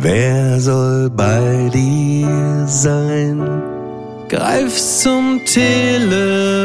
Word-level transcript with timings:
Wer 0.00 0.58
soll 0.58 1.10
bei 1.10 1.68
dir 1.72 2.66
sein? 2.66 3.62
Greif 4.28 4.74
zum 4.74 5.40
Telefon. 5.44 6.56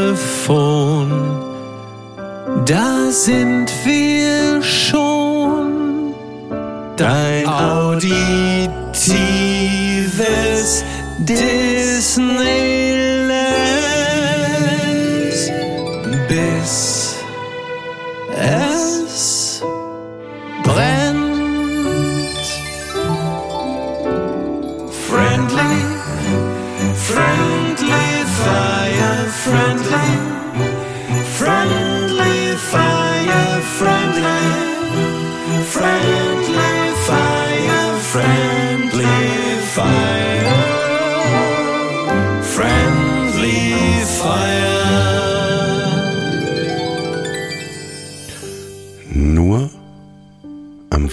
Da 2.66 3.12
sind 3.12 3.70
wir 3.84 4.62
schon. 4.62 6.14
Dein 6.96 7.46
auditives 7.48 8.72
Disneyland. 11.20 13.27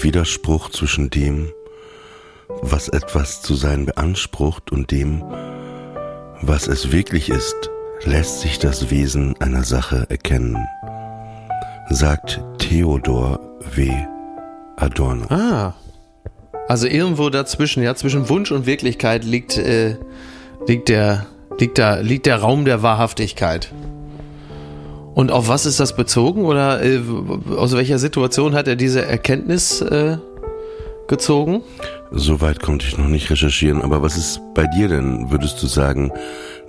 Widerspruch 0.05 0.69
zwischen 0.69 1.09
dem, 1.09 1.51
was 2.61 2.89
etwas 2.89 3.41
zu 3.41 3.55
sein 3.55 3.87
beansprucht 3.87 4.71
und 4.71 4.91
dem, 4.91 5.23
was 6.43 6.67
es 6.67 6.91
wirklich 6.91 7.29
ist, 7.29 7.71
lässt 8.03 8.41
sich 8.41 8.59
das 8.59 8.91
Wesen 8.91 9.35
einer 9.41 9.63
Sache 9.63 10.05
erkennen, 10.09 10.63
sagt 11.89 12.39
Theodor 12.59 13.39
W. 13.73 13.91
Adorno. 14.77 15.25
Ah. 15.29 15.73
Also 16.67 16.85
irgendwo 16.85 17.31
dazwischen, 17.31 17.81
ja, 17.81 17.95
zwischen 17.95 18.29
Wunsch 18.29 18.51
und 18.51 18.67
Wirklichkeit 18.67 19.25
liegt, 19.25 19.57
äh, 19.57 19.97
liegt 20.67 20.89
der, 20.89 21.25
liegt 21.57 21.79
da, 21.79 21.95
liegt 21.95 22.27
der 22.27 22.37
Raum 22.37 22.65
der 22.65 22.83
Wahrhaftigkeit. 22.83 23.73
Und 25.15 25.31
auf 25.31 25.47
was 25.47 25.65
ist 25.65 25.79
das 25.79 25.95
bezogen 25.95 26.43
oder 26.43 26.83
äh, 26.83 26.99
aus 27.55 27.73
welcher 27.73 27.99
Situation 27.99 28.53
hat 28.53 28.67
er 28.67 28.75
diese 28.75 29.03
Erkenntnis 29.03 29.79
äh, 29.79 30.17
gezogen? 31.07 31.63
Soweit 32.11 32.61
konnte 32.61 32.85
ich 32.85 32.97
noch 32.97 33.07
nicht 33.07 33.29
recherchieren, 33.31 33.81
aber 33.81 34.01
was 34.01 34.17
ist 34.17 34.41
bei 34.53 34.67
dir 34.67 34.89
denn? 34.89 35.31
Würdest 35.31 35.63
du 35.63 35.67
sagen, 35.67 36.11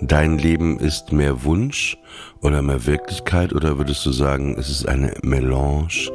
dein 0.00 0.38
Leben 0.38 0.78
ist 0.78 1.10
mehr 1.10 1.42
Wunsch 1.42 1.98
oder 2.40 2.62
mehr 2.62 2.86
Wirklichkeit 2.86 3.52
oder 3.52 3.78
würdest 3.78 4.06
du 4.06 4.12
sagen, 4.12 4.56
es 4.56 4.70
ist 4.70 4.86
eine 4.86 5.14
Melange 5.22 6.12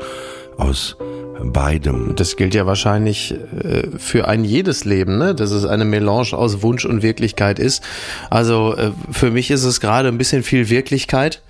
aus 0.57 0.95
beidem? 1.43 2.13
Das 2.15 2.37
gilt 2.37 2.55
ja 2.55 2.65
wahrscheinlich 2.65 3.35
äh, 3.61 3.89
für 3.97 4.29
ein 4.29 4.45
jedes 4.45 4.85
Leben, 4.85 5.17
ne? 5.17 5.35
dass 5.35 5.51
es 5.51 5.65
eine 5.65 5.83
Melange 5.83 6.31
aus 6.31 6.61
Wunsch 6.61 6.85
und 6.85 7.01
Wirklichkeit 7.01 7.59
ist. 7.59 7.83
Also 8.29 8.73
äh, 8.77 8.91
für 9.11 9.31
mich 9.31 9.51
ist 9.51 9.65
es 9.65 9.81
gerade 9.81 10.07
ein 10.07 10.17
bisschen 10.17 10.43
viel 10.43 10.69
Wirklichkeit 10.69 11.41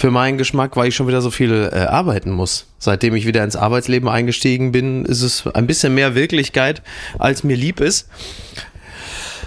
für 0.00 0.10
meinen 0.10 0.38
Geschmack, 0.38 0.78
weil 0.78 0.88
ich 0.88 0.96
schon 0.96 1.08
wieder 1.08 1.20
so 1.20 1.30
viel 1.30 1.68
äh, 1.70 1.80
arbeiten 1.80 2.30
muss. 2.30 2.64
Seitdem 2.78 3.14
ich 3.14 3.26
wieder 3.26 3.44
ins 3.44 3.54
Arbeitsleben 3.54 4.08
eingestiegen 4.08 4.72
bin, 4.72 5.04
ist 5.04 5.20
es 5.20 5.46
ein 5.46 5.66
bisschen 5.66 5.94
mehr 5.94 6.14
Wirklichkeit, 6.14 6.80
als 7.18 7.44
mir 7.44 7.54
lieb 7.54 7.80
ist. 7.80 8.08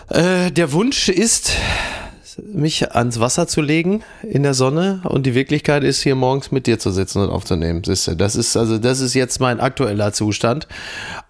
Äh, 0.09 0.51
der 0.51 0.71
Wunsch 0.71 1.09
ist, 1.09 1.53
mich 2.37 2.91
ans 2.91 3.19
Wasser 3.19 3.47
zu 3.47 3.61
legen 3.61 4.03
in 4.21 4.43
der 4.43 4.53
Sonne 4.53 5.01
und 5.05 5.25
die 5.25 5.33
Wirklichkeit 5.33 5.83
ist 5.83 6.03
hier 6.03 6.13
morgens 6.13 6.51
mit 6.51 6.67
dir 6.67 6.77
zu 6.77 6.91
sitzen 6.91 7.23
und 7.23 7.29
aufzunehmen. 7.29 7.83
Siehste, 7.83 8.15
das 8.15 8.35
ist 8.35 8.55
also 8.55 8.77
das 8.77 8.99
ist 8.99 9.15
jetzt 9.15 9.39
mein 9.39 9.59
aktueller 9.59 10.13
Zustand 10.13 10.67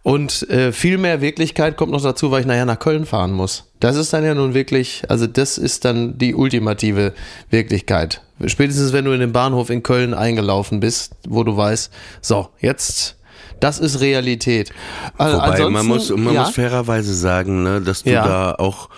und 0.01 0.49
äh, 0.49 0.73
viel 0.73 0.97
mehr 0.97 1.21
Wirklichkeit 1.21 1.77
kommt 1.77 1.93
noch 1.93 2.03
dazu, 2.03 2.29
weil 2.31 2.41
ich 2.41 2.45
nachher 2.45 2.65
nach 2.65 2.79
Köln 2.79 3.05
fahren 3.05 3.31
muss. 3.31 3.71
Das 3.79 3.95
ist 3.95 4.11
dann 4.11 4.25
ja 4.25 4.35
nun 4.35 4.53
wirklich, 4.53 5.03
also 5.07 5.27
das 5.27 5.57
ist 5.57 5.85
dann 5.85 6.17
die 6.17 6.35
ultimative 6.35 7.13
Wirklichkeit. 7.49 8.21
Spätestens 8.47 8.93
wenn 8.93 9.05
du 9.05 9.11
in 9.11 9.19
den 9.19 9.31
Bahnhof 9.31 9.69
in 9.69 9.83
Köln 9.83 10.13
eingelaufen 10.13 10.79
bist, 10.79 11.13
wo 11.27 11.43
du 11.43 11.55
weißt, 11.55 11.91
so 12.21 12.49
jetzt 12.59 13.17
das 13.59 13.79
ist 13.79 14.01
Realität. 14.01 14.71
Also 15.17 15.37
Wobei 15.37 15.69
man 15.69 15.85
muss, 15.85 16.09
man 16.09 16.33
ja? 16.33 16.41
muss 16.43 16.53
fairerweise 16.55 17.13
sagen, 17.15 17.63
ne, 17.63 17.79
dass 17.81 18.03
du 18.03 18.09
Ja. 18.11 18.25
da 18.25 18.55
auch, 18.55 18.89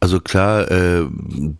also 0.00 0.20
klar, 0.20 0.68
äh, 0.70 1.04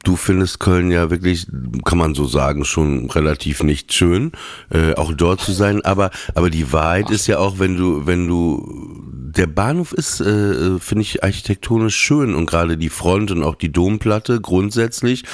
du 0.03 0.17
findest 0.17 0.59
Köln 0.59 0.91
ja 0.91 1.11
wirklich, 1.11 1.47
kann 1.85 1.99
man 1.99 2.15
so 2.15 2.25
sagen, 2.27 2.65
schon 2.65 3.09
relativ 3.11 3.63
nicht 3.63 3.93
schön, 3.93 4.33
äh, 4.71 4.95
auch 4.95 5.13
dort 5.13 5.43
zu 5.43 5.53
sein. 5.53 5.85
Aber 5.85 6.11
aber 6.35 6.51
die 6.51 6.73
Wahrheit 6.73 7.11
ist 7.11 7.29
ja 7.29 7.39
auch, 7.39 7.61
wenn 7.61 7.77
du 7.77 8.05
wenn 8.07 8.27
du 8.27 8.94
der 9.37 9.47
Bahnhof 9.47 9.93
ist, 9.93 10.21
äh, 10.21 10.79
finde 10.79 11.03
ich 11.03 11.23
architektonisch 11.23 11.97
schön 11.97 12.35
und 12.35 12.47
gerade 12.47 12.77
die 12.77 12.89
Front 12.89 13.31
und 13.31 13.43
auch 13.43 13.55
die 13.55 13.73
Domplatte 13.73 14.41
grundsätzlich 14.41 15.25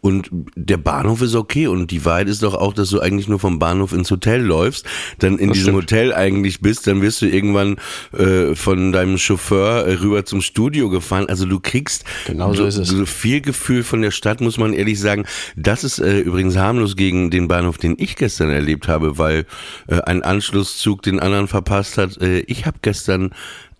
und 0.00 0.28
der 0.56 0.76
Bahnhof 0.76 1.22
ist 1.22 1.34
okay 1.34 1.66
und 1.66 1.90
die 1.90 2.04
Wahrheit 2.04 2.28
ist 2.28 2.42
doch 2.42 2.54
auch, 2.54 2.72
dass 2.72 2.90
du 2.90 3.00
eigentlich 3.00 3.28
nur 3.28 3.38
vom 3.38 3.58
Bahnhof 3.58 3.92
ins 3.92 4.10
Hotel 4.10 4.42
läufst, 4.42 4.86
dann 5.18 5.38
in 5.38 5.52
diesem 5.52 5.74
Hotel 5.74 6.12
eigentlich 6.12 6.60
bist, 6.60 6.86
dann 6.86 7.02
wirst 7.02 7.22
du 7.22 7.26
irgendwann 7.26 7.76
äh, 8.12 8.54
von 8.54 8.92
deinem 8.92 9.18
Chauffeur 9.18 9.86
äh, 9.86 9.94
rüber 9.94 10.24
zum 10.24 10.40
Studio 10.40 10.88
gefahren. 10.88 11.26
Also 11.28 11.46
du 11.46 11.60
kriegst 11.60 12.04
Genau 12.26 12.52
so 12.54 12.64
ist 12.64 12.76
es. 12.76 12.88
so 12.88 13.06
viel 13.06 13.40
Gefühl 13.40 13.82
von 13.82 14.02
der 14.02 14.10
Stadt, 14.10 14.40
muss 14.40 14.58
man 14.58 14.72
ehrlich 14.72 15.00
sagen. 15.00 15.24
Das 15.56 15.84
ist 15.84 15.98
äh, 15.98 16.20
übrigens 16.20 16.56
harmlos 16.56 16.96
gegen 16.96 17.30
den 17.30 17.48
Bahnhof, 17.48 17.78
den 17.78 17.94
ich 17.98 18.16
gestern 18.16 18.50
erlebt 18.50 18.88
habe, 18.88 19.18
weil 19.18 19.46
äh, 19.86 20.00
ein 20.02 20.22
Anschlusszug 20.22 21.02
den 21.02 21.20
anderen 21.20 21.48
verpasst 21.48 21.98
hat. 21.98 22.20
Äh, 22.20 22.40
ich 22.40 22.66
habe 22.66 22.78
gestern 22.82 23.30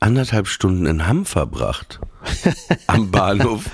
anderthalb 0.05 0.49
Stunden 0.49 0.85
in 0.87 1.07
Hamm 1.07 1.25
verbracht. 1.25 1.99
am 2.87 3.11
Bahnhof. 3.11 3.65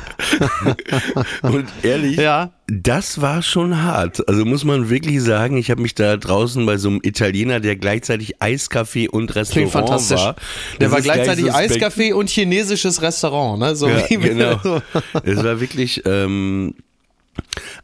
Und 1.43 1.67
ehrlich, 1.83 2.17
Ja. 2.17 2.51
das 2.69 3.21
war 3.21 3.43
schon 3.43 3.83
hart. 3.83 4.27
Also 4.29 4.45
muss 4.45 4.65
man 4.65 4.91
wirklich 4.91 5.23
sagen, 5.23 5.57
ich 5.57 5.71
habe 5.71 5.83
mich 5.83 5.95
da 5.95 6.17
draußen 6.17 6.65
bei 6.67 6.77
so 6.77 6.89
einem 6.89 7.01
Italiener, 7.03 7.61
der 7.61 7.77
gleichzeitig 7.77 8.41
Eiskaffee 8.43 9.09
und 9.09 9.35
Restaurant 9.37 9.71
Klingt 9.71 9.73
fantastisch. 9.73 10.21
war. 10.21 10.37
Der 10.81 10.91
war 10.91 11.01
gleichzeitig 11.01 11.53
Eiskaffee 11.53 12.13
und 12.13 12.29
chinesisches 12.29 13.03
Restaurant, 13.03 13.59
ne? 13.61 13.77
So 13.77 13.89
ja, 13.89 14.03
wie 14.09 14.23
wir- 14.23 14.31
genau. 14.35 14.83
Es 15.23 15.43
war 15.45 15.61
wirklich. 15.61 16.03
Ähm, 16.07 16.75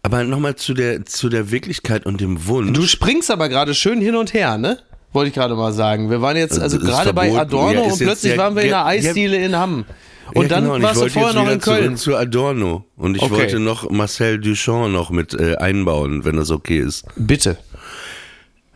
aber 0.03 0.25
nochmal 0.25 0.57
zu 0.57 0.75
der 0.75 1.05
zu 1.07 1.28
der 1.28 1.51
Wirklichkeit 1.51 2.07
und 2.07 2.21
dem 2.21 2.47
Wunsch. 2.47 2.73
Du 2.77 2.87
springst 2.87 3.31
aber 3.31 3.49
gerade 3.49 3.75
schön 3.75 4.01
hin 4.01 4.17
und 4.17 4.34
her, 4.34 4.59
ne? 4.59 4.78
Wollte 5.16 5.28
ich 5.31 5.34
gerade 5.34 5.54
mal 5.54 5.72
sagen. 5.72 6.10
Wir 6.10 6.21
waren 6.21 6.37
jetzt 6.37 6.60
also 6.60 6.77
ist 6.78 6.84
gerade 6.84 7.15
bei. 7.15 7.32
Adorno 7.37 7.72
Ja, 7.72 7.81
und 7.93 7.99
plötzlich 7.99 8.32
der- 8.34 8.38
waren 8.38 8.54
wir 8.54 8.62
in 8.62 8.69
der- 8.69 8.84
einer 8.84 8.87
Eisdiele 8.88 9.37
in 9.38 9.56
Hamm. 9.56 9.84
Und 10.34 10.43
Ja, 10.43 10.49
dann 10.49 10.65
genau, 10.65 10.75
und 10.75 10.82
warst 10.82 11.00
du 11.00 11.09
vorher 11.09 11.32
noch 11.32 11.50
in 11.50 11.60
Köln. 11.60 11.97
Zu 11.97 12.16
Adorno. 12.16 12.84
Und 12.97 13.16
ich 13.16 13.22
Okay. 13.22 13.32
wollte 13.32 13.59
noch 13.60 13.89
Marcel 13.91 14.39
Duchamp 14.39 14.92
noch 14.92 15.09
mit 15.10 15.33
äh, 15.33 15.57
einbauen, 15.57 16.24
wenn 16.24 16.36
das 16.36 16.51
okay 16.51 16.78
ist. 16.80 17.04
Bitte. 17.16 17.57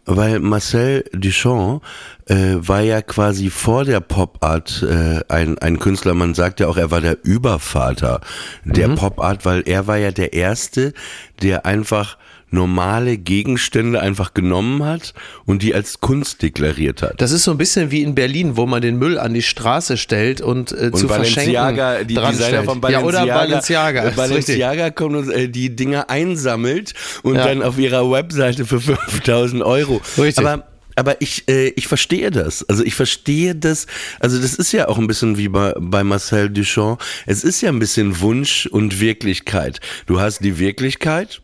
Weil 0.06 0.40
Marcel 0.40 1.04
Duchamp 1.12 1.82
äh, 2.26 2.54
war 2.56 2.80
ja 2.80 3.02
quasi 3.02 3.50
vor 3.50 3.84
der 3.84 4.00
Pop-Art 4.00 4.82
äh, 4.88 5.20
ein, 5.28 5.58
ein 5.58 5.78
Künstler, 5.78 6.14
man 6.14 6.34
sagt 6.34 6.60
ja 6.60 6.68
auch, 6.68 6.76
er 6.76 6.90
war 6.90 7.00
der 7.00 7.18
Übervater 7.22 8.20
der 8.64 8.88
Pop-Art, 8.88 9.44
weil 9.44 9.62
er 9.66 9.86
war 9.86 9.98
ja 9.98 10.10
der 10.10 10.32
Erste, 10.32 10.94
der 11.42 11.66
einfach 11.66 12.16
normale 12.50 13.16
Gegenstände 13.18 14.00
einfach 14.00 14.34
genommen 14.34 14.84
hat 14.84 15.14
und 15.46 15.62
die 15.62 15.74
als 15.74 16.00
Kunst 16.00 16.42
deklariert 16.42 17.02
hat. 17.02 17.20
Das 17.20 17.32
ist 17.32 17.44
so 17.44 17.50
ein 17.52 17.58
bisschen 17.58 17.90
wie 17.90 18.02
in 18.02 18.14
Berlin, 18.14 18.56
wo 18.56 18.66
man 18.66 18.82
den 18.82 18.98
Müll 18.98 19.18
an 19.18 19.34
die 19.34 19.42
Straße 19.42 19.96
stellt 19.96 20.40
und, 20.40 20.72
äh, 20.72 20.90
zu 20.92 21.06
Balenciaga, 21.06 21.92
verschenken 21.92 22.08
die 22.08 22.14
dran 22.14 22.30
Designer 22.32 22.48
stellt. 22.48 22.64
von 22.66 22.80
Balenciaga, 22.80 23.24
Ja, 23.24 23.24
oder 23.24 23.34
Balenciaga. 23.46 24.04
äh. 24.08 24.10
Balenciaga 24.12 24.90
kommt 24.90 25.16
und 25.16 25.30
äh, 25.30 25.48
die 25.48 25.74
Dinger 25.76 26.10
einsammelt 26.10 26.94
und 27.22 27.36
Ja. 27.36 27.46
dann 27.46 27.62
auf 27.62 27.78
ihrer 27.78 28.10
Webseite 28.10 28.64
für 28.66 28.80
5000 28.80 29.62
Euro. 29.62 30.00
Richtig. 30.18 30.44
Aber 30.46 30.66
aber 30.96 31.22
ich, 31.22 31.48
äh, 31.48 31.68
ich 31.76 31.86
verstehe 31.88 32.30
das. 32.30 32.68
Also 32.68 32.84
ich 32.84 32.94
verstehe 32.94 33.54
das. 33.54 33.86
Also 34.18 34.38
das 34.38 34.54
ist 34.54 34.72
ja 34.72 34.88
auch 34.88 34.98
ein 34.98 35.06
bisschen 35.06 35.38
wie 35.38 35.48
bei, 35.48 35.72
bei 35.78 36.04
Marcel 36.04 36.50
Duchamp. 36.50 37.00
Es 37.26 37.42
ist 37.42 37.62
ja 37.62 37.70
ein 37.70 37.78
bisschen 37.78 38.20
Wunsch 38.20 38.66
und 38.66 39.00
Wirklichkeit. 39.00 39.80
Du 40.06 40.20
hast 40.20 40.40
die 40.40 40.58
Wirklichkeit, 40.58 41.40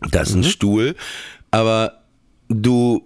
das 0.00 0.30
ist 0.30 0.34
ein 0.36 0.44
Stuhl, 0.44 0.94
aber 1.50 2.02
du 2.48 3.02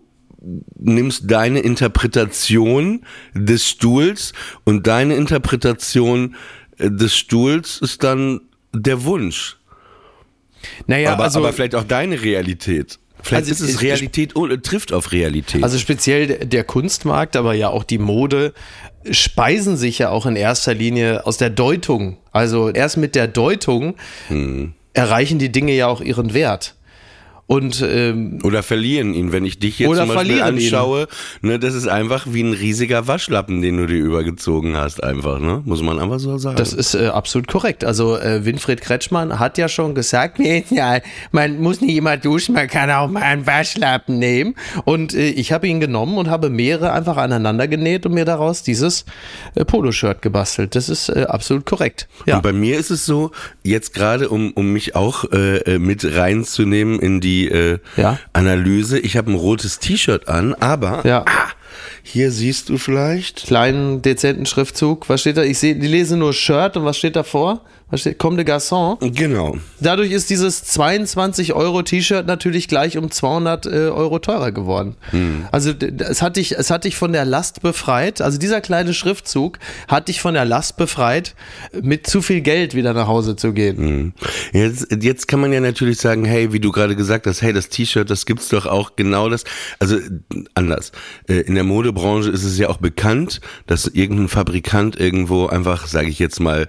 nimmst 0.79 1.31
deine 1.31 1.61
Interpretation 1.61 3.05
des 3.35 3.69
Stuhls 3.69 4.33
und 4.65 4.87
deine 4.87 5.15
Interpretation 5.17 6.35
äh, 6.79 6.91
des 6.91 7.15
Stuhls 7.17 7.79
ist 7.83 8.03
dann 8.03 8.41
der 8.73 9.05
Wunsch. 9.05 9.59
Naja, 10.87 11.13
aber, 11.13 11.25
also, 11.25 11.39
aber 11.41 11.53
vielleicht 11.53 11.75
auch 11.75 11.85
deine 11.85 12.23
Realität. 12.23 12.99
Vielleicht 13.23 13.51
Also 13.51 13.65
ist 13.65 13.71
es 13.75 13.83
Realität 13.83 14.35
und 14.35 14.65
trifft 14.65 14.93
auf 14.95 15.13
Realität. 15.13 15.63
also 15.63 15.79
speziell 15.79 16.27
der- 16.27 16.45
der 16.47 16.65
Kunstmarkt, 16.65 17.37
aber 17.37 17.53
ja 17.53 17.69
auch 17.69 17.85
die 17.85 17.99
Mode 17.99 18.55
speisen 19.11 19.77
sich 19.77 19.99
ja 19.99 20.09
auch 20.09 20.25
in 20.25 20.37
erster 20.37 20.73
Linie 20.75 21.27
aus 21.27 21.37
der 21.37 21.51
Deutung. 21.51 22.17
Also 22.33 22.71
erst 22.71 22.97
mit 22.97 23.15
der 23.15 23.29
Deutung 23.29 23.95
Hm. 24.29 24.73
erreichen 24.95 25.39
die 25.39 25.53
Dinge 25.53 25.73
ja 25.75 25.87
auch 25.87 26.01
ihren 26.01 26.33
Wert. 26.33 26.77
Und 27.51 27.85
ähm, 27.85 28.39
Oder 28.45 28.63
verlieren 28.63 29.13
ihn, 29.13 29.33
wenn 29.33 29.45
ich 29.45 29.59
dich 29.59 29.81
jetzt 29.81 29.97
zum 29.97 30.07
Beispiel 30.07 30.37
ihn. 30.37 30.43
anschaue. 30.43 31.09
Ne, 31.43 31.59
das 31.59 31.75
ist 31.75 31.89
einfach 31.89 32.29
wie 32.31 32.45
ein 32.45 32.53
riesiger 32.53 33.09
Waschlappen, 33.09 33.61
den 33.61 33.77
du 33.77 33.87
dir 33.87 33.99
übergezogen 33.99 34.77
hast, 34.77 35.03
einfach, 35.03 35.41
ne? 35.41 35.61
Muss 35.65 35.83
man 35.83 35.99
einfach 35.99 36.21
so 36.21 36.39
sagen. 36.39 36.55
Das 36.55 36.73
ist 36.73 36.95
äh, 36.95 37.09
absolut 37.09 37.49
korrekt. 37.49 37.85
Also 37.85 38.17
äh, 38.17 38.45
Winfried 38.45 38.81
Kretschmann 38.83 39.41
hat 39.41 39.59
ja 39.59 39.69
schon 39.69 39.97
gesagt, 39.97 40.39
ja, 40.71 41.01
man 41.33 41.61
muss 41.61 41.81
nicht 41.81 41.97
immer 41.97 42.17
duschen, 42.17 42.55
man 42.55 42.69
kann 42.69 42.89
auch 42.89 43.11
mal 43.11 43.23
einen 43.23 43.49
Waschlappen 43.49 44.21
nehmen. 44.21 44.55
Und 44.85 45.13
äh, 45.15 45.31
ich 45.31 45.51
habe 45.51 45.67
ihn 45.67 45.81
genommen 45.81 46.19
und 46.19 46.31
habe 46.31 46.51
mehrere 46.51 46.93
einfach 46.93 47.17
aneinander 47.17 47.67
genäht 47.67 48.07
und 48.07 48.15
mir 48.15 48.25
daraus 48.25 48.63
dieses 48.63 49.05
äh, 49.57 49.65
Poloshirt 49.65 50.23
gebastelt. 50.23 50.77
Das 50.77 50.89
ist 50.89 51.09
äh, 51.09 51.25
absolut 51.29 51.67
korrekt. 51.67 52.07
Ja. 52.27 52.37
Und 52.37 52.43
bei 52.43 52.53
mir 52.53 52.79
ist 52.79 52.91
es 52.91 53.07
so, 53.07 53.33
jetzt 53.65 53.93
gerade, 53.93 54.29
um, 54.29 54.53
um 54.53 54.73
mich 54.73 54.95
auch 54.95 55.25
äh, 55.33 55.57
äh, 55.63 55.79
mit 55.81 56.05
reinzunehmen 56.05 57.01
in 57.01 57.21
die 57.21 57.40
äh, 57.49 57.79
Ja. 57.97 58.19
Analyse, 58.33 58.99
ich 58.99 59.17
habe 59.17 59.31
ein 59.31 59.35
rotes 59.35 59.79
T-Shirt 59.79 60.29
an, 60.29 60.55
aber 60.55 61.07
Ja. 61.07 61.25
ah, 61.27 61.49
hier 62.03 62.31
siehst 62.31 62.69
du 62.69 62.79
vielleicht. 62.79 63.47
Kleinen, 63.47 64.03
dezenten 64.03 64.47
Schriftzug. 64.47 65.09
Was 65.09 65.21
steht 65.21 65.37
da? 65.37 65.43
Ich 65.43 65.59
sehe, 65.59 65.75
die 65.77 65.87
lese 65.89 66.17
nur 66.17 66.33
Shirt 66.33 66.77
und 66.77 66.85
was 66.85 66.97
steht 66.99 67.17
davor? 67.17 67.63
Was 67.93 68.03
steht? 68.03 68.19
Comme 68.19 68.37
de 68.37 68.45
Garçon. 68.47 68.99
Genau. 69.17 69.57
Dadurch 69.81 70.13
ist 70.13 70.31
dieses 70.31 70.63
22 70.63 71.55
Euro 71.55 71.83
T-Shirt 71.83 72.25
natürlich 72.25 72.69
gleich 72.69 72.97
um 72.97 73.11
200 73.11 73.67
äh, 73.67 73.69
Euro 73.89 74.21
teurer 74.21 74.53
geworden. 74.53 74.95
Also 75.51 75.73
d- 75.73 75.91
d- 75.91 76.05
es 76.05 76.23
hat 76.23 76.37
dich, 76.37 76.53
es 76.57 76.71
hat 76.71 76.85
dich 76.85 76.95
von 76.95 77.13
der 77.13 77.25
Last 77.25 77.63
befreit. 77.63 78.21
Also 78.21 78.39
dieser 78.39 78.61
kleine 78.61 78.95
Schriftzug 78.95 79.59
hat 79.89 80.07
dich 80.07 80.21
von 80.21 80.35
der 80.35 80.45
Last 80.45 80.77
befreit, 80.77 81.35
mit 81.83 82.07
zu 82.07 82.23
viel 82.23 82.43
Geld 82.43 82.77
wieder 82.77 82.93
nach 82.95 83.09
Hause 83.09 83.35
zu 83.35 83.53
gehen. 83.53 84.15
Jetzt, 84.53 84.87
jetzt 85.03 85.27
kann 85.27 85.41
man 85.41 85.53
ja 85.53 85.59
natürlich 85.59 85.99
sagen, 85.99 86.25
hey, 86.25 86.53
wie 86.53 86.61
du 86.61 86.71
gerade 86.71 86.95
gesagt 86.95 87.27
hast, 87.27 87.43
hey, 87.43 87.53
das 87.53 87.71
T-Shirt, 87.71 88.09
das 88.09 88.25
gibt's 88.25 88.51
doch 88.51 88.67
auch 88.67 88.93
genau 88.95 89.29
das. 89.29 89.43
Also 89.81 89.97
anders. 90.55 90.93
Äh, 91.29 91.41
In 91.41 91.57
der 91.57 91.60
Modebranche 91.65 92.31
ist 92.31 92.45
es 92.45 92.59
ja 92.59 92.69
auch 92.69 92.79
bekannt, 92.79 93.41
dass 93.67 93.87
irgendein 93.87 94.29
Fabrikant 94.29 94.99
irgendwo 94.99 95.47
einfach, 95.47 95.87
sage 95.87 96.09
ich 96.09 96.19
jetzt 96.19 96.41
mal, 96.41 96.69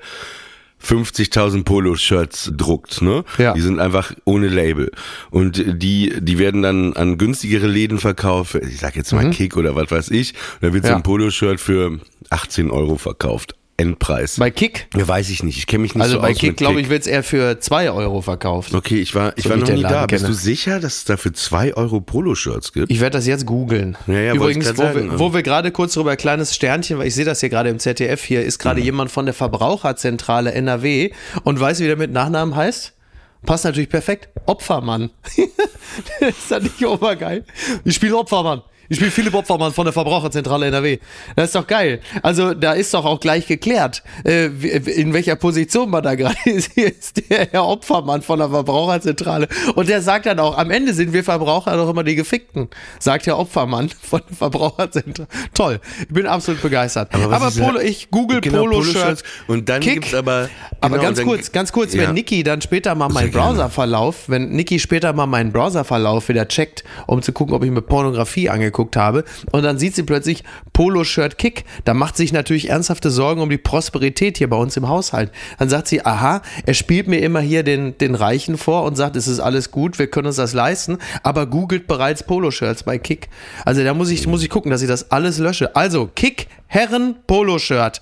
50.000 0.83 1.63
Polo-Shirts 1.63 2.53
druckt, 2.57 3.01
ne? 3.03 3.23
Ja. 3.38 3.53
Die 3.53 3.61
sind 3.61 3.79
einfach 3.79 4.13
ohne 4.25 4.47
Label. 4.47 4.91
Und 5.29 5.63
die, 5.81 6.11
die 6.19 6.39
werden 6.39 6.63
dann 6.63 6.93
an 6.93 7.19
günstigere 7.19 7.67
Läden 7.67 7.99
verkauft. 7.99 8.55
Ich 8.55 8.79
sag 8.79 8.95
jetzt 8.95 9.13
mal 9.13 9.29
Kick 9.29 9.57
oder 9.57 9.75
was 9.75 9.91
weiß 9.91 10.09
ich. 10.09 10.33
Da 10.59 10.73
wird 10.73 10.83
so 10.83 10.89
Mhm. 10.89 10.91
Ja. 10.91 10.95
ein 10.95 11.03
Poloshirt 11.03 11.59
für 11.59 11.99
18 12.31 12.71
Euro 12.71 12.97
verkauft. 12.97 13.55
Endpreis. 13.81 14.37
Bei 14.37 14.51
Kick, 14.51 14.87
ja, 14.95 15.07
weiß 15.07 15.29
ich 15.29 15.43
nicht. 15.43 15.57
Ich 15.57 15.67
kenne 15.67 15.81
mich 15.81 15.95
nicht 15.95 16.01
also 16.03 16.15
so 16.15 16.21
bei 16.21 16.31
aus 16.31 16.37
Kick, 16.37 16.49
mit 16.51 16.57
glaube 16.57 16.79
ich, 16.81 16.89
wird 16.89 17.01
es 17.01 17.07
eher 17.07 17.23
für 17.23 17.59
2 17.59 17.91
Euro 17.91 18.21
verkauft. 18.21 18.73
Okay, 18.73 19.01
ich 19.01 19.15
war, 19.15 19.33
ich 19.37 19.43
So 19.45 19.49
war 19.49 19.57
noch 19.57 19.67
nie 19.69 19.81
da. 19.81 19.89
Laden 19.89 20.07
Bist 20.07 20.23
kenne. 20.25 20.35
du 20.35 20.39
sicher, 20.39 20.79
dass 20.79 20.97
es 20.97 21.05
dafür 21.05 21.33
zwei 21.33 21.73
Euro 21.75 21.99
Poloshirts 22.01 22.73
gibt? 22.73 22.91
Ich 22.91 22.99
werde 23.01 23.17
das 23.17 23.27
jetzt 23.27 23.45
googeln. 23.45 23.97
Ja, 24.07 24.13
ja, 24.19 24.33
Übrigens, 24.33 24.69
wo, 24.69 24.73
sagen, 24.75 24.95
wir, 24.95 25.05
ja. 25.13 25.19
wo 25.19 25.33
wir 25.33 25.41
gerade 25.43 25.71
kurz 25.71 25.93
drüber, 25.93 26.15
kleines 26.15 26.55
Sternchen, 26.55 26.97
weil 26.99 27.07
ich 27.07 27.15
sehe 27.15 27.25
das 27.25 27.39
hier 27.39 27.49
gerade 27.49 27.69
im 27.69 27.79
ZDF 27.79 28.23
hier, 28.23 28.43
ist 28.43 28.59
Mhm. 28.59 28.63
gerade 28.63 28.81
jemand 28.81 29.11
von 29.11 29.25
der 29.25 29.33
Verbraucherzentrale 29.33 30.51
NRW 30.53 31.11
und 31.43 31.59
weiß, 31.59 31.79
wie 31.79 31.87
der 31.87 31.97
mit 31.97 32.11
Nachnamen 32.11 32.55
heißt? 32.55 32.93
Passt 33.45 33.65
natürlich 33.65 33.89
perfekt. 33.89 34.29
Opfermann. 34.45 35.09
ist 36.19 36.51
das 36.51 36.61
nicht 36.63 36.85
obergeil? 36.85 37.43
Ich 37.83 37.95
spiele 37.95 38.15
Opfermann. 38.15 38.61
Ich 38.91 38.97
spiele 38.97 39.09
Philipp 39.11 39.33
Opfermann 39.33 39.71
von 39.71 39.85
der 39.85 39.93
Verbraucherzentrale 39.93 40.65
NRW. 40.65 40.99
Das 41.38 41.45
ist 41.45 41.55
doch 41.55 41.65
geil. 41.65 42.01
Also 42.23 42.53
da 42.53 42.73
ist 42.73 42.93
doch 42.93 43.05
auch 43.05 43.21
gleich 43.21 43.47
geklärt, 43.47 44.03
äh, 44.25 44.47
in 44.47 45.13
welcher 45.13 45.38
Position 45.38 45.89
man 45.89 46.03
da 46.03 46.15
gerade 46.15 46.35
ist. 46.43 46.73
Hier 46.75 46.88
ist 46.89 47.29
der 47.29 47.47
Herr 47.51 47.65
Opfermann 47.67 48.21
von 48.21 48.39
der 48.39 48.49
Verbraucherzentrale. 48.49 49.47
Und 49.75 49.88
der 49.88 50.01
sagt 50.01 50.25
dann 50.25 50.39
auch, 50.39 50.57
am 50.57 50.71
Ende 50.71 50.93
sind 50.93 51.13
wir 51.13 51.23
Verbraucher 51.23 51.77
doch 51.77 51.89
immer 51.89 52.03
die 52.03 52.15
Gefickten. 52.15 52.67
Sagt 52.99 53.27
der 53.27 53.38
Opfermann 53.39 53.88
von 54.01 54.21
der 54.29 54.35
Verbraucherzentrale. 54.35 55.29
Toll. 55.53 55.79
Ich 56.01 56.09
bin 56.13 56.25
absolut 56.27 56.61
begeistert. 56.61 57.13
Aber 57.15 57.31
Aber, 57.33 57.47
ja- 57.49 57.65
Polo, 57.65 57.79
ich 57.79 58.11
google 58.11 58.41
Genau, 58.41 58.57
Polo-Shirt. 58.63 58.93
Poloshirts. 58.95 59.23
Und 59.47 59.69
dann 59.69 59.79
Kick. 59.79 59.93
gibt's 60.01 60.13
aber- 60.13 60.49
aber 60.81 60.97
genau, 60.97 61.01
ganz 61.07 61.19
und 61.19 61.27
dann- 61.27 61.33
kurz, 61.38 61.51
ganz 61.53 61.71
kurz, 61.71 61.93
Ja. 61.93 62.03
wenn 62.09 62.13
Niki 62.15 62.43
dann 62.43 62.61
später 62.61 62.93
mal 62.95 63.07
meinen. 63.07 63.31
Browserverlauf, 63.31 64.27
wenn 64.27 64.49
Niki 64.49 64.79
später 64.79 65.13
mal 65.13 65.27
meinen 65.27 65.53
Browserverlauf 65.53 66.27
wieder 66.27 66.45
checkt, 66.49 66.83
um 67.07 67.21
zu 67.21 67.31
gucken, 67.31 67.55
ob 67.55 67.63
ich 67.63 67.71
mir 67.71 67.81
Pornografie 67.81 68.49
angeguckt 68.49 68.80
habe, 68.95 69.23
und 69.51 69.63
dann 69.63 69.77
sieht 69.77 69.95
sie 69.95 70.03
plötzlich 70.03 70.43
Polo-Shirt 70.73 71.37
Kick, 71.37 71.65
dann 71.85 71.97
macht 71.97 72.17
sich 72.17 72.33
natürlich 72.33 72.69
ernsthafte 72.69 73.09
Sorgen 73.11 73.41
um 73.41 73.49
die 73.49 73.57
Prosperität 73.57 74.37
hier 74.37 74.49
bei 74.49 74.57
uns 74.57 74.77
im 74.77 74.87
Haushalt. 74.87 75.31
Dann 75.59 75.69
sagt 75.69 75.87
sie, 75.87 76.05
aha, 76.05 76.41
er 76.65 76.73
spielt 76.73 77.07
mir 77.07 77.19
immer 77.19 77.39
hier 77.39 77.63
den, 77.63 77.97
den 77.97 78.15
Reichen 78.15 78.57
vor 78.57 78.83
und 78.83 78.95
sagt, 78.95 79.15
es 79.15 79.27
ist 79.27 79.39
alles 79.39 79.71
gut, 79.71 79.99
wir 79.99 80.07
können 80.07 80.27
uns 80.27 80.37
das 80.37 80.53
leisten, 80.53 80.97
aber 81.23 81.45
googelt 81.45 81.87
bereits 81.87 82.23
Poloshirts 82.23 82.83
bei 82.83 82.97
Kick. 82.97 83.29
Also 83.65 83.83
da 83.83 83.93
muss 83.93 84.09
ich, 84.09 84.25
muss 84.27 84.43
ich 84.43 84.49
gucken, 84.49 84.71
dass 84.71 84.81
ich 84.81 84.87
das 84.87 85.11
alles 85.11 85.37
lösche. 85.37 85.75
Also 85.75 86.09
Kick 86.13 86.47
Herren 86.67 87.15
Poloshirt. 87.27 88.01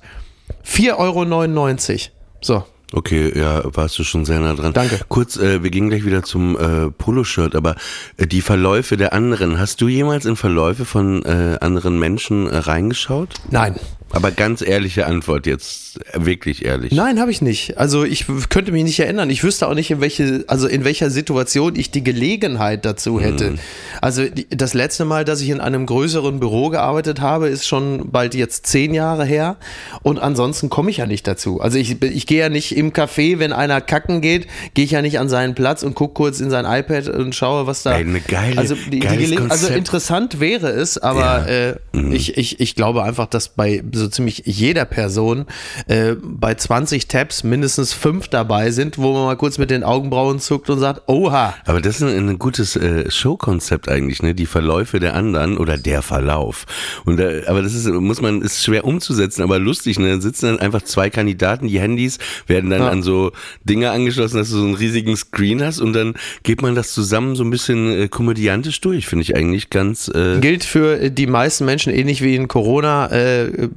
4,99 0.64 0.96
Euro. 0.98 2.12
So. 2.42 2.64
Okay, 2.92 3.38
ja, 3.38 3.62
warst 3.76 4.00
du 4.00 4.04
schon 4.04 4.26
sehr 4.26 4.40
nah 4.40 4.56
dran. 4.56 4.74
Danke. 4.74 5.00
Kurz, 5.10 5.38
äh, 5.38 5.62
wir 5.62 5.70
gehen 5.70 5.90
gleich 5.90 6.06
wieder 6.06 6.24
zum 6.24 6.58
äh, 6.58 6.90
Poloshirt, 6.90 7.56
aber 7.56 7.76
äh, 8.18 8.26
die 8.26 8.42
Verläufe 8.42 8.98
der 8.98 9.14
anderen, 9.14 9.60
hast 9.60 9.82
du 9.82 9.88
jemals 9.88 10.26
in 10.26 10.36
Verläufe 10.36 10.86
von 10.86 11.24
äh, 11.24 11.58
anderen 11.62 12.00
Menschen 12.00 12.48
äh, 12.48 12.58
reingeschaut? 12.58 13.36
Nein. 13.52 13.76
Aber 14.12 14.32
ganz 14.32 14.62
ehrliche 14.62 15.06
Antwort 15.06 15.46
jetzt, 15.46 16.00
wirklich 16.14 16.66
ehrlich. 16.66 16.92
Nein, 16.92 17.20
habe 17.20 17.32
ich 17.32 17.42
nicht. 17.42 17.78
Also 17.78 18.04
ich 18.04 18.26
könnte 18.50 18.72
mich 18.72 18.84
nicht 18.84 19.00
erinnern. 19.00 19.30
Ich 19.30 19.44
wüsste 19.44 19.68
auch 19.68 19.74
nicht, 19.76 19.92
in 19.92 20.02
welche, 20.02 20.44
also 20.48 20.68
in 20.68 20.84
welcher 20.84 21.10
Situation 21.10 21.76
ich 21.76 21.92
die 21.92 22.04
Gelegenheit 22.04 22.86
dazu 22.86 23.20
hätte. 23.20 23.56
Also 24.02 24.26
die, 24.26 24.48
das 24.50 24.74
letzte 24.74 25.06
Mal, 25.06 25.26
dass 25.26 25.42
ich 25.42 25.50
in 25.50 25.60
einem 25.60 25.86
größeren 25.86 26.40
Büro 26.40 26.70
gearbeitet 26.70 27.22
habe, 27.22 27.50
ist 27.50 27.68
schon 27.68 28.12
bald 28.12 28.34
jetzt 28.36 28.66
zehn 28.68 28.94
Jahre 28.94 29.26
her. 29.26 29.58
Und 30.02 30.20
ansonsten 30.20 30.70
komme 30.70 30.90
ich 30.92 30.98
ja 30.98 31.06
nicht 31.06 31.28
dazu. 31.28 31.62
Also 31.62 31.78
ich, 31.78 32.02
ich 32.02 32.26
gehe 32.26 32.40
ja 32.40 32.50
nicht 32.50 32.76
im 32.76 32.92
Café, 32.94 33.40
wenn 33.40 33.54
einer 33.54 33.82
kacken 33.82 34.22
geht, 34.22 34.48
gehe 34.74 34.86
ich 34.86 34.92
ja 34.92 35.02
nicht 35.02 35.20
an 35.20 35.30
seinen 35.30 35.56
Platz 35.56 35.84
und 35.84 35.96
gucke 35.96 36.14
kurz 36.16 36.40
in 36.40 36.50
sein 36.50 36.66
iPad 36.66 37.10
und 37.10 37.36
schaue, 37.36 37.68
was 37.68 37.84
da. 37.84 37.92
Eine 37.92 38.20
geile- 38.22 38.58
also, 38.58 38.76
die, 38.76 39.00
die 39.02 39.38
also 39.50 39.68
interessant 39.68 40.40
wäre 40.40 40.70
es, 40.70 40.98
aber 40.98 41.20
Ja. 41.50 41.76
Mhm. 41.94 42.12
äh, 42.12 42.16
ich, 42.16 42.38
ich, 42.38 42.60
ich 42.60 42.76
glaube 42.76 43.04
einfach, 43.04 43.28
dass 43.28 43.50
bei 43.50 43.82
so 44.00 44.08
ziemlich 44.08 44.44
jeder 44.46 44.86
Person 44.86 45.46
äh, 45.88 46.16
bei 46.22 46.56
20 46.56 47.08
Tabs 47.08 47.44
mindestens 47.44 47.94
fünf 47.94 48.28
dabei 48.28 48.72
sind, 48.72 48.98
wo 48.98 49.14
man 49.14 49.26
mal 49.26 49.36
kurz 49.38 49.58
mit 49.58 49.70
den 49.70 49.84
Augenbrauen 49.84 50.40
zuckt 50.40 50.70
und 50.70 50.80
sagt, 50.80 51.04
oha. 51.08 51.54
Aber 51.66 51.82
das 51.82 51.98
ist 51.98 52.04
ein, 52.04 52.30
ein 52.30 52.40
gutes 52.40 52.76
äh, 52.76 53.10
Showkonzept 53.10 53.90
eigentlich, 53.90 54.24
ne? 54.24 54.34
Die 54.34 54.46
Verläufe 54.46 55.00
der 55.00 55.14
anderen 55.16 55.58
oder 55.58 55.78
der 55.78 56.02
Verlauf. 56.02 56.66
Und 57.06 57.20
äh, 57.20 57.44
aber 57.48 57.62
das 57.62 57.74
ist 57.74 57.88
muss 57.88 58.22
man 58.22 58.42
ist 58.42 58.64
schwer 58.64 58.86
umzusetzen, 58.86 59.42
aber 59.44 59.60
lustig. 59.60 60.00
Ne? 60.00 60.16
Da 60.16 60.22
sitzen 60.22 60.46
dann 60.48 60.60
einfach 60.60 60.82
zwei 60.82 61.10
Kandidaten, 61.10 61.68
die 61.68 61.80
Handys 61.80 62.18
werden 62.48 62.70
dann 62.70 62.82
Ja. 62.82 62.90
an 62.90 63.04
so 63.04 63.32
Dinge 63.64 63.92
angeschlossen, 63.92 64.38
dass 64.38 64.50
du 64.50 64.58
so 64.58 64.66
einen 64.66 64.76
riesigen 64.76 65.16
Screen 65.18 65.64
hast 65.64 65.80
und 65.80 65.94
dann 65.94 66.14
geht 66.44 66.62
man 66.62 66.76
das 66.76 66.94
zusammen 66.94 67.36
so 67.36 67.44
ein 67.44 67.50
bisschen 67.50 67.92
äh, 67.92 68.08
komödiantisch 68.08 68.80
durch. 68.82 69.08
Finde 69.08 69.24
ich 69.24 69.36
eigentlich 69.36 69.70
ganz. 69.70 70.08
Äh, 70.10 70.40
Gilt 70.40 70.64
für 70.64 71.10
die 71.10 71.28
meisten 71.28 71.66
Menschen 71.66 71.94
ähnlich 71.94 72.22
wie 72.24 72.36
in 72.36 72.48
Corona, 72.48 73.08
äh, 73.12 73.70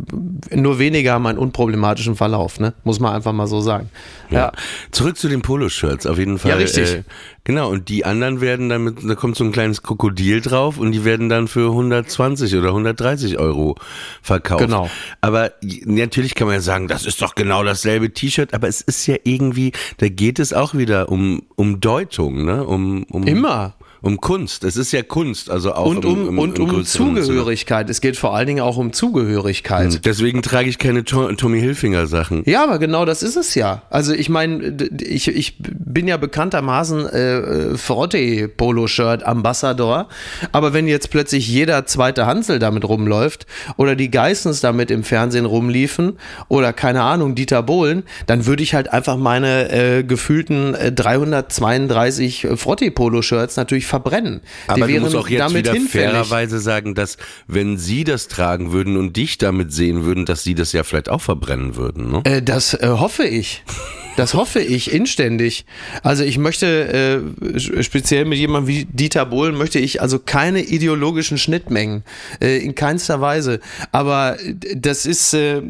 nur 0.51 0.79
weniger 0.79 1.13
haben 1.13 1.27
einen 1.27 1.39
unproblematischen 1.39 2.17
Verlauf, 2.17 2.61
ne? 2.61 2.75
Muss 2.85 3.01
man 3.01 3.15
einfach 3.15 3.33
mal 3.33 3.47
so 3.47 3.61
sagen. 3.61 3.89
Ja. 4.31 4.53
Zurück 4.91 5.17
zu 5.17 5.29
den 5.29 5.43
Poloshirts, 5.43 6.07
auf 6.07 6.19
jeden 6.19 6.39
Fall. 6.39 6.51
Ja, 6.53 6.57
richtig. 6.57 6.95
Äh, 6.95 7.03
genau, 7.45 7.71
und 7.71 7.89
die 7.89 8.05
anderen 8.05 8.41
werden 8.41 8.69
dann 8.69 8.85
mit, 8.85 8.99
da 9.09 9.15
kommt 9.15 9.37
so 9.37 9.45
ein 9.45 9.53
kleines 9.53 9.83
Krokodil 9.83 10.41
drauf 10.41 10.79
und 10.79 10.93
die 10.93 11.05
werden 11.05 11.29
dann 11.29 11.49
für 11.49 11.71
120 11.71 12.55
oder 12.57 12.69
130 12.69 13.39
Euro 13.39 13.77
verkauft. 14.21 14.61
Genau. 14.61 14.91
Aber 15.21 15.53
natürlich 15.85 16.35
kann 16.35 16.47
man 16.47 16.57
ja 16.57 16.63
sagen, 16.63 16.89
das 16.89 17.07
ist 17.07 17.23
doch 17.23 17.35
genau 17.35 17.65
dasselbe 17.65 18.13
T-Shirt, 18.13 18.55
aber 18.55 18.69
es 18.69 18.81
ist 18.81 19.07
ja 19.07 19.17
irgendwie, 19.25 19.73
da 19.99 20.09
geht 20.09 20.39
es 20.39 20.53
auch 20.53 20.75
wieder 20.75 21.09
um, 21.09 21.43
um 21.57 21.81
Deutung, 21.81 22.45
ne? 22.45 22.65
Um, 22.65 23.05
um 23.05 23.27
Immer. 23.27 23.75
Um 24.03 24.21
Kunst. 24.21 24.65
Es 24.65 24.77
ist 24.77 24.93
ja 24.93 25.03
Kunst, 25.03 25.49
also 25.51 25.73
auch 25.75 25.87
Und 25.87 26.05
um, 26.05 26.29
im- 26.29 26.39
und 26.39 26.59
um 26.59 26.71
Sinne. 26.85 26.85
Zugehörigkeit. 27.23 27.89
Es 27.89 28.01
geht 28.01 28.17
vor 28.17 28.35
allen 28.35 28.47
Dingen 28.49 28.61
auch 28.61 28.77
um 28.77 28.93
Zugehörigkeit. 28.93 30.05
Deswegen 30.05 30.43
trage 30.43 30.69
ich 30.69 30.79
keine 30.79 31.05
To- 31.05 31.33
Tommy 31.35 31.61
Hilfinger 31.61 32.07
Sachen. 32.07 32.43
Ja, 32.45 32.65
aber 32.65 32.79
genau 32.79 33.05
das 33.05 33.23
ist 33.23 33.37
es 33.37 33.55
ja. 33.55 33.83
Also 33.91 34.13
ich 34.13 34.29
meine, 34.29 34.77
ich, 35.01 35.29
ich 35.29 35.57
bin 35.59 36.09
ja 36.09 36.17
bekanntermaßen 36.17 37.07
äh, 37.09 37.39
äh, 37.39 37.77
Frotte-Polo-Shirt 37.79 39.23
Ambassador, 39.25 40.09
aber 40.51 40.73
wenn 40.73 40.89
jetzt 40.89 41.11
plötzlich 41.11 41.47
jeder 41.49 41.87
zweite 41.87 42.27
Hansel 42.27 42.59
damit 42.59 42.85
rumläuft 42.87 43.47
oder 43.77 43.95
die 43.97 44.11
Geissens 44.11 44.61
damit 44.61 44.91
im 44.91 45.05
Fernsehen 45.05 45.45
rumliefen 45.45 46.19
oder 46.49 46.73
keine 46.73 47.03
Ahnung, 47.03 47.35
Dieter 47.35 47.63
Bohlen, 47.63 48.03
dann 48.27 48.47
würde 48.47 48.63
ich 48.63 48.75
halt 48.75 48.93
einfach 48.93 49.17
meine 49.17 49.71
äh, 49.71 50.03
gefühlten 50.03 50.75
äh, 50.75 50.91
332 50.93 52.49
Frotte-Polo-Shirts 52.57 53.57
natürlich 53.57 53.87
verbrennen. 53.93 54.41
Die 54.41 54.71
Aber 54.71 54.81
du 54.81 54.89
wären 54.89 55.03
musst 55.03 55.17
auch 55.17 55.29
jetzt 55.29 55.41
damit 55.41 55.65
wieder 55.65 55.73
hinfällig. 55.75 56.11
fairerweise 56.11 56.61
sagen, 56.61 56.95
dass 56.95 57.19
wenn 57.47 57.77
sie 57.77 58.05
das 58.05 58.27
tragen 58.27 58.73
würden 58.73 58.97
und 58.97 59.17
dich 59.17 59.37
damit 59.37 59.73
sehen 59.73 60.05
würden, 60.05 60.25
dass 60.25 60.43
sie 60.43 60.55
das 60.55 60.73
ja 60.73 60.83
vielleicht 60.83 61.11
auch 61.11 61.21
verbrennen 61.21 61.77
würden. 61.77 62.11
Ne? 62.11 62.23
Äh, 62.25 62.43
das 62.43 62.75
äh, 62.75 62.89
hoffe 62.89 63.25
ich. 63.25 63.63
Das 64.17 64.35
hoffe 64.35 64.61
ich 64.61 64.93
inständig. 64.93 65.65
Also 66.03 66.25
ich 66.25 66.39
möchte 66.39 67.23
äh, 67.47 67.83
speziell 67.83 68.25
mit 68.25 68.39
jemandem 68.39 68.69
wie 68.69 68.85
Dieter 68.85 69.25
Bohlen 69.27 69.57
möchte 69.57 69.79
ich 69.79 70.01
also 70.03 70.19
keine 70.19 70.61
ideologischen 70.61 71.39
Schnittmengen 71.39 72.05
äh, 72.41 72.59
in 72.59 72.75
keinster 72.75 73.21
Weise. 73.21 73.61
Aber 73.91 74.39
äh, 74.41 74.55
das 74.77 75.07
ist, 75.07 75.35
äh, 75.35 75.63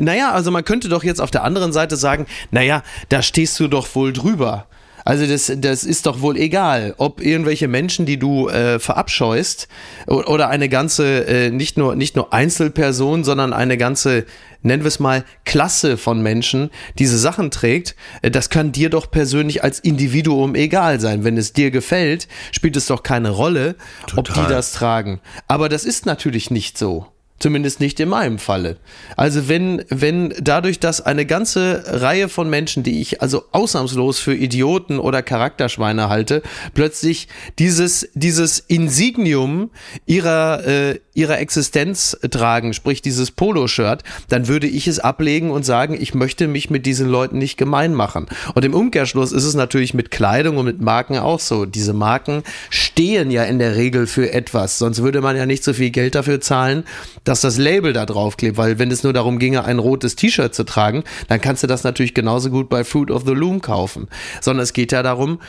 naja, 0.00 0.32
also 0.32 0.50
man 0.50 0.64
könnte 0.64 0.88
doch 0.88 1.04
jetzt 1.04 1.20
auf 1.20 1.30
der 1.30 1.44
anderen 1.44 1.72
Seite 1.72 1.96
sagen, 1.96 2.26
naja, 2.50 2.82
da 3.08 3.22
stehst 3.22 3.58
du 3.60 3.68
doch 3.68 3.94
wohl 3.94 4.12
drüber. 4.12 4.66
Also 5.04 5.26
das, 5.26 5.52
das 5.56 5.84
ist 5.84 6.06
doch 6.06 6.20
wohl 6.20 6.36
egal, 6.36 6.94
ob 6.98 7.20
irgendwelche 7.20 7.68
Menschen, 7.68 8.06
die 8.06 8.18
du 8.18 8.48
äh, 8.48 8.78
verabscheust, 8.78 9.68
oder 10.06 10.48
eine 10.48 10.68
ganze, 10.68 11.26
äh, 11.26 11.50
nicht 11.50 11.76
nur 11.76 11.96
nicht 11.96 12.16
nur 12.16 12.32
Einzelperson, 12.32 13.24
sondern 13.24 13.52
eine 13.52 13.76
ganze, 13.76 14.24
nennen 14.62 14.82
wir 14.82 14.88
es 14.88 15.00
mal, 15.00 15.24
Klasse 15.44 15.96
von 15.96 16.22
Menschen 16.22 16.70
diese 16.98 17.18
Sachen 17.18 17.50
trägt, 17.50 17.96
äh, 18.22 18.30
das 18.30 18.50
kann 18.50 18.72
dir 18.72 18.90
doch 18.90 19.10
persönlich 19.10 19.62
als 19.62 19.80
Individuum 19.80 20.54
egal 20.54 21.00
sein. 21.00 21.24
Wenn 21.24 21.36
es 21.36 21.52
dir 21.52 21.70
gefällt, 21.70 22.28
spielt 22.52 22.76
es 22.76 22.86
doch 22.86 23.02
keine 23.02 23.30
Rolle, 23.30 23.76
ob 24.16 24.26
die 24.26 24.32
Total. 24.32 24.48
das 24.48 24.72
tragen. 24.72 25.20
Aber 25.46 25.68
das 25.68 25.84
ist 25.84 26.06
natürlich 26.06 26.50
nicht 26.50 26.78
so. 26.78 27.06
Zumindest 27.38 27.78
nicht 27.78 28.00
in 28.00 28.08
meinem 28.08 28.38
Falle. 28.38 28.78
Also 29.16 29.48
wenn, 29.48 29.84
wenn 29.90 30.34
dadurch, 30.40 30.80
dass 30.80 31.00
eine 31.00 31.24
ganze 31.24 31.84
Reihe 31.86 32.28
von 32.28 32.50
Menschen, 32.50 32.82
die 32.82 33.00
ich 33.00 33.22
also 33.22 33.44
ausnahmslos 33.52 34.18
für 34.18 34.34
Idioten 34.34 34.98
oder 34.98 35.22
Charakterschweine 35.22 36.08
halte, 36.08 36.42
plötzlich 36.74 37.28
dieses, 37.58 38.08
dieses 38.14 38.58
Insignium 38.58 39.70
ihrer, 40.04 40.66
äh, 40.66 41.00
ihrer 41.18 41.38
Existenz 41.40 42.16
tragen, 42.30 42.72
sprich 42.72 43.02
dieses 43.02 43.32
Poloshirt, 43.32 44.04
dann 44.28 44.46
würde 44.46 44.68
ich 44.68 44.86
es 44.86 45.00
ablegen 45.00 45.50
und 45.50 45.64
sagen, 45.64 45.96
ich 46.00 46.14
möchte 46.14 46.46
mich 46.46 46.70
mit 46.70 46.86
diesen 46.86 47.08
Leuten 47.08 47.38
nicht 47.38 47.58
gemein 47.58 47.92
machen. 47.92 48.26
Und 48.54 48.64
im 48.64 48.72
Umkehrschluss 48.72 49.32
ist 49.32 49.44
es 49.44 49.54
natürlich 49.54 49.94
mit 49.94 50.12
Kleidung 50.12 50.58
und 50.58 50.66
mit 50.66 50.80
Marken 50.80 51.18
auch 51.18 51.40
so. 51.40 51.66
Diese 51.66 51.92
Marken 51.92 52.44
stehen 52.70 53.32
ja 53.32 53.42
in 53.42 53.58
der 53.58 53.74
Regel 53.74 54.06
für 54.06 54.32
etwas, 54.32 54.78
sonst 54.78 55.02
würde 55.02 55.20
man 55.20 55.36
ja 55.36 55.44
nicht 55.44 55.64
so 55.64 55.72
viel 55.72 55.90
Geld 55.90 56.14
dafür 56.14 56.40
zahlen, 56.40 56.84
dass 57.24 57.40
das 57.40 57.58
Label 57.58 57.92
da 57.92 58.06
draufklebt, 58.06 58.56
weil 58.56 58.78
wenn 58.78 58.92
es 58.92 59.02
nur 59.02 59.12
darum 59.12 59.40
ginge, 59.40 59.64
ein 59.64 59.80
rotes 59.80 60.14
T-Shirt 60.14 60.54
zu 60.54 60.64
tragen, 60.64 61.02
dann 61.26 61.40
kannst 61.40 61.64
du 61.64 61.66
das 61.66 61.82
natürlich 61.82 62.14
genauso 62.14 62.50
gut 62.50 62.68
bei 62.68 62.84
Fruit 62.84 63.10
of 63.10 63.24
the 63.26 63.32
Loom 63.32 63.60
kaufen. 63.60 64.06
Sondern 64.40 64.62
es 64.62 64.72
geht 64.72 64.92
ja 64.92 65.02
darum, 65.02 65.40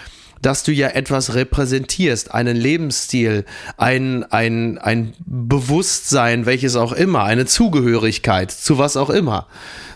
dass 0.42 0.64
du 0.64 0.72
ja 0.72 0.90
etwas 0.90 1.34
repräsentierst, 1.34 2.34
einen 2.34 2.56
Lebensstil, 2.56 3.46
ein, 3.78 4.24
ein, 4.24 4.78
ein 4.78 5.14
Bewusstsein, 5.26 6.46
welches 6.46 6.76
auch 6.76 6.94
immer, 6.94 7.24
eine 7.24 7.46
Zugehörigkeit 7.46 8.52
zu 8.52 8.78
was 8.78 8.98
auch 8.98 9.10
immer. 9.10 9.48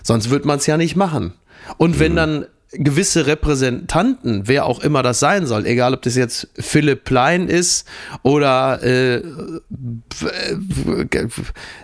Sonst 0.04 0.30
wird 0.30 0.46
man 0.46 0.60
es 0.60 0.68
ja 0.68 0.78
nicht 0.78 0.96
machen. 0.96 1.34
Und 1.78 2.00
wenn 2.00 2.16
dann 2.16 2.46
gewisse 2.74 3.28
Repräsentanten, 3.28 4.48
wer 4.48 4.66
auch 4.66 4.80
immer 4.82 5.04
das 5.04 5.20
sein 5.20 5.46
soll, 5.46 5.66
egal 5.66 5.94
ob 5.94 6.02
das 6.02 6.16
jetzt 6.16 6.48
Philipp 6.56 7.04
Plein 7.04 7.48
ist 7.48 7.88
oder 8.24 8.82
äh, 8.84 9.22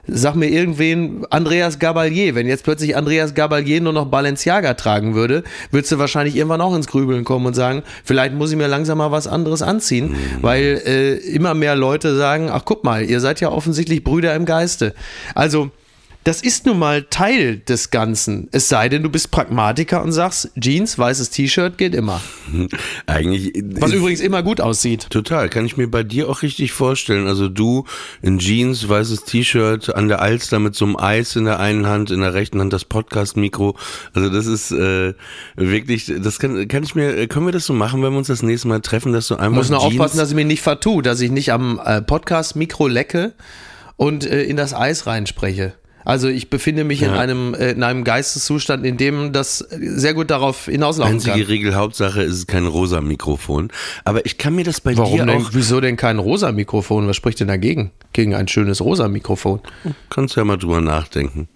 sag 0.07 0.35
mir 0.35 0.49
irgendwen, 0.49 1.25
Andreas 1.29 1.79
Gabalier. 1.79 2.35
Wenn 2.35 2.47
jetzt 2.47 2.63
plötzlich 2.63 2.95
Andreas 2.95 3.33
Gabalier 3.33 3.81
nur 3.81 3.93
noch 3.93 4.05
Balenciaga 4.05 4.73
tragen 4.73 5.13
würde, 5.13 5.43
würdest 5.71 5.91
du 5.91 5.99
wahrscheinlich 5.99 6.35
irgendwann 6.35 6.61
auch 6.61 6.75
ins 6.75 6.87
Grübeln 6.87 7.23
kommen 7.23 7.45
und 7.45 7.53
sagen, 7.53 7.83
vielleicht 8.03 8.33
muss 8.33 8.51
ich 8.51 8.57
mir 8.57 8.67
langsam 8.67 8.97
mal 8.97 9.11
was 9.11 9.27
anderes 9.27 9.61
anziehen, 9.61 10.15
weil 10.41 10.81
äh, 10.85 11.15
immer 11.15 11.53
mehr 11.53 11.75
Leute 11.75 12.15
sagen, 12.15 12.49
ach 12.51 12.63
guck 12.65 12.83
mal, 12.83 13.03
ihr 13.03 13.19
seid 13.19 13.41
ja 13.41 13.49
offensichtlich 13.49 14.03
Brüder 14.03 14.35
im 14.35 14.45
Geiste. 14.45 14.93
Also 15.35 15.71
das 16.25 16.41
ist 16.41 16.65
nun 16.65 16.77
mal 16.77 17.03
Teil 17.03 17.59
des 17.59 17.91
Ganzen. 17.91 18.49
Es 18.51 18.67
sei 18.67 18.89
denn, 18.89 19.03
du 19.03 19.09
bist 19.09 19.31
Pragmatiker 19.31 20.03
und 20.03 20.11
sagst, 20.11 20.51
Jeans, 20.59 20.99
weißes 20.99 21.29
T-Shirt 21.29 21.77
geht 21.77 21.95
immer. 21.95 22.21
Eigentlich. 23.05 23.53
Was 23.79 23.93
übrigens 23.93 24.19
immer 24.19 24.43
gut 24.43 24.59
aussieht. 24.59 25.09
Total, 25.09 25.47
kann 25.47 25.65
ich 25.65 25.77
mir 25.77 25.87
bei 25.87 26.03
dir 26.03 26.29
auch 26.29 26.41
richtig 26.41 26.73
vorstellen. 26.73 27.25
Also 27.27 27.47
du 27.47 27.85
in 28.21 28.37
Jeans, 28.37 28.89
weißes 28.89 29.23
T-Shirt, 29.23 29.95
an 29.95 30.09
der 30.09 30.21
Alster 30.21 30.59
mit 30.59 30.75
so 30.75 30.85
einem 30.85 30.97
Eis 30.97 31.37
in 31.37 31.45
der 31.45 31.59
einen 31.59 31.87
Hand, 31.87 32.11
in 32.11 32.19
der 32.19 32.33
rechten 32.33 32.59
Hand 32.59 32.73
das 32.73 32.83
Podcast-Mikro. 32.83 33.77
Also 34.13 34.29
das 34.29 34.45
ist 34.45 34.71
äh, 34.71 35.13
wirklich, 35.55 36.11
das 36.19 36.37
kann, 36.37 36.67
kann 36.67 36.83
ich 36.83 36.95
mir, 36.95 37.27
können 37.27 37.45
wir 37.45 37.53
das 37.53 37.65
so 37.65 37.73
machen, 37.73 38.03
wenn 38.03 38.11
wir 38.11 38.17
uns 38.17 38.27
das 38.27 38.43
nächste 38.43 38.67
Mal 38.67 38.81
treffen, 38.81 39.13
dass 39.13 39.29
du 39.29 39.35
einfach 39.37 39.55
Muss 39.55 39.69
nur 39.69 39.79
Jeans, 39.79 39.93
aufpassen, 39.93 40.17
dass 40.17 40.29
ich 40.29 40.35
mir 40.35 40.45
nicht 40.45 40.61
vertue, 40.61 41.01
dass 41.01 41.21
ich 41.21 41.31
nicht 41.31 41.53
am 41.53 41.79
äh, 41.83 42.01
Podcast-Mikro 42.01 42.87
lecke 42.87 43.33
und 43.95 44.25
äh, 44.25 44.43
in 44.43 44.57
das 44.57 44.73
Eis 44.73 45.07
reinspreche. 45.07 45.78
Also 46.09 46.27
ich 46.27 46.49
befinde 46.49 46.83
mich 46.83 47.01
in, 47.03 47.09
Ja. 47.11 47.19
einem, 47.19 47.53
äh, 47.53 47.71
in 47.71 47.83
einem 47.83 48.03
Geisteszustand, 48.03 48.85
in 48.85 48.97
dem 48.97 49.31
das 49.31 49.59
sehr 49.59 50.13
gut 50.13 50.31
darauf 50.31 50.65
hinauslaufen 50.65 51.13
Einzige 51.15 51.31
kann. 51.37 51.41
Regel, 51.43 51.75
Hauptsache 51.75 52.23
ist 52.23 52.33
es 52.35 52.47
kein 52.47 52.65
rosa 52.65 52.99
Mikrofon. 53.01 53.69
Aber 54.05 54.25
ich 54.25 54.37
kann 54.37 54.55
mir 54.55 54.63
das 54.63 54.81
bei 54.81 54.97
Warum 54.97 55.17
dir 55.19 55.25
denn? 55.25 55.41
auch, 55.43 55.49
Wieso 55.53 55.79
denn 55.81 55.97
kein 55.97 56.17
rosa 56.19 56.51
Mikrofon? 56.51 57.07
Was 57.07 57.15
spricht 57.15 57.39
denn 57.39 57.47
dagegen? 57.47 57.91
Gegen 58.13 58.33
ein 58.33 58.47
schönes 58.47 58.81
rosa 58.81 59.07
Mikrofon. 59.07 59.59
kannst 60.09 60.35
ja 60.35 60.43
mal 60.43 60.57
drüber 60.57 60.81
nachdenken. 60.81 61.47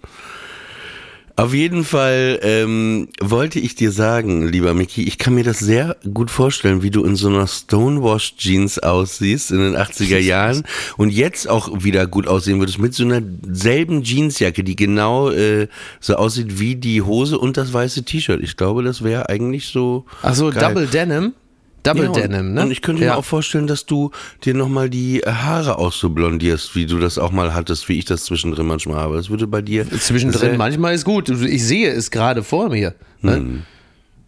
Auf 1.36 1.52
jeden 1.52 1.82
Fall 1.82 2.38
ähm, 2.42 3.08
wollte 3.20 3.58
ich 3.58 3.74
dir 3.74 3.90
sagen, 3.90 4.46
lieber 4.46 4.72
Mickey, 4.72 5.02
ich 5.02 5.18
kann 5.18 5.34
mir 5.34 5.42
das 5.42 5.58
sehr 5.58 5.96
gut 6.12 6.30
vorstellen, 6.30 6.82
wie 6.82 6.90
du 6.90 7.04
in 7.04 7.16
so 7.16 7.26
einer 7.26 7.48
Stonewashed 7.48 8.38
Jeans 8.38 8.78
aussiehst 8.78 9.50
in 9.50 9.58
den 9.58 9.76
80er 9.76 10.18
Jahren 10.20 10.62
und 10.96 11.10
jetzt 11.10 11.48
auch 11.48 11.82
wieder 11.82 12.06
gut 12.06 12.28
aussehen 12.28 12.60
würdest 12.60 12.78
mit 12.78 12.94
so 12.94 13.02
einer 13.02 13.20
selben 13.50 14.04
Jeansjacke, 14.04 14.62
die 14.62 14.76
genau 14.76 15.30
äh, 15.30 15.66
so 15.98 16.14
aussieht 16.14 16.60
wie 16.60 16.76
die 16.76 17.02
Hose 17.02 17.36
und 17.36 17.56
das 17.56 17.72
weiße 17.72 18.04
T-Shirt. 18.04 18.40
Ich 18.40 18.56
glaube, 18.56 18.84
das 18.84 19.02
wäre 19.02 19.28
eigentlich 19.28 19.66
so. 19.66 20.04
Ach 20.22 20.36
so, 20.36 20.50
geil. 20.50 20.60
Double 20.60 20.86
Denim? 20.86 21.32
Double 21.84 22.02
Ja, 22.04 22.08
und- 22.08 22.16
Denim, 22.16 22.54
ne? 22.54 22.62
Und 22.62 22.70
ich 22.72 22.82
könnte 22.82 23.04
ja. 23.04 23.12
mir 23.12 23.18
auch 23.18 23.24
vorstellen, 23.24 23.68
dass 23.68 23.86
du 23.86 24.10
dir 24.44 24.54
nochmal 24.54 24.90
die 24.90 25.20
Haare 25.24 25.78
auch 25.78 25.92
so 25.92 26.10
blondierst, 26.10 26.74
wie 26.74 26.86
du 26.86 26.98
das 26.98 27.18
auch 27.18 27.30
mal 27.30 27.54
hattest, 27.54 27.88
wie 27.88 27.98
ich 27.98 28.06
das 28.06 28.24
zwischendrin 28.24 28.66
manchmal 28.66 28.96
habe. 28.96 29.16
Das 29.16 29.30
würde 29.30 29.46
bei 29.46 29.62
dir 29.62 29.88
Zwischendrin 29.88 30.56
manchmal 30.56 30.94
ist 30.94 31.04
gut. 31.04 31.28
Ich 31.28 31.64
sehe 31.64 31.92
es 31.92 32.10
gerade 32.10 32.42
vor 32.42 32.70
mir. 32.70 32.94
Ne? 33.20 33.34
Hm. 33.36 33.62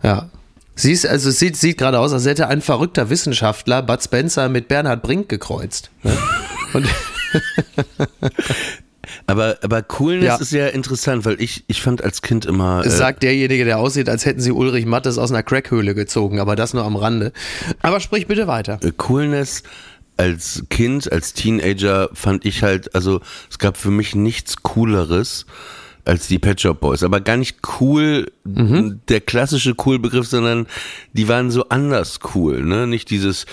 Ja. 0.02 0.30
Siehst, 0.74 1.06
also 1.06 1.30
es 1.30 1.38
sieht, 1.38 1.56
sieht 1.56 1.78
gerade 1.78 1.98
aus, 1.98 2.12
als 2.12 2.26
hätte 2.26 2.48
ein 2.48 2.60
verrückter 2.60 3.08
Wissenschaftler 3.08 3.80
Bud 3.82 4.02
Spencer 4.02 4.50
mit 4.50 4.68
Bernhard 4.68 5.02
Brink 5.02 5.30
gekreuzt. 5.30 5.90
Ne? 6.02 6.12
Und 6.74 6.86
Aber, 9.26 9.58
aber 9.62 9.82
Coolness 9.82 10.24
Ja. 10.26 10.36
ist 10.36 10.52
ja 10.52 10.66
interessant, 10.68 11.24
weil 11.24 11.40
ich, 11.40 11.64
ich 11.68 11.82
fand 11.82 12.02
als 12.02 12.22
Kind 12.22 12.46
immer. 12.46 12.82
es 12.84 12.94
Äh, 12.94 12.96
sagt 12.98 13.22
derjenige, 13.22 13.64
der 13.64 13.78
aussieht, 13.78 14.08
als 14.08 14.24
hätten 14.24 14.40
sie 14.40 14.52
Ulrich 14.52 14.86
Mattes 14.86 15.18
aus 15.18 15.30
einer 15.30 15.42
Crackhöhle 15.42 15.94
gezogen, 15.94 16.40
aber 16.40 16.56
das 16.56 16.74
nur 16.74 16.84
am 16.84 16.96
Rande. 16.96 17.32
Aber 17.82 18.00
sprich 18.00 18.26
bitte 18.26 18.46
weiter. 18.46 18.78
äh, 18.82 18.92
Coolness 18.96 19.62
als 20.16 20.64
Kind, 20.70 21.12
als 21.12 21.34
Teenager 21.34 22.08
fand 22.14 22.44
ich 22.46 22.62
halt, 22.62 22.94
also 22.94 23.20
es 23.50 23.58
gab 23.58 23.76
für 23.76 23.90
mich 23.90 24.14
nichts 24.14 24.62
Cooleres 24.62 25.44
als 26.06 26.28
die 26.28 26.38
Pet 26.38 26.60
Shop 26.60 26.80
Boys. 26.80 27.02
Aber 27.02 27.20
gar 27.20 27.36
nicht 27.36 27.58
cool, 27.80 28.30
Mhm. 28.44 29.00
der 29.08 29.20
klassische 29.20 29.74
Cool-Begriff, 29.84 30.26
sondern 30.28 30.68
die 31.12 31.28
waren 31.28 31.50
so 31.50 31.68
anders 31.68 32.20
cool, 32.34 32.62
ne? 32.64 32.86
Nicht 32.86 33.10
dieses 33.10 33.44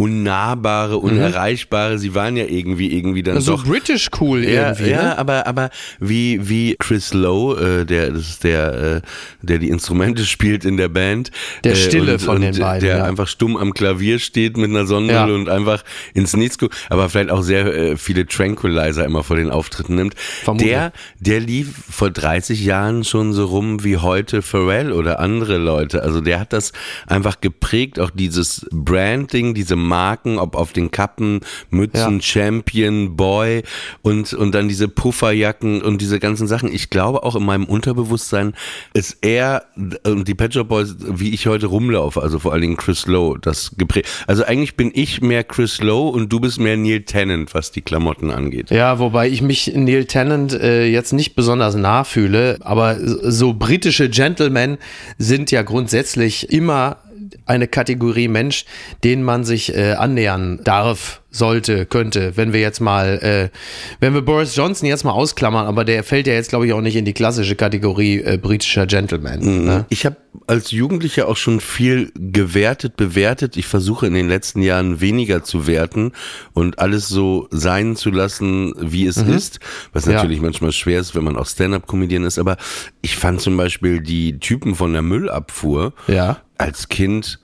unnahbare, 0.00 0.96
unerreichbare, 0.98 1.98
sie 1.98 2.14
waren 2.14 2.36
ja 2.36 2.44
irgendwie, 2.46 2.96
irgendwie 2.96 3.22
dann 3.22 3.40
So 3.40 3.56
doch. 3.56 3.64
British 3.64 4.08
cool 4.20 4.42
Ja, 4.44 4.68
irgendwie, 4.70 4.90
ja, 4.90 5.02
ne? 5.02 5.18
aber 5.18 5.46
aber 5.46 5.70
wie 5.98 6.48
wie 6.48 6.76
Chris 6.78 7.12
Lowe, 7.12 7.80
äh, 7.82 7.84
der 7.84 8.10
das 8.12 8.22
ist 8.30 8.44
der 8.44 8.72
äh, 8.96 9.00
der 9.42 9.58
die 9.58 9.68
Instrumente 9.68 10.24
spielt 10.34 10.64
in 10.64 10.76
der 10.78 10.88
Band, 10.88 11.30
Der 11.64 11.72
äh, 11.72 11.76
Stille 11.76 12.14
und, 12.14 12.22
von 12.22 12.36
und 12.36 12.42
den 12.42 12.58
beiden, 12.58 12.80
der 12.88 12.98
ja. 12.98 13.04
einfach 13.04 13.28
stumm 13.28 13.56
am 13.56 13.74
Klavier 13.74 14.18
steht 14.18 14.56
mit 14.56 14.70
einer 14.70 14.86
Sonnenbrille 14.86 15.32
Ja. 15.32 15.34
und 15.38 15.48
einfach 15.48 15.84
ins 16.14 16.34
Nichts 16.34 16.58
guckt, 16.58 16.74
aber 16.88 17.08
vielleicht 17.08 17.30
auch 17.30 17.42
sehr 17.42 17.66
äh, 17.66 17.96
viele 17.96 18.26
Tranquilizer 18.26 19.04
immer 19.04 19.22
vor 19.22 19.36
den 19.36 19.50
Auftritten 19.50 19.96
nimmt. 19.96 20.14
Vermutlich. 20.18 20.70
Der 20.70 20.92
der 21.18 21.40
lief 21.40 21.68
vor 21.90 22.10
30 22.10 22.64
Jahren 22.64 23.04
schon 23.04 23.32
so 23.34 23.44
rum 23.44 23.84
wie 23.84 23.98
heute 23.98 24.40
Pharrell 24.42 24.92
oder 24.92 25.20
andere 25.20 25.58
Leute. 25.58 26.02
Also 26.02 26.20
der 26.20 26.40
hat 26.40 26.52
das 26.52 26.72
einfach 27.06 27.40
geprägt, 27.40 28.00
auch 28.00 28.10
dieses 28.10 28.66
Branding, 28.72 29.52
diese 29.54 29.76
Marken, 29.90 30.38
ob 30.38 30.54
auf 30.54 30.72
den 30.72 30.90
Kappen, 30.90 31.40
Mützen, 31.70 32.14
Ja. 32.16 32.22
Champion, 32.22 33.16
Boy 33.16 33.62
und, 34.02 34.32
und 34.32 34.54
dann 34.54 34.68
diese 34.68 34.88
Pufferjacken 34.88 35.82
und 35.82 36.00
diese 36.00 36.20
ganzen 36.20 36.46
Sachen. 36.46 36.72
Ich 36.72 36.90
glaube 36.90 37.24
auch 37.24 37.34
in 37.36 37.44
meinem 37.44 37.64
Unterbewusstsein 37.64 38.54
ist 38.94 39.18
er 39.22 39.64
und 40.04 40.28
die 40.28 40.34
Pet 40.34 40.54
Shop 40.54 40.68
Boys, 40.68 40.94
wie 41.00 41.34
ich 41.34 41.46
heute 41.48 41.66
rumlaufe, 41.66 42.22
also 42.22 42.38
vor 42.38 42.52
allen 42.52 42.62
Dingen 42.62 42.76
Chris 42.76 43.06
Lowe, 43.06 43.38
das 43.40 43.72
geprägt. 43.76 44.08
Also 44.28 44.44
eigentlich 44.44 44.76
bin 44.76 44.92
ich 44.94 45.20
mehr 45.20 45.42
Chris 45.42 45.80
Lowe 45.82 46.10
und 46.16 46.32
du 46.32 46.38
bist 46.38 46.60
mehr 46.60 46.76
Neil 46.76 47.02
Tennant, 47.02 47.52
was 47.54 47.72
die 47.72 47.80
Klamotten 47.82 48.30
angeht. 48.30 48.70
Ja, 48.70 48.98
wobei 49.00 49.28
ich 49.28 49.42
mich 49.42 49.72
Neil 49.74 50.04
Tennant 50.04 50.52
äh, 50.52 50.86
jetzt 50.86 51.12
nicht 51.12 51.34
besonders 51.34 51.74
nah 51.74 52.04
fühle, 52.04 52.58
aber 52.60 52.96
so 53.00 53.52
britische 53.54 54.08
Gentlemen 54.08 54.78
sind 55.18 55.50
ja 55.50 55.62
grundsätzlich 55.62 56.50
immer 56.52 56.98
eine 57.46 57.68
Kategorie 57.68 58.28
Mensch, 58.28 58.64
denen 59.04 59.22
man 59.22 59.44
sich 59.44 59.74
äh, 59.74 59.92
annähern 59.92 60.60
darf, 60.64 61.22
sollte, 61.30 61.86
könnte. 61.86 62.36
Wenn 62.36 62.52
wir 62.52 62.60
jetzt 62.60 62.80
mal, 62.80 63.18
äh, 63.52 63.56
wenn 64.00 64.14
wir 64.14 64.22
Boris 64.22 64.56
Johnson 64.56 64.88
jetzt 64.88 65.04
mal 65.04 65.12
ausklammern, 65.12 65.66
aber 65.66 65.84
der 65.84 66.02
fällt 66.04 66.26
ja 66.26 66.32
jetzt, 66.34 66.50
glaube 66.50 66.66
ich, 66.66 66.72
auch 66.72 66.80
nicht 66.80 66.96
in 66.96 67.04
die 67.04 67.12
klassische 67.12 67.54
Kategorie 67.54 68.18
äh, 68.20 68.36
britischer 68.36 68.86
Gentleman. 68.86 69.64
Ne? 69.64 69.86
Ich 69.88 70.04
habe 70.06 70.16
als 70.46 70.70
Jugendlicher 70.72 71.28
auch 71.28 71.36
schon 71.36 71.60
viel 71.60 72.12
gewertet, 72.16 72.96
bewertet. 72.96 73.56
Ich 73.56 73.66
versuche 73.66 74.06
in 74.06 74.14
den 74.14 74.28
letzten 74.28 74.62
Jahren 74.62 75.00
weniger 75.00 75.44
zu 75.44 75.66
werten 75.66 76.12
und 76.52 76.78
alles 76.78 77.08
so 77.08 77.46
sein 77.50 77.96
zu 77.96 78.10
lassen, 78.10 78.74
wie 78.78 79.06
es 79.06 79.16
ist. 79.16 79.60
Was 79.92 80.06
Ja. 80.06 80.12
natürlich 80.14 80.40
manchmal 80.40 80.72
schwer 80.72 81.00
ist, 81.00 81.14
wenn 81.14 81.24
man 81.24 81.36
auch 81.36 81.46
Stand-up-Comedian 81.46 82.24
ist. 82.24 82.38
Aber 82.38 82.56
ich 83.02 83.16
fand 83.16 83.40
zum 83.40 83.56
Beispiel 83.56 84.00
die 84.00 84.38
Typen 84.38 84.74
von 84.74 84.92
der 84.92 85.02
Müllabfuhr 85.02 85.92
Ja. 86.08 86.38
als 86.58 86.88
Kind 86.88 87.38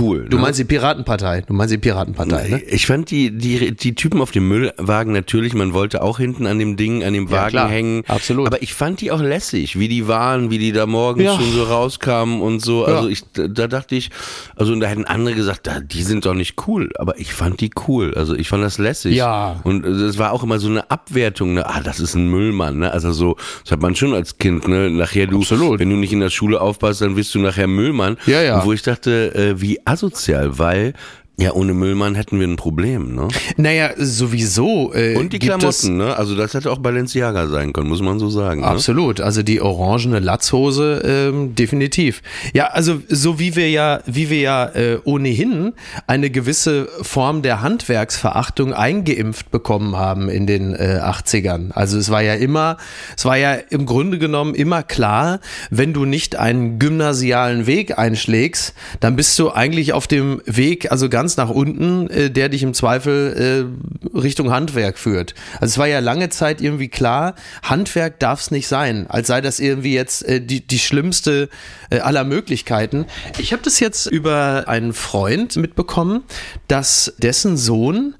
cool. 0.00 0.26
Du 0.28 0.36
ne? 0.36 0.42
meinst 0.42 0.58
die 0.58 0.64
Piratenpartei? 0.64 1.42
Du 1.42 1.52
meinst 1.52 1.72
die 1.72 1.78
Piratenpartei, 1.78 2.48
ne? 2.48 2.62
Ich 2.64 2.86
fand 2.86 3.10
die, 3.10 3.30
die, 3.30 3.74
die 3.74 3.94
Typen 3.94 4.20
auf 4.20 4.30
dem 4.30 4.48
Müllwagen 4.48 5.12
natürlich, 5.12 5.54
man 5.54 5.72
wollte 5.72 6.02
auch 6.02 6.18
hinten 6.18 6.46
an 6.46 6.58
dem 6.58 6.76
Ding, 6.76 7.04
an 7.04 7.12
dem 7.12 7.26
Ja, 7.26 7.30
Wagen 7.32 7.50
klar. 7.50 7.68
hängen. 7.68 8.02
Absolut. 8.08 8.46
Aber 8.46 8.62
ich 8.62 8.74
fand 8.74 9.00
die 9.00 9.10
auch 9.12 9.20
lässig, 9.20 9.78
wie 9.78 9.88
die 9.88 10.08
waren, 10.08 10.50
wie 10.50 10.58
die 10.58 10.72
da 10.72 10.86
morgens 10.86 11.24
Ja. 11.24 11.36
schon 11.36 11.52
so 11.52 11.64
rauskamen 11.64 12.40
und 12.40 12.60
so. 12.60 12.86
Ja. 12.86 12.96
Also 12.96 13.08
ich, 13.08 13.22
da 13.32 13.66
dachte 13.66 13.94
ich, 13.96 14.10
also 14.56 14.72
und 14.72 14.80
da 14.80 14.86
hätten 14.88 15.04
andere 15.04 15.34
gesagt, 15.34 15.66
da, 15.66 15.80
die 15.80 16.02
sind 16.02 16.26
doch 16.26 16.34
nicht 16.34 16.54
cool. 16.66 16.90
Aber 16.98 17.18
ich 17.18 17.32
fand 17.32 17.60
die 17.60 17.70
cool. 17.88 18.14
Also 18.14 18.34
ich 18.34 18.48
fand 18.48 18.62
das 18.64 18.78
lässig. 18.78 19.14
Ja. 19.14 19.60
Und 19.64 19.84
es 19.84 20.18
war 20.18 20.32
auch 20.32 20.42
immer 20.42 20.58
so 20.58 20.68
eine 20.68 20.90
Abwertung, 20.90 21.54
ne? 21.54 21.66
ah, 21.68 21.80
das 21.80 22.00
ist 22.00 22.14
ein 22.14 22.28
Müllmann, 22.30 22.78
ne? 22.78 22.92
Also 22.92 23.12
so, 23.12 23.36
das 23.62 23.72
hat 23.72 23.80
man 23.82 23.94
schon 23.94 24.14
als 24.14 24.38
Kind, 24.38 24.66
ne? 24.68 24.90
Nachher 24.90 25.26
du, 25.26 25.38
Absolut. 25.40 25.78
wenn 25.80 25.90
du 25.90 25.96
nicht 25.96 26.12
in 26.12 26.20
der 26.20 26.30
Schule 26.30 26.60
aufpasst, 26.60 27.00
dann 27.02 27.14
bist 27.14 27.34
du 27.34 27.38
nachher 27.38 27.66
Müllmann. 27.66 28.16
Ja, 28.26 28.42
ja. 28.42 28.58
Und 28.60 28.66
wo 28.66 28.72
ich 28.72 28.82
dachte, 28.82 29.34
äh, 29.34 29.60
wie 29.60 29.75
asozial, 29.84 30.58
weil 30.58 30.94
ja, 31.38 31.52
ohne 31.52 31.74
Müllmann 31.74 32.14
hätten 32.14 32.40
wir 32.40 32.46
ein 32.48 32.56
Problem, 32.56 33.14
ne? 33.14 33.28
Naja, 33.58 33.90
sowieso. 33.96 34.94
Äh, 34.94 35.16
Und 35.16 35.32
die 35.34 35.38
gibt 35.38 35.62
es- 35.62 35.80
Klamotten, 35.82 35.96
ne? 35.98 36.16
Also 36.16 36.34
das 36.34 36.54
hätte 36.54 36.70
auch 36.70 36.78
Balenciaga 36.78 37.46
sein 37.48 37.72
können, 37.74 37.88
muss 37.88 38.00
man 38.00 38.18
so 38.18 38.30
sagen. 38.30 38.62
Ne? 38.62 38.66
Absolut, 38.66 39.20
also 39.20 39.42
die 39.42 39.60
orangene 39.60 40.18
Latzhose 40.20 41.02
ähm, 41.04 41.54
definitiv. 41.54 42.22
Ja, 42.54 42.68
also 42.68 43.02
so 43.08 43.38
wie 43.38 43.54
wir 43.54 43.68
ja, 43.70 44.00
wie 44.06 44.30
wir 44.30 44.40
ja 44.40 44.64
äh, 44.74 44.98
ohnehin 45.04 45.74
eine 46.06 46.30
gewisse 46.30 46.88
Form 47.02 47.42
der 47.42 47.60
Handwerksverachtung 47.60 48.72
eingeimpft 48.72 49.50
bekommen 49.50 49.96
haben 49.96 50.28
in 50.28 50.46
den 50.46 50.74
äh, 50.74 51.00
80ern. 51.02 51.70
Also 51.72 51.98
es 51.98 52.10
war 52.10 52.22
ja 52.22 52.34
immer, 52.34 52.78
es 53.16 53.24
war 53.26 53.36
ja 53.36 53.54
im 53.70 53.84
Grunde 53.84 54.18
genommen 54.18 54.54
immer 54.54 54.82
klar, 54.82 55.40
wenn 55.70 55.92
du 55.92 56.04
nicht 56.06 56.36
einen 56.36 56.78
gymnasialen 56.78 57.66
Weg 57.66 57.98
einschlägst, 57.98 58.74
dann 59.00 59.16
bist 59.16 59.38
du 59.38 59.50
eigentlich 59.50 59.92
auf 59.92 60.06
dem 60.06 60.40
Weg, 60.46 60.90
also 60.90 61.08
ganz 61.10 61.25
nach 61.34 61.50
unten, 61.50 62.08
äh, 62.10 62.30
der 62.30 62.48
dich 62.48 62.62
im 62.62 62.74
Zweifel 62.74 63.68
äh, 64.14 64.16
Richtung 64.16 64.50
Handwerk 64.52 64.98
führt. 64.98 65.34
Also 65.54 65.72
es 65.72 65.78
war 65.78 65.88
ja 65.88 65.98
lange 65.98 66.28
Zeit 66.28 66.60
irgendwie 66.60 66.88
klar, 66.88 67.34
Handwerk 67.62 68.20
darf 68.20 68.40
es 68.40 68.50
nicht 68.50 68.68
sein, 68.68 69.06
als 69.08 69.26
sei 69.26 69.40
das 69.40 69.58
irgendwie 69.58 69.94
jetzt 69.94 70.24
äh, 70.26 70.40
die, 70.40 70.66
die 70.66 70.78
schlimmste 70.78 71.48
äh, 71.90 71.98
aller 71.98 72.24
Möglichkeiten. 72.24 73.06
Ich 73.38 73.52
habe 73.52 73.62
das 73.62 73.80
jetzt 73.80 74.06
über 74.06 74.64
einen 74.68 74.92
Freund 74.92 75.56
mitbekommen, 75.56 76.22
dass 76.68 77.14
dessen 77.18 77.56
Sohn 77.56 78.14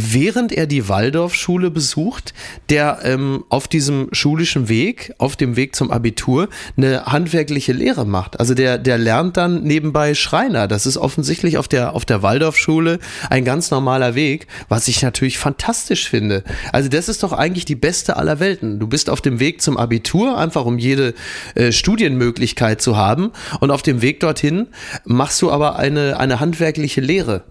während 0.00 0.52
er 0.52 0.66
die 0.66 0.88
Waldorfschule 0.88 1.70
besucht, 1.70 2.34
der 2.68 3.00
ähm, 3.02 3.44
auf 3.48 3.68
diesem 3.68 4.08
schulischen 4.12 4.68
Weg, 4.68 5.12
auf 5.18 5.36
dem 5.36 5.56
Weg 5.56 5.76
zum 5.76 5.90
Abitur, 5.90 6.48
eine 6.76 7.06
handwerkliche 7.06 7.72
Lehre 7.72 8.06
macht. 8.06 8.38
Also 8.40 8.54
der, 8.54 8.78
der 8.78 8.98
lernt 8.98 9.36
dann 9.36 9.62
nebenbei 9.62 10.14
Schreiner. 10.14 10.68
Das 10.68 10.86
ist 10.86 10.96
offensichtlich 10.96 11.58
auf 11.58 11.68
der, 11.68 11.94
auf 11.94 12.04
der 12.04 12.22
Waldorfschule 12.22 12.98
ein 13.28 13.44
ganz 13.44 13.70
normaler 13.70 14.14
Weg, 14.14 14.46
was 14.68 14.88
ich 14.88 15.02
natürlich 15.02 15.38
fantastisch 15.38 16.08
finde. 16.08 16.44
Also 16.72 16.88
das 16.88 17.08
ist 17.08 17.22
doch 17.22 17.32
eigentlich 17.32 17.64
die 17.64 17.74
beste 17.74 18.16
aller 18.16 18.40
Welten. 18.40 18.78
Du 18.78 18.86
bist 18.86 19.10
auf 19.10 19.20
dem 19.20 19.40
Weg 19.40 19.62
zum 19.62 19.76
Abitur, 19.76 20.38
einfach 20.38 20.64
um 20.64 20.78
jede 20.78 21.14
äh, 21.54 21.72
Studienmöglichkeit 21.72 22.80
zu 22.80 22.96
haben. 22.96 23.32
Und 23.60 23.70
auf 23.70 23.82
dem 23.82 24.02
Weg 24.02 24.20
dorthin 24.20 24.68
machst 25.04 25.42
du 25.42 25.50
aber 25.50 25.76
eine, 25.76 26.18
eine 26.18 26.40
handwerkliche 26.40 27.00
Lehre. 27.00 27.44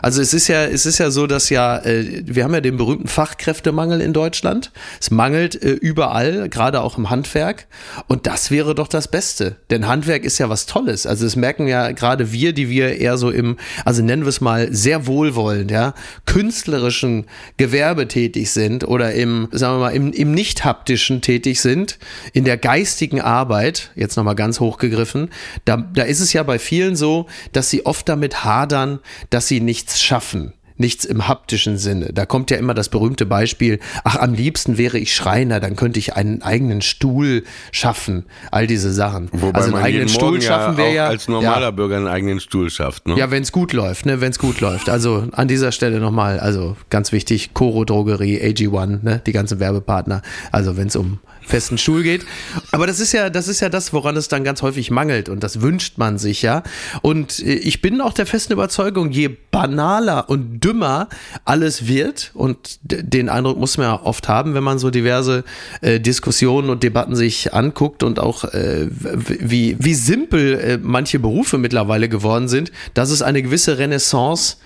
Also 0.00 0.20
es 0.20 0.34
ist 0.34 0.48
ja, 0.48 0.64
es 0.64 0.86
ist 0.86 0.98
ja 0.98 1.10
so, 1.10 1.26
dass 1.26 1.50
ja, 1.50 1.78
äh, 1.78 1.91
wir 2.00 2.44
haben 2.44 2.54
ja 2.54 2.60
den 2.60 2.76
berühmten 2.76 3.08
Fachkräftemangel 3.08 4.00
in 4.00 4.12
Deutschland. 4.12 4.70
Es 5.00 5.10
mangelt 5.10 5.60
äh, 5.62 5.70
überall, 5.70 6.48
gerade 6.48 6.80
auch 6.80 6.98
im 6.98 7.10
Handwerk. 7.10 7.66
Und 8.08 8.26
das 8.26 8.50
wäre 8.50 8.74
doch 8.74 8.88
das 8.88 9.08
Beste. 9.08 9.56
Denn 9.70 9.86
Handwerk 9.86 10.24
ist 10.24 10.38
ja 10.38 10.48
was 10.48 10.66
Tolles. 10.66 11.06
Also 11.06 11.26
es 11.26 11.36
merken 11.36 11.66
ja 11.66 11.92
gerade 11.92 12.32
wir, 12.32 12.52
die 12.52 12.68
wir 12.68 12.98
eher 12.98 13.16
so 13.18 13.30
im, 13.30 13.56
also 13.84 14.02
nennen 14.02 14.22
wir 14.22 14.28
es 14.28 14.40
mal 14.40 14.72
sehr 14.72 15.06
wohlwollend, 15.06 15.70
ja, 15.70 15.94
künstlerischen 16.26 17.26
Gewerbe 17.56 18.08
tätig 18.08 18.50
sind 18.50 18.86
oder 18.86 19.12
im, 19.12 19.48
sagen 19.52 19.76
wir 19.76 19.80
mal, 19.80 19.94
im, 19.94 20.12
im 20.12 20.32
nicht 20.32 20.64
haptischen 20.64 21.20
tätig 21.20 21.60
sind, 21.60 21.98
in 22.32 22.44
der 22.44 22.56
geistigen 22.56 23.20
Arbeit, 23.20 23.90
jetzt 23.94 24.16
nochmal 24.16 24.34
ganz 24.34 24.60
hochgegriffen, 24.60 25.30
da, 25.64 25.76
da 25.76 26.02
ist 26.02 26.20
es 26.20 26.32
ja 26.32 26.42
bei 26.42 26.58
vielen 26.58 26.96
so, 26.96 27.26
dass 27.52 27.70
sie 27.70 27.86
oft 27.86 28.08
damit 28.08 28.44
hadern, 28.44 29.00
dass 29.30 29.48
sie 29.48 29.60
nichts 29.60 30.00
schaffen. 30.00 30.52
Nichts 30.76 31.04
im 31.04 31.28
haptischen 31.28 31.78
Sinne. 31.78 32.12
Da 32.12 32.26
kommt 32.26 32.50
ja 32.50 32.56
immer 32.56 32.74
das 32.74 32.88
berühmte 32.88 33.26
Beispiel, 33.26 33.78
ach, 34.04 34.16
am 34.16 34.34
liebsten 34.34 34.78
wäre 34.78 34.98
ich 34.98 35.14
Schreiner, 35.14 35.60
dann 35.60 35.76
könnte 35.76 35.98
ich 35.98 36.14
einen 36.14 36.42
eigenen 36.42 36.82
Stuhl 36.82 37.44
schaffen. 37.70 38.24
All 38.50 38.66
diese 38.66 38.92
Sachen. 38.92 39.28
Wobei 39.32 39.54
also 39.54 39.66
einen 39.66 39.72
man 39.74 39.82
eigenen 39.84 40.08
Stuhl 40.08 40.32
Morgen 40.32 40.42
schaffen 40.42 40.78
ja 40.78 40.92
ja. 40.92 41.06
als 41.06 41.28
normaler 41.28 41.66
ja, 41.66 41.70
Bürger 41.70 41.96
einen 41.96 42.06
eigenen 42.06 42.40
Stuhl 42.40 42.70
schafft, 42.70 43.06
ne? 43.06 43.16
ja, 43.16 43.30
wenn 43.30 43.42
es 43.42 43.52
gut 43.52 43.72
läuft, 43.72 44.06
ne, 44.06 44.20
wenn 44.20 44.30
es 44.30 44.38
gut 44.38 44.60
läuft. 44.60 44.88
Also 44.88 45.28
an 45.32 45.48
dieser 45.48 45.72
Stelle 45.72 46.00
nochmal, 46.00 46.40
also 46.40 46.76
ganz 46.90 47.12
wichtig, 47.12 47.54
Coro 47.54 47.84
Drogerie, 47.84 48.40
AG1, 48.40 49.02
ne, 49.02 49.22
die 49.26 49.32
ganzen 49.32 49.60
Werbepartner. 49.60 50.22
Also 50.50 50.76
wenn 50.76 50.88
es 50.88 50.96
um 50.96 51.18
festen 51.44 51.78
Stuhl 51.78 52.02
geht. 52.02 52.24
Aber 52.70 52.86
das 52.86 53.00
ist 53.00 53.12
ja, 53.12 53.30
das 53.30 53.48
ist 53.48 53.60
ja 53.60 53.68
das, 53.68 53.92
woran 53.92 54.16
es 54.16 54.28
dann 54.28 54.44
ganz 54.44 54.62
häufig 54.62 54.90
mangelt 54.90 55.28
und 55.28 55.42
das 55.42 55.60
wünscht 55.60 55.98
man 55.98 56.18
sich 56.18 56.42
ja. 56.42 56.62
Und 57.02 57.38
äh, 57.40 57.54
ich 57.54 57.80
bin 57.80 58.00
auch 58.00 58.12
der 58.12 58.26
festen 58.26 58.52
Überzeugung, 58.52 59.10
je 59.10 59.28
banaler 59.50 60.28
und 60.28 60.60
dümmer 60.60 61.08
alles 61.44 61.86
wird 61.86 62.30
und 62.34 62.78
den 62.82 63.28
Eindruck 63.28 63.58
muss 63.58 63.76
man 63.76 63.86
ja 63.86 64.02
oft 64.02 64.28
haben, 64.28 64.54
wenn 64.54 64.64
man 64.64 64.78
so 64.78 64.90
diverse 64.90 65.44
äh, 65.80 66.00
Diskussionen 66.00 66.70
und 66.70 66.82
Debatten 66.82 67.16
sich 67.16 67.52
anguckt 67.54 68.02
und 68.02 68.18
auch 68.18 68.44
äh, 68.44 68.88
wie, 68.90 69.76
wie 69.78 69.94
simpel 69.94 70.58
äh, 70.58 70.78
manche 70.80 71.18
Berufe 71.18 71.58
mittlerweile 71.58 72.08
geworden 72.08 72.48
sind, 72.48 72.72
dass 72.94 73.10
es 73.10 73.22
eine 73.22 73.42
gewisse 73.42 73.78
Renaissance 73.78 74.56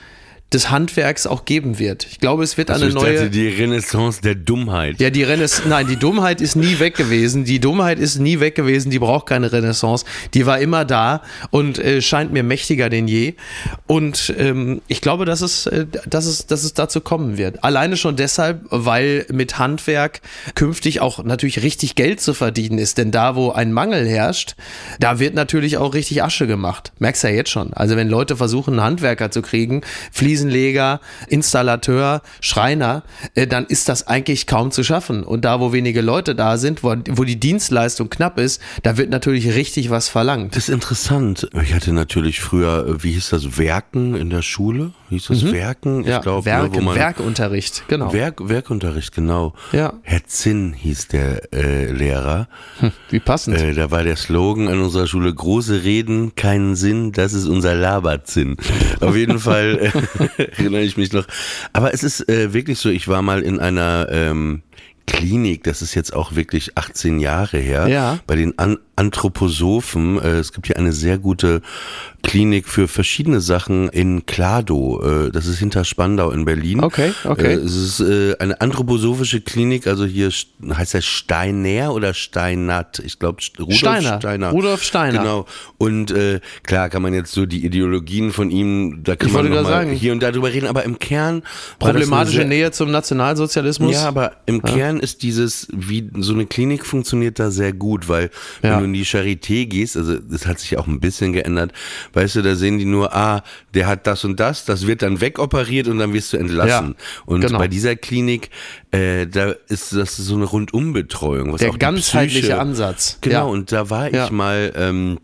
des 0.53 0.71
Handwerks 0.71 1.27
auch 1.27 1.45
geben 1.45 1.81
wird. 1.81 2.07
Ich 2.09 2.21
glaube, 2.21 2.45
es 2.45 2.57
wird 2.57 2.71
Also 2.71 2.85
eine 2.85 2.91
ich 2.91 2.95
neue. 2.95 3.15
dachte, 3.15 3.31
die 3.31 3.49
Renaissance 3.49 4.23
der 4.23 4.37
Dummheit. 4.37 5.01
Ja, 5.01 5.11
die 5.11 5.25
Renaissance, 5.25 5.69
nein, 5.69 5.89
die 5.89 5.97
Dummheit 5.97 6.41
ist 6.41 6.55
nie 6.55 6.79
weg 6.79 6.95
gewesen. 6.95 7.45
Die 7.45 7.59
Dummheit 7.59 7.99
ist 7.99 8.19
nie 8.21 8.39
weg 8.39 8.55
gewesen. 8.55 8.91
Die 8.91 9.01
braucht 9.01 9.27
keine 9.27 9.51
Renaissance. 9.53 10.05
Die 10.35 10.47
war 10.47 10.61
immer 10.61 10.85
da 10.85 11.23
und 11.51 11.81
äh, 11.81 12.01
scheint 12.01 12.33
mir 12.33 12.45
mächtiger 12.45 12.89
denn 12.89 13.09
je. 13.09 13.35
Und 13.89 14.33
ähm, 14.39 14.83
ich 14.87 15.01
glaube, 15.01 15.25
dass 15.25 15.41
es, 15.41 15.67
äh, 15.67 15.85
dass 16.09 16.27
es, 16.27 16.47
dass 16.47 16.63
es 16.63 16.75
dazu 16.75 17.01
kommen 17.01 17.39
wird. 17.39 17.65
Alleine 17.65 17.97
schon 17.97 18.15
deshalb, 18.15 18.61
weil 18.71 19.27
mit 19.33 19.59
Handwerk 19.59 20.21
künftig 20.55 21.01
auch 21.01 21.25
natürlich 21.25 21.63
richtig 21.65 21.97
Geld 21.97 22.21
zu 22.21 22.35
verdienen 22.35 22.79
ist. 22.79 22.99
Denn 22.99 23.11
da, 23.11 23.35
wo 23.35 23.51
ein 23.51 23.73
Mangel 23.73 24.07
herrscht, 24.07 24.55
da 25.01 25.19
wird 25.19 25.35
natürlich 25.35 25.77
auch 25.77 25.93
richtig 25.93 26.23
Asche 26.23 26.47
gemacht. 26.47 26.93
Merkst 27.01 27.25
ja 27.25 27.31
jetzt 27.31 27.51
schon. 27.51 27.73
Also 27.73 27.97
wenn 27.97 28.09
Leute 28.09 28.37
versuchen, 28.37 28.75
einen 28.75 28.85
Handwerker 28.85 29.33
zu 29.33 29.43
kriegen, 29.43 29.81
Fliesenleger, 30.37 31.01
Installateur, 31.29 32.21
Schreiner, 32.41 33.03
äh, 33.35 33.47
dann 33.47 33.65
ist 33.65 33.89
das 33.89 34.07
eigentlich 34.07 34.47
kaum 34.47 34.71
zu 34.71 34.83
schaffen. 34.85 35.23
Und 35.23 35.47
da, 35.47 35.61
wo 35.61 35.73
wenige 35.73 36.03
Leute 36.03 36.35
da 36.35 36.59
sind, 36.59 36.83
wo, 36.83 36.95
wo 37.13 37.25
die 37.25 37.41
Dienstleistung 37.41 38.11
knapp 38.11 38.39
ist, 38.39 38.61
da 38.83 38.99
wird 38.99 39.09
natürlich 39.09 39.55
richtig 39.55 39.89
was 39.89 40.11
verlangt. 40.11 40.55
Das 40.55 40.69
ist 40.69 40.75
interessant. 40.75 41.49
Ich 41.63 41.73
hatte 41.73 41.93
natürlich 41.95 42.41
früher, 42.41 42.87
äh, 42.87 43.03
wie 43.03 43.13
hieß 43.13 43.31
das, 43.31 43.57
Werken 43.57 44.15
in 44.15 44.29
der 44.29 44.43
Schule? 44.43 44.91
Hieß 45.09 45.29
das 45.29 45.53
Werken? 45.53 46.01
Ich 46.01 46.07
Mhm. 46.07 46.11
Ja, 46.13 46.19
glaube, 46.19 46.45
Werk, 46.45 46.63
ne, 46.73 46.75
wo 46.75 46.81
man 46.81 46.97
Werkunterricht, 46.97 47.85
genau. 47.89 48.13
Werk, 48.13 48.49
Werkunterricht, 48.49 49.15
genau. 49.15 49.55
Ja. 49.73 49.95
Herr 50.03 50.25
Zinn 50.27 50.73
hieß 50.75 51.09
der 51.09 51.53
äh, 51.55 51.91
Lehrer. 51.91 52.49
Wie 53.11 53.21
passend. 53.21 53.57
Äh, 53.57 53.73
da 53.75 53.91
war 53.91 54.03
der 54.03 54.17
Slogan 54.17 54.69
an 54.69 54.81
unserer 54.81 55.07
Schule, 55.07 55.33
große 55.33 55.85
Reden, 55.85 56.35
keinen 56.35 56.75
Sinn, 56.77 57.13
das 57.13 57.33
ist 57.33 57.47
unser 57.47 57.75
Laberzinn. 57.75 58.57
Auf 59.01 59.17
jeden 59.17 59.39
Fall, 59.39 59.93
äh, 60.19 60.26
erinnere 60.37 60.83
ich 60.83 60.97
mich 60.97 61.13
noch. 61.13 61.27
Aber 61.73 61.93
es 61.95 62.03
ist 62.03 62.29
äh, 62.29 62.53
wirklich 62.53 62.79
so, 62.79 62.89
ich 62.89 63.09
war 63.09 63.23
mal 63.23 63.43
in 63.43 63.61
einer 63.61 64.09
ähm, 64.11 64.63
Klinik, 65.07 65.63
das 65.65 65.83
ist 65.83 65.95
jetzt 65.95 66.13
auch 66.15 66.35
wirklich 66.35 66.77
18 66.77 67.19
Jahre 67.21 67.59
her, 67.59 67.87
Ja. 67.89 68.19
bei 68.27 68.37
den 68.37 68.59
An 68.59 68.79
Anthroposophen. 68.99 70.19
Äh, 70.19 70.39
es 70.39 70.53
gibt 70.53 70.67
hier 70.69 70.79
eine 70.79 70.93
sehr 70.93 71.19
gute 71.19 71.61
Klinik 72.23 72.67
für 72.67 72.89
verschiedene 72.89 73.41
Sachen 73.43 73.89
in 73.91 74.25
Klado. 74.25 75.03
Äh, 75.27 75.31
das 75.31 75.47
ist 75.47 75.59
hinter 75.59 75.85
Spandau 75.85 76.31
in 76.31 76.45
Berlin. 76.47 76.83
Okay, 76.83 77.13
okay. 77.25 77.53
Äh, 77.53 77.57
es 77.57 77.77
ist 77.77 78.01
äh, 78.01 78.37
eine 78.39 78.61
anthroposophische 78.61 79.43
Klinik, 79.43 79.87
also 79.87 80.07
hier 80.07 80.31
heißt 80.67 80.95
das 80.95 81.05
Steiner 81.05 81.93
oder 81.93 82.15
Steinert? 82.15 82.99
Ich 83.01 83.19
glaube 83.19 83.43
Rudolf 83.61 83.77
Steiner. 83.79 84.17
Steiner. 84.19 84.51
Rudolf 84.51 84.83
Steiner. 84.83 85.19
Genau. 85.19 85.47
Und 85.79 86.11
äh, 86.11 86.41
klar 86.63 86.89
kann 86.89 87.03
man 87.03 87.13
jetzt 87.13 87.33
so 87.33 87.45
die 87.47 87.65
Ideologien 87.67 88.33
von 88.33 88.51
ihm, 88.51 89.03
da 89.05 89.15
kann 89.15 89.29
Ich 89.29 89.35
man 89.35 89.45
noch 89.49 89.57
mal 89.63 89.65
sagen. 89.67 89.91
hier 89.93 90.13
und 90.13 90.23
da 90.23 90.33
drüber 90.33 90.51
reden, 90.53 90.67
aber 90.69 90.85
im 90.85 90.99
Kern 90.99 91.43
Problematische 91.79 92.45
Nähe 92.45 92.71
zum 92.71 92.91
Nationalsozialismus. 92.91 93.93
ja, 93.93 94.09
aber 94.09 94.33
im 94.47 94.63
Kern 94.63 94.96
ist 95.01 95.23
dieses, 95.23 95.69
wie 95.73 96.11
so 96.19 96.33
eine 96.33 96.47
Klinik 96.47 96.85
funktioniert 96.87 97.39
da 97.39 97.51
sehr 97.51 97.73
gut, 97.73 98.09
weil 98.09 98.31
wenn 98.63 98.71
Ja. 98.73 98.79
du 98.79 98.85
in 98.85 98.93
die 98.93 99.05
Charité 99.05 99.67
gehst, 99.67 99.97
also 99.97 100.19
das 100.19 100.47
hat 100.47 100.59
sich 100.59 100.77
auch 100.79 100.87
ein 100.87 101.01
bisschen 101.01 101.33
geändert, 101.33 101.73
weißt 102.13 102.37
du, 102.37 102.43
da 102.43 102.55
sehen 102.57 102.79
die 102.79 102.85
nur, 102.85 103.15
ah, 103.15 103.43
der 103.75 103.87
hat 103.87 104.07
das 104.07 104.25
und 104.25 104.39
das, 104.41 104.65
das 104.65 104.87
wird 104.87 105.03
dann 105.03 105.21
wegoperiert 105.21 105.89
und 105.89 105.99
dann 105.99 106.13
wirst 106.13 106.33
du 106.33 106.37
entlassen. 106.37 106.95
Ja, 106.99 107.23
und 107.27 107.41
genau. 107.41 107.59
bei 107.59 107.69
dieser 107.69 107.97
Klinik, 107.97 108.51
äh, 108.91 109.27
da 109.27 109.55
ist 109.69 109.93
das 109.95 110.17
so 110.17 110.35
eine 110.35 110.45
Rundumbetreuung. 110.45 111.53
Was 111.53 111.61
Der 111.61 111.71
auch 111.71 111.79
ganzheitliche 111.79 112.41
Psyche- 112.49 112.59
Ansatz. 112.61 113.19
Genau, 113.21 113.35
Ja. 113.37 113.43
und 113.45 113.73
da 113.73 113.91
war 113.91 114.13
ich 114.13 114.31
mal 114.31 114.73
ähm, 114.77 115.19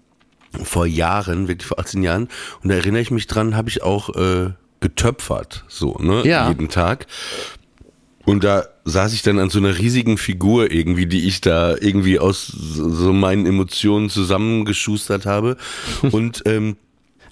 vor 0.62 0.87
Jahren, 0.87 1.48
wirklich 1.48 1.66
vor 1.66 1.78
18 1.78 2.02
Jahren, 2.02 2.28
und 2.62 2.68
da 2.68 2.74
erinnere 2.74 3.00
ich 3.02 3.11
mich 3.11 3.26
dran, 3.26 3.56
habe 3.56 3.68
ich 3.70 3.82
auch 3.82 4.14
äh, 4.16 4.50
getöpfert, 4.80 5.64
so, 5.68 5.96
ne, 6.00 6.22
Ja. 6.26 6.48
jeden 6.48 6.68
Tag. 6.68 7.06
Und 8.24 8.44
da 8.44 8.64
saß 8.85 9.12
ich 9.12 9.23
dann 9.23 9.38
an 9.38 9.51
so 9.51 9.59
einer 9.59 9.79
riesigen 9.79 10.18
Figur 10.18 10.71
irgendwie, 10.71 11.07
die 11.07 11.27
ich 11.27 11.40
da 11.40 11.77
irgendwie 11.77 12.18
aus 12.18 12.47
so 12.47 13.12
meinen 13.12 13.47
Emotionen 13.47 14.11
zusammengeschustert 14.11 15.27
habe. 15.27 15.57
Und 16.11 16.42
ähm, 16.47 16.77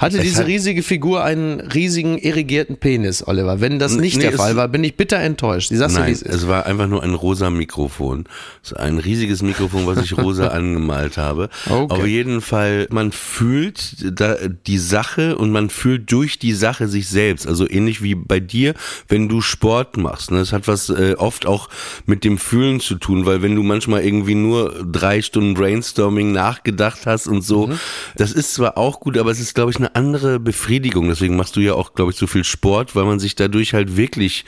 Hatte 0.01 0.17
Es 0.17 0.23
diese 0.23 0.39
hat- 0.41 0.47
riesige 0.47 0.83
Figur 0.83 1.23
einen 1.23 1.61
riesigen 1.61 2.17
irrigierten 2.17 2.79
Penis, 2.79 3.27
Oliver? 3.29 3.61
Wenn 3.61 3.79
das 3.79 3.97
nicht 3.97 4.17
Nee, 4.17 4.23
der 4.23 4.33
Fall 4.33 4.57
war, 4.57 4.67
bin 4.69 4.83
ich 4.83 4.97
bitter 4.97 5.19
enttäuscht. 5.19 5.71
Ich 5.71 5.79
sag's 5.79 5.93
dir, 5.93 6.07
wie 6.07 6.13
nein, 6.13 6.21
es 6.25 6.49
war 6.49 6.65
einfach 6.65 6.87
nur 6.89 7.03
ein 7.03 7.13
rosa 7.13 7.51
Mikrofon. 7.51 8.25
So 8.63 8.77
ein 8.77 8.99
riesiges 8.99 9.43
Mikrofon, 9.43 9.87
was 9.87 10.03
ich 10.03 10.17
rosa 10.17 10.49
angemalt 10.49 11.19
habe. 11.19 11.51
Okay. 11.69 11.93
Auf 11.95 12.07
jeden 12.07 12.41
Fall, 12.41 12.87
man 12.91 13.13
fühlt 13.13 13.97
da 14.19 14.37
die 14.67 14.79
Sache 14.79 15.37
und 15.37 15.51
man 15.51 15.69
fühlt 15.69 16.11
durch 16.11 16.39
die 16.39 16.55
Sache 16.55 16.89
sich 16.89 17.07
selbst. 17.09 17.47
Also 17.47 17.69
ähnlich 17.69 18.03
wie 18.03 18.15
bei 18.15 18.41
dir, 18.41 18.73
wenn 19.09 19.29
du 19.29 19.43
Sport 19.43 19.99
machst. 19.99 20.31
Ne? 20.31 20.39
Das 20.39 20.53
hat 20.55 20.67
was 20.67 20.89
äh, 20.89 21.15
oft 21.19 21.45
auch 21.45 21.69
mit 22.07 22.25
dem 22.25 22.39
Fühlen 22.39 22.81
zu 22.81 22.95
tun, 22.95 23.27
weil 23.27 23.43
wenn 23.43 23.55
du 23.55 23.63
manchmal 23.63 24.03
irgendwie 24.03 24.35
nur 24.35 24.83
drei 24.91 25.21
Stunden 25.21 25.53
Brainstorming 25.53 26.33
nachgedacht 26.33 27.01
hast 27.05 27.27
und 27.27 27.43
so, 27.43 27.67
Mhm. 27.67 27.79
das 28.17 28.33
ist 28.33 28.55
zwar 28.55 28.79
auch 28.79 29.01
gut, 29.01 29.19
aber 29.19 29.31
es 29.31 29.41
ist, 29.41 29.55
glaube 29.55 29.71
ich, 29.71 29.77
eine 29.77 29.90
andere 29.95 30.39
Befriedigung. 30.41 31.09
Deswegen 31.09 31.37
machst 31.37 31.57
du 31.57 31.61
ja 31.61 31.75
auch, 31.75 31.95
glaube 31.95 32.13
ich, 32.13 32.17
so 32.19 32.27
viel 32.27 32.45
Sport, 32.45 32.95
weil 32.97 33.05
man 33.05 33.19
sich 33.21 33.35
dadurch 33.35 33.75
halt 33.75 33.97
wirklich 33.97 34.45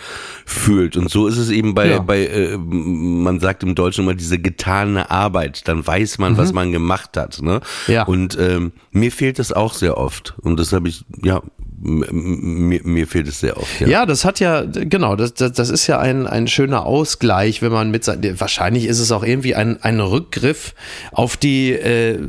fühlt. 0.46 0.96
Und 0.96 1.11
so 1.11 1.26
ist 1.26 1.37
es 1.38 1.50
eben 1.50 1.74
bei, 1.74 1.88
Ja. 1.90 1.98
bei 2.00 2.26
äh, 2.26 2.57
man 2.59 3.40
sagt 3.40 3.62
im 3.62 3.74
Deutschen 3.74 4.05
immer 4.05 4.14
diese 4.14 4.38
getane 4.38 5.11
Arbeit. 5.11 5.66
Dann 5.68 5.87
weiß 5.87 6.18
man, 6.18 6.37
was 6.37 6.52
man 6.52 6.72
gemacht 6.72 7.16
hat. 7.16 7.40
Ne? 7.42 7.61
Mhm. 7.87 7.92
Ja. 7.92 8.02
Und 8.05 8.38
ähm, 8.40 8.72
mir 8.90 9.12
fehlt 9.12 9.38
das 9.38 9.52
auch 9.52 9.74
sehr 9.74 9.96
oft. 9.98 10.35
Und 10.42 10.59
das 10.59 10.72
habe 10.72 10.88
ich, 10.88 11.05
ja, 11.22 11.42
mir, 11.85 12.81
mir 12.85 13.07
fehlt 13.09 13.26
es 13.26 13.40
sehr 13.40 13.57
oft. 13.57 13.81
Ja. 13.81 13.88
Ja, 13.88 14.07
das 14.07 14.24
hat 14.24 14.38
ja, 14.38 14.62
genau, 14.64 15.16
das, 15.16 15.35
das, 15.35 15.52
das 15.52 15.68
ist 15.68 15.88
ja 15.88 15.98
ein, 15.98 16.28
ein 16.28 16.46
schöner 16.46 16.87
Ausgleich, 16.87 17.61
wenn 17.61 17.72
man 17.72 17.90
mit 17.90 18.05
sein, 18.05 18.20
wahrscheinlich 18.38 18.87
ist 18.87 19.00
es 19.00 19.11
auch 19.11 19.24
irgendwie 19.24 19.57
ein, 19.57 19.83
ein 19.83 19.98
Rückgriff 19.98 20.74
auf 21.11 21.37
die 21.37 21.72
äh, 21.72 22.20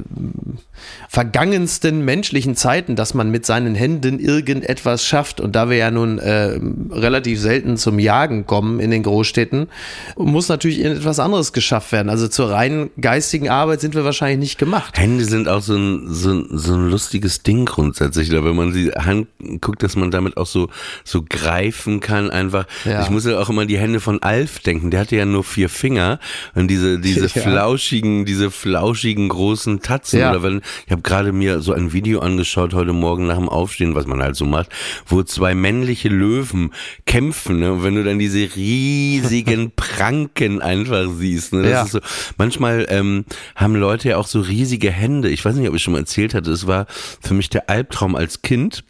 vergangensten 1.09 2.03
menschlichen 2.03 2.55
Zeiten, 2.55 2.95
dass 2.95 3.13
man 3.13 3.29
mit 3.29 3.45
seinen 3.45 3.75
Händen 3.75 4.19
irgendetwas 4.19 5.05
schafft. 5.05 5.39
Und 5.39 5.55
da 5.55 5.69
wir 5.69 5.77
ja 5.77 5.91
nun 5.91 6.17
äh, 6.19 6.59
relativ 6.91 7.39
selten 7.39 7.77
zum 7.77 7.99
Jagen 7.99 8.45
kommen 8.45 8.79
in 8.79 8.91
den 8.91 9.03
Großstädten, 9.03 9.67
muss 10.17 10.49
natürlich 10.49 10.83
etwas 10.83 11.19
anderes 11.19 11.53
geschafft 11.53 11.91
werden. 11.91 12.09
Also 12.09 12.27
zur 12.27 12.49
reinen 12.51 12.89
geistigen 12.99 13.49
Arbeit 13.49 13.81
sind 13.81 13.95
wir 13.95 14.03
wahrscheinlich 14.03 14.39
nicht 14.39 14.57
gemacht. 14.57 14.97
Hände 14.97 15.25
sind 15.25 15.47
auch 15.47 15.61
so 15.61 15.75
ein, 15.75 16.07
so, 16.13 16.31
ein, 16.31 16.47
so 16.51 16.73
ein 16.73 16.89
lustiges 16.89 17.43
Ding 17.43 17.65
grundsätzlich, 17.65 18.29
da 18.29 18.43
wenn 18.43 18.55
man 18.55 18.73
die 18.73 18.91
Hand 18.91 19.27
guckt, 19.61 19.83
dass 19.83 19.95
man 19.95 20.11
damit 20.11 20.37
auch 20.37 20.47
so, 20.47 20.69
so 21.03 21.23
greifen 21.27 21.99
kann 21.99 22.29
einfach. 22.29 22.65
Ja. 22.85 23.03
Ich 23.03 23.09
muss 23.09 23.25
ja 23.25 23.39
auch 23.39 23.49
immer 23.49 23.65
die 23.65 23.77
Hände 23.77 23.99
von 23.99 24.21
Alf 24.23 24.59
denken, 24.59 24.91
der 24.91 25.01
hatte 25.01 25.15
ja 25.15 25.25
nur 25.25 25.43
vier 25.43 25.69
Finger 25.69 26.19
und 26.55 26.67
diese, 26.69 26.99
diese 26.99 27.23
Ja. 27.33 27.41
flauschigen, 27.41 28.25
diese 28.25 28.51
flauschigen 28.51 29.29
großen 29.29 29.81
Tatzen 29.81 30.19
Ja. 30.19 30.31
oder 30.31 30.43
wenn, 30.43 30.61
ich 30.85 30.91
habe 30.91 31.01
gerade 31.01 31.31
mir 31.31 31.61
so 31.61 31.73
ein 31.73 31.93
Video 31.93 32.19
angeschaut 32.19 32.73
heute 32.73 32.93
Morgen 32.93 33.27
nach 33.27 33.37
dem 33.37 33.49
Aufstehen, 33.49 33.95
was 33.95 34.05
man 34.07 34.21
halt 34.21 34.35
so 34.35 34.45
macht, 34.45 34.69
wo 35.05 35.23
zwei 35.23 35.55
männliche 35.55 36.09
Löwen 36.09 36.71
kämpfen, 37.05 37.59
ne? 37.59 37.73
Und 37.73 37.83
wenn 37.83 37.95
du 37.95 38.03
dann 38.03 38.19
diese 38.19 38.49
riesigen 38.55 39.71
Pranken 39.75 40.61
einfach 40.61 41.07
siehst, 41.17 41.53
ne? 41.53 41.63
Das 41.63 41.71
Ja. 41.71 41.83
ist 41.83 41.91
so, 41.91 41.99
manchmal 42.37 42.85
ähm, 42.89 43.25
haben 43.55 43.75
Leute 43.75 44.09
ja 44.09 44.17
auch 44.17 44.27
so 44.27 44.41
riesige 44.41 44.91
Hände. 44.91 45.29
Ich 45.29 45.43
weiß 45.43 45.55
nicht, 45.55 45.67
ob 45.69 45.75
ich 45.75 45.83
schon 45.83 45.93
mal 45.93 45.99
erzählt 45.99 46.33
hatte. 46.33 46.51
Es 46.51 46.67
war 46.67 46.85
für 47.21 47.33
mich 47.33 47.49
der 47.49 47.69
Albtraum 47.69 48.15
als 48.15 48.41
Kind. 48.41 48.83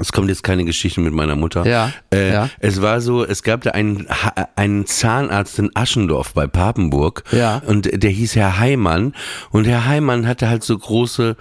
Es 0.00 0.12
kommt 0.12 0.28
jetzt 0.28 0.42
keine 0.42 0.64
Geschichte 0.64 1.00
mit 1.00 1.12
meiner 1.12 1.36
Mutter. 1.36 1.66
Ja, 1.66 1.92
Äh, 2.12 2.32
ja. 2.32 2.50
Es 2.60 2.80
war 2.82 3.00
so, 3.00 3.24
es 3.24 3.42
gab 3.42 3.62
da 3.62 3.70
einen, 3.70 4.06
einen 4.56 4.86
Zahnarzt 4.86 5.58
in 5.58 5.70
Aschendorf 5.74 6.32
bei 6.34 6.46
Papenburg. 6.46 7.24
Ja. 7.32 7.62
Und 7.66 7.88
der 8.02 8.10
hieß 8.10 8.36
Herr 8.36 8.58
Heimann. 8.58 9.14
Und 9.50 9.66
Herr 9.66 9.86
Heimann 9.86 10.26
hatte 10.26 10.48
halt 10.48 10.62
so 10.64 10.76
große 10.78 11.36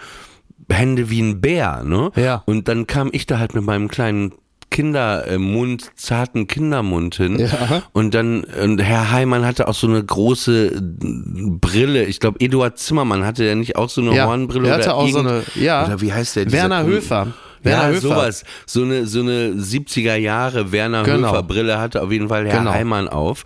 Hände 0.70 1.10
wie 1.10 1.22
ein 1.22 1.40
Bär, 1.42 1.84
ne? 1.86 2.12
Ja. 2.16 2.44
Und 2.46 2.68
dann 2.68 2.88
kam 2.88 3.10
ich 3.14 3.26
da 3.26 3.40
halt 3.40 3.56
mit 3.56 3.64
meinem 3.64 3.88
kleinen 3.88 4.34
Kindermund, 4.70 5.92
zarten 5.96 6.48
Kindermund 6.48 7.16
hin. 7.16 7.40
Ja. 7.40 7.84
Und 7.94 8.14
dann, 8.14 8.44
und 8.44 8.80
Herr 8.82 9.12
Heimann 9.12 9.46
hatte 9.46 9.68
auch 9.70 9.74
so 9.74 9.88
eine 9.88 10.04
große 10.04 10.82
Brille. 10.82 12.04
Ich 12.06 12.20
glaube, 12.20 12.40
Eduard 12.42 12.78
Zimmermann 12.78 13.26
hatte 13.26 13.46
ja 13.46 13.56
nicht 13.56 13.78
auch 13.78 13.90
so 13.90 14.02
eine 14.02 14.14
Ja, 14.14 14.28
Hornbrille 14.28 14.68
er 14.68 14.74
hatte 14.76 14.84
oder 14.90 14.96
auch 14.96 15.08
so 15.08 15.20
eine- 15.20 15.44
ja. 15.56 15.86
Oder 15.86 16.02
wie 16.02 16.12
heißt 16.12 16.36
der? 16.36 16.52
Werner 16.52 16.84
Höfer. 16.84 17.28
Werner 17.64 17.84
ja, 17.84 17.90
Höfer. 17.90 18.00
sowas. 18.02 18.44
So 18.66 18.84
eine, 18.84 19.06
so 19.08 19.22
eine 19.22 19.50
70er 19.54 20.16
Jahre 20.16 20.72
Werner 20.72 21.04
Genau. 21.04 21.30
Höfer 21.32 21.44
Brille 21.44 21.80
hatte 21.80 22.02
auf 22.02 22.12
jeden 22.12 22.30
Fall 22.30 22.48
Herr 22.48 22.60
Genau. 22.60 22.72
Heimann 22.74 23.08
auf. 23.08 23.44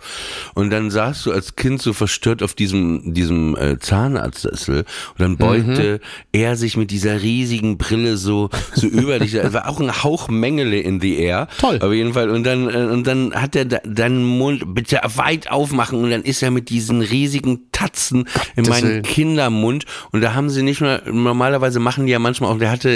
Und 0.54 0.70
dann 0.70 0.90
saß 0.90 1.22
du 1.24 1.32
als 1.32 1.56
Kind 1.56 1.80
so 1.82 1.92
verstört 1.92 2.42
auf 2.42 2.54
diesem, 2.54 3.14
diesem 3.14 3.56
äh, 3.56 3.78
Zahnarztsessel 3.78 4.78
und 4.80 5.20
dann 5.20 5.36
beugte 5.36 5.94
Mhm. 5.94 5.98
er 6.32 6.56
sich 6.56 6.76
mit 6.76 6.90
dieser 6.90 7.22
riesigen 7.22 7.78
Brille 7.78 8.16
so, 8.16 8.50
so 8.74 8.86
über 8.88 9.18
dich. 9.18 9.34
Es 9.34 9.52
war 9.52 9.68
auch 9.68 9.80
ein 9.80 10.02
Hauch 10.02 10.28
Mengele 10.28 10.78
in 10.80 11.00
the 11.00 11.16
air. 11.16 11.48
Toll. 11.58 11.78
Auf 11.82 11.92
jeden 11.92 12.12
Fall. 12.12 12.30
Und 12.30 12.44
dann, 12.44 12.68
äh, 12.68 12.76
und 12.92 13.06
dann 13.06 13.34
hat 13.34 13.56
er 13.56 13.64
da, 13.64 13.78
deinen 13.84 14.24
Mund 14.24 14.74
bitte 14.74 15.00
weit 15.16 15.50
aufmachen 15.50 16.02
und 16.02 16.10
dann 16.10 16.22
ist 16.22 16.42
er 16.42 16.50
mit 16.50 16.68
diesen 16.70 17.00
riesigen 17.00 17.70
Tatzen 17.82 18.28
in 18.56 18.68
meinen 18.68 18.88
Willen. 18.88 19.02
Kindermund 19.02 19.84
und 20.12 20.20
da 20.20 20.34
haben 20.34 20.50
sie 20.50 20.62
nicht 20.62 20.80
mehr, 20.80 21.02
normalerweise 21.10 21.80
machen 21.80 22.06
die 22.06 22.12
ja 22.12 22.18
manchmal 22.18 22.50
auch, 22.52 22.58
der 22.58 22.70
hatte, 22.70 22.90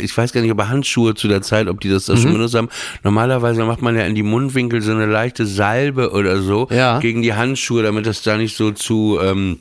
ich 0.00 0.16
weiß 0.16 0.32
gar 0.32 0.40
nicht, 0.40 0.50
ob 0.50 0.58
er 0.58 0.68
Handschuhe 0.68 1.14
zu 1.14 1.28
der 1.28 1.42
Zeit, 1.42 1.68
ob 1.68 1.80
die 1.80 1.88
das 1.88 2.06
da 2.06 2.14
Mhm. 2.14 2.18
schon 2.18 2.32
benutzt 2.32 2.54
haben. 2.54 2.68
Normalerweise 3.04 3.64
macht 3.64 3.82
man 3.82 3.96
ja 3.96 4.02
in 4.04 4.14
die 4.14 4.22
Mundwinkel 4.22 4.82
so 4.82 4.90
eine 4.92 5.06
leichte 5.06 5.46
Salbe 5.46 6.10
oder 6.12 6.40
so 6.42 6.66
Ja. 6.70 6.98
gegen 6.98 7.22
die 7.22 7.34
Handschuhe, 7.34 7.82
damit 7.82 8.06
das 8.06 8.22
da 8.22 8.36
nicht 8.36 8.56
so 8.56 8.70
zu 8.72 9.18
ähm, 9.22 9.58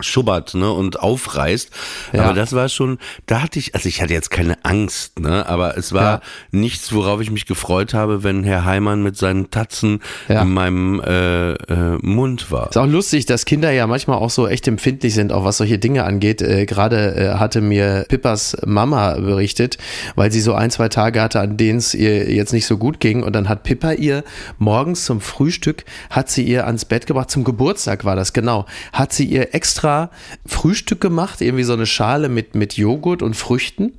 schubbert 0.00 0.54
ne, 0.54 0.70
und 0.70 1.00
aufreißt. 1.00 1.70
Ja. 2.12 2.24
Aber 2.24 2.34
das 2.34 2.52
war 2.52 2.68
schon, 2.68 2.98
da 3.26 3.42
hatte 3.42 3.58
ich, 3.58 3.74
also 3.74 3.88
ich 3.88 4.02
hatte 4.02 4.12
jetzt 4.12 4.30
keine 4.30 4.64
Angst, 4.64 5.18
ne, 5.18 5.46
aber 5.48 5.76
es 5.78 5.92
war 5.92 6.02
Ja. 6.02 6.20
nichts, 6.50 6.92
worauf 6.92 7.20
ich 7.20 7.30
mich 7.30 7.46
gefreut 7.46 7.94
habe, 7.94 8.22
wenn 8.22 8.44
Herr 8.44 8.64
Heimann 8.64 9.02
mit 9.02 9.16
seinen 9.16 9.50
Tatzen 9.50 10.00
Ja. 10.28 10.42
in 10.42 10.52
meinem 10.52 11.00
äh, 11.00 11.52
äh, 11.52 11.98
Mund 12.02 12.50
war. 12.50 12.68
Ist 12.68 12.76
auch 12.76 12.86
lustig, 12.86 13.26
dass 13.26 13.44
Kinder 13.46 13.70
ja 13.70 13.86
manchmal 13.86 14.18
auch 14.18 14.30
so 14.30 14.46
echt 14.46 14.68
empfindlich 14.68 15.14
sind, 15.14 15.32
auch 15.32 15.44
was 15.44 15.56
solche 15.56 15.78
Dinge 15.78 16.04
angeht. 16.04 16.42
Äh, 16.42 16.66
Gerade 16.66 17.14
äh, 17.16 17.38
hatte 17.38 17.60
mir 17.62 18.04
Pippas 18.08 18.56
Mama 18.66 19.14
berichtet, 19.14 19.78
weil 20.16 20.30
sie 20.30 20.40
so 20.42 20.52
ein, 20.54 20.70
zwei 20.70 20.88
Tage 20.90 21.22
hatte, 21.22 21.40
an 21.40 21.56
denen 21.56 21.78
es 21.78 21.94
ihr 21.94 22.30
jetzt 22.30 22.52
nicht 22.52 22.66
so 22.66 22.76
gut 22.76 23.00
ging. 23.00 23.22
Und 23.22 23.32
dann 23.34 23.48
hat 23.48 23.62
Pippa 23.62 23.92
ihr 23.92 24.22
morgens 24.58 25.04
zum 25.06 25.20
Frühstück, 25.22 25.84
hat 26.10 26.28
sie 26.30 26.42
ihr 26.44 26.66
ans 26.66 26.84
Bett 26.84 27.06
gebracht, 27.06 27.30
zum 27.30 27.42
Geburtstag 27.44 28.04
war 28.04 28.16
das, 28.16 28.32
genau, 28.34 28.66
hat 28.92 29.12
sie 29.14 29.24
ihr 29.24 29.54
extra 29.54 29.77
extra 29.78 30.10
Frühstück 30.44 31.00
gemacht, 31.00 31.40
irgendwie 31.40 31.62
so 31.62 31.72
eine 31.72 31.86
Schale 31.86 32.28
mit, 32.28 32.56
mit 32.56 32.76
Joghurt 32.76 33.22
und 33.22 33.34
Früchten. 33.34 33.92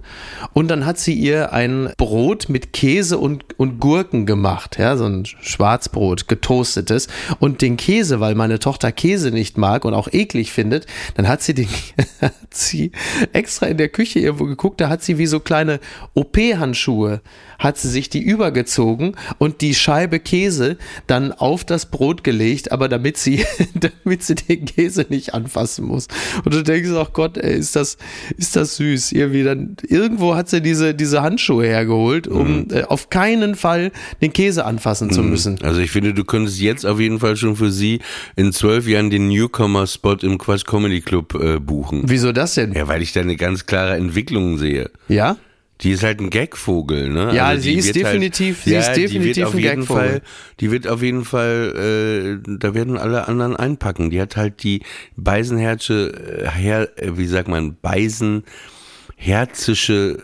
Und 0.51 0.67
dann 0.67 0.85
hat 0.85 0.99
sie 0.99 1.13
ihr 1.13 1.53
ein 1.53 1.93
Brot 1.97 2.49
mit 2.49 2.73
Käse 2.73 3.17
und, 3.17 3.57
und 3.57 3.79
Gurken 3.79 4.25
gemacht, 4.25 4.77
ja, 4.77 4.97
so 4.97 5.05
ein 5.05 5.25
Schwarzbrot, 5.25 6.27
getoastetes. 6.27 7.07
Und 7.39 7.61
den 7.61 7.77
Käse, 7.77 8.19
weil 8.19 8.35
meine 8.35 8.59
Tochter 8.59 8.91
Käse 8.91 9.31
nicht 9.31 9.57
mag 9.57 9.85
und 9.85 9.93
auch 9.93 10.09
eklig 10.11 10.51
findet, 10.51 10.85
dann 11.15 11.29
hat 11.29 11.41
sie 11.41 11.53
den, 11.53 11.69
hat 12.21 12.33
sie 12.49 12.91
extra 13.31 13.67
in 13.67 13.77
der 13.77 13.87
Küche 13.87 14.19
irgendwo 14.19 14.45
geguckt, 14.45 14.81
da 14.81 14.89
hat 14.89 15.01
sie 15.01 15.17
wie 15.17 15.27
so 15.27 15.39
kleine 15.39 15.79
OP-Handschuhe, 16.13 17.21
hat 17.57 17.77
sie 17.77 17.89
sich 17.89 18.09
die 18.09 18.21
übergezogen 18.21 19.15
und 19.37 19.61
die 19.61 19.75
Scheibe 19.75 20.19
Käse 20.19 20.77
dann 21.07 21.31
auf 21.31 21.63
das 21.63 21.85
Brot 21.85 22.25
gelegt, 22.25 22.73
aber 22.73 22.89
damit 22.89 23.15
sie, 23.15 23.45
damit 23.75 24.23
sie 24.23 24.35
den 24.35 24.65
Käse 24.65 25.05
nicht 25.07 25.33
anfassen 25.69 25.85
muss. 25.85 26.07
Und 26.43 26.53
du 26.53 26.63
denkst, 26.63 26.89
ach 26.95 27.13
Gott, 27.13 27.37
ey, 27.37 27.57
ist 27.57 27.75
das, 27.75 27.97
ist 28.37 28.55
das 28.55 28.77
süß. 28.77 29.11
Irgendwie 29.11 29.43
dann, 29.43 29.75
irgendwo 29.87 30.35
hat 30.35 30.49
sie 30.49 30.61
diese, 30.61 30.93
diese 30.93 31.21
Handschuhe 31.21 31.65
hergeholt, 31.65 32.27
um 32.27 32.67
äh, 32.71 32.83
auf 32.83 33.09
keinen 33.09 33.55
Fall 33.55 33.91
den 34.21 34.33
Käse 34.33 34.65
anfassen 34.65 35.11
zu 35.11 35.21
müssen. 35.21 35.59
Also 35.61 35.79
ich 35.81 35.91
finde, 35.91 36.13
du 36.13 36.23
könntest 36.23 36.59
jetzt 36.59 36.85
auf 36.85 36.99
jeden 36.99 37.19
Fall 37.19 37.35
schon 37.35 37.55
für 37.55 37.71
sie 37.71 37.99
in 38.35 38.51
zwölf 38.51 38.87
Jahren 38.87 39.09
den 39.09 39.27
Newcomer-Spot 39.29 40.17
im 40.21 40.37
Quatsch 40.37 40.65
Comedy 40.65 41.01
Club 41.01 41.35
äh, 41.35 41.59
buchen. 41.59 42.03
Wieso 42.05 42.31
das 42.31 42.55
denn? 42.55 42.73
Ja, 42.73 42.87
weil 42.87 43.01
ich 43.01 43.13
da 43.13 43.21
eine 43.21 43.35
ganz 43.35 43.65
klare 43.65 43.95
Entwicklung 43.95 44.57
sehe. 44.57 44.89
Ja? 45.07 45.37
Die 45.81 45.91
ist 45.91 46.03
halt 46.03 46.19
ein 46.19 46.29
Gagvogel, 46.29 47.09
ne? 47.09 47.33
Ja, 47.33 47.45
Also 47.47 47.63
sie 47.63 47.71
die 47.71 47.77
ist 47.79 47.85
wird 47.87 47.95
definitiv- 48.05 48.57
halt, 48.57 48.65
sie 48.65 48.73
ja, 48.73 48.79
ist 48.81 48.95
definitiv 48.97 49.45
auf 49.45 49.53
ein 49.53 49.59
jeden 49.59 49.79
Gagvogel. 49.81 50.09
Fall, 50.09 50.21
die 50.59 50.71
wird 50.71 50.87
auf 50.89 51.01
jeden 51.01 51.23
Fall, 51.23 52.39
äh, 52.45 52.57
da 52.59 52.73
werden 52.73 52.97
alle 52.97 53.29
anderen 53.29 53.55
einpacken. 53.55 54.09
Die 54.09 54.19
hat 54.19 54.35
halt 54.35 54.61
die 54.63 54.81
Beisenherzsche, 55.15 56.41
äh, 56.43 56.49
her, 56.49 56.89
äh, 56.97 57.17
wie 57.17 57.27
sagt 57.27 57.47
man, 57.47 57.77
Beisenherzische 57.81 58.43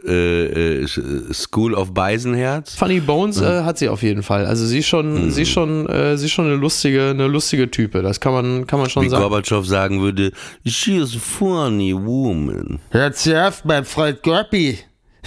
äh, 0.06 0.84
äh, 0.84 0.88
School 1.34 1.74
of 1.74 1.94
Beisenherz. 1.94 2.76
Funny 2.76 3.00
Bones 3.00 3.40
äh, 3.42 3.64
hat 3.64 3.78
sie 3.78 3.88
auf 3.90 4.04
jeden 4.04 4.24
Fall. 4.24 4.46
Also 4.46 4.66
sie 4.66 4.80
ist 4.80 4.88
schon, 4.88 5.32
sie 5.32 5.44
ist 5.44 5.50
schon, 5.52 5.88
äh, 5.88 6.18
sie 6.18 6.26
ist 6.26 6.32
schon 6.34 6.46
eine 6.48 6.56
lustige, 6.56 7.10
eine 7.12 7.28
lustige 7.28 7.70
Type. 7.72 8.02
Das 8.02 8.20
kann 8.20 8.34
man, 8.34 8.68
kann 8.68 8.80
man 8.80 8.90
schon 8.90 9.04
Wie 9.04 9.10
sagen. 9.10 9.22
Gorbatschow 9.24 9.66
sagen 9.66 10.02
würde, 10.02 10.32
she 10.66 10.98
is 10.98 11.16
a 11.16 11.20
funny 11.20 11.94
woman. 11.96 12.80
Hört 12.92 13.18
sie 13.18 13.36
auf, 13.36 13.64
mein 13.66 13.86
Freund 13.86 14.22
Gorpi. 14.24 14.80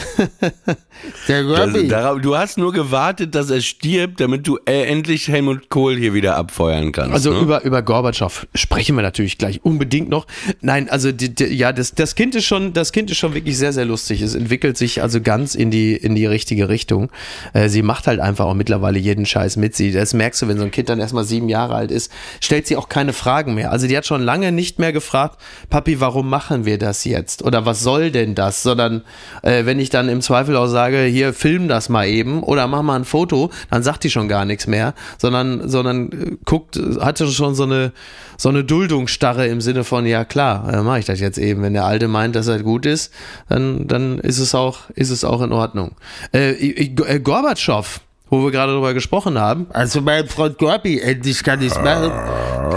Der 1.28 1.44
Gorpi. 1.44 1.88
darauf, 1.88 2.20
du 2.20 2.36
hast 2.36 2.58
nur 2.58 2.72
gewartet, 2.72 3.34
dass 3.34 3.50
er 3.50 3.60
stirbt, 3.60 4.20
damit 4.20 4.46
du 4.46 4.58
äh, 4.66 4.84
endlich 4.84 5.28
Helmut 5.28 5.68
Kohl 5.68 5.96
hier 5.96 6.14
wieder 6.14 6.36
abfeuern 6.36 6.92
kannst. 6.92 7.12
Also 7.12 7.32
ne? 7.32 7.40
über, 7.40 7.64
über 7.64 7.82
Gorbatschow 7.82 8.46
sprechen 8.54 8.96
wir 8.96 9.02
natürlich 9.02 9.38
gleich 9.38 9.64
unbedingt 9.64 10.08
noch. 10.08 10.26
Nein, 10.60 10.88
also 10.88 11.12
die, 11.12 11.34
die, 11.34 11.44
ja, 11.44 11.72
das, 11.72 11.94
das 11.94 12.14
Kind 12.14 12.34
ist 12.34 12.46
schon, 12.46 12.72
das 12.72 12.92
Kind 12.92 13.10
ist 13.10 13.18
schon 13.18 13.34
wirklich 13.34 13.56
sehr, 13.56 13.72
sehr 13.72 13.84
lustig. 13.84 14.22
Es 14.22 14.34
entwickelt 14.34 14.76
sich 14.76 15.02
also 15.02 15.20
ganz 15.20 15.54
in 15.54 15.70
die, 15.70 15.94
in 15.94 16.14
die 16.14 16.26
richtige 16.26 16.68
Richtung. 16.68 17.10
Äh, 17.52 17.68
sie 17.68 17.82
macht 17.82 18.06
halt 18.06 18.20
einfach 18.20 18.46
auch 18.46 18.54
mittlerweile 18.54 18.98
jeden 18.98 19.26
Scheiß 19.26 19.56
mit. 19.56 19.76
Sie, 19.76 19.92
das 19.92 20.14
merkst 20.14 20.42
du, 20.42 20.48
wenn 20.48 20.58
so 20.58 20.64
ein 20.64 20.70
Kind 20.70 20.88
dann 20.88 20.98
erstmal 20.98 21.24
sieben 21.24 21.48
Jahre 21.48 21.74
alt 21.74 21.90
ist, 21.90 22.10
stellt 22.40 22.66
sie 22.66 22.76
auch 22.76 22.88
keine 22.88 23.12
Fragen 23.12 23.54
mehr. 23.54 23.70
Also 23.70 23.86
die 23.86 23.96
hat 23.96 24.06
schon 24.06 24.22
lange 24.22 24.52
nicht 24.52 24.78
mehr 24.78 24.92
gefragt, 24.92 25.40
Papi, 25.70 26.00
warum 26.00 26.28
machen 26.28 26.64
wir 26.64 26.78
das 26.78 27.04
jetzt? 27.04 27.42
Oder 27.42 27.66
was 27.66 27.82
soll 27.82 28.10
denn 28.10 28.34
das? 28.34 28.62
Sondern 28.62 29.02
äh, 29.42 29.64
wenn 29.64 29.78
ich 29.78 29.87
dann 29.90 30.08
im 30.08 30.20
Zweifel 30.20 30.56
auch 30.56 30.66
sage, 30.66 31.02
hier 31.02 31.32
film 31.32 31.68
das 31.68 31.88
mal 31.88 32.06
eben 32.06 32.42
oder 32.42 32.66
mach 32.66 32.82
mal 32.82 32.96
ein 32.96 33.04
Foto, 33.04 33.50
dann 33.70 33.82
sagt 33.82 34.04
die 34.04 34.10
schon 34.10 34.28
gar 34.28 34.44
nichts 34.44 34.66
mehr, 34.66 34.94
sondern, 35.18 35.68
sondern 35.68 36.12
äh, 36.12 36.36
guckt, 36.44 36.80
hatte 37.00 37.26
schon 37.28 37.54
so 37.54 37.64
eine, 37.64 37.92
so 38.36 38.48
eine 38.48 38.64
Duldungsstarre 38.64 39.46
im 39.46 39.60
Sinne 39.60 39.84
von, 39.84 40.06
ja 40.06 40.24
klar, 40.24 40.70
dann 40.70 40.84
mache 40.84 41.00
ich 41.00 41.04
das 41.04 41.20
jetzt 41.20 41.38
eben. 41.38 41.62
Wenn 41.62 41.74
der 41.74 41.84
Alte 41.84 42.08
meint, 42.08 42.36
dass 42.36 42.46
er 42.46 42.62
gut 42.62 42.86
ist, 42.86 43.12
dann, 43.48 43.86
dann 43.86 44.18
ist 44.18 44.38
es 44.38 44.54
auch, 44.54 44.90
ist 44.94 45.10
es 45.10 45.24
auch 45.24 45.42
in 45.42 45.52
Ordnung. 45.52 45.92
Äh, 46.32 46.50
äh, 46.52 47.20
Gorbatschow, 47.20 48.00
wo 48.30 48.44
wir 48.44 48.50
gerade 48.50 48.72
drüber 48.72 48.94
gesprochen 48.94 49.38
haben. 49.38 49.66
Also 49.70 50.00
mein 50.00 50.28
Freund 50.28 50.58
Gorbi, 50.58 51.00
endlich 51.00 51.42
kann 51.42 51.62
ich 51.62 51.74
machen. 51.74 52.12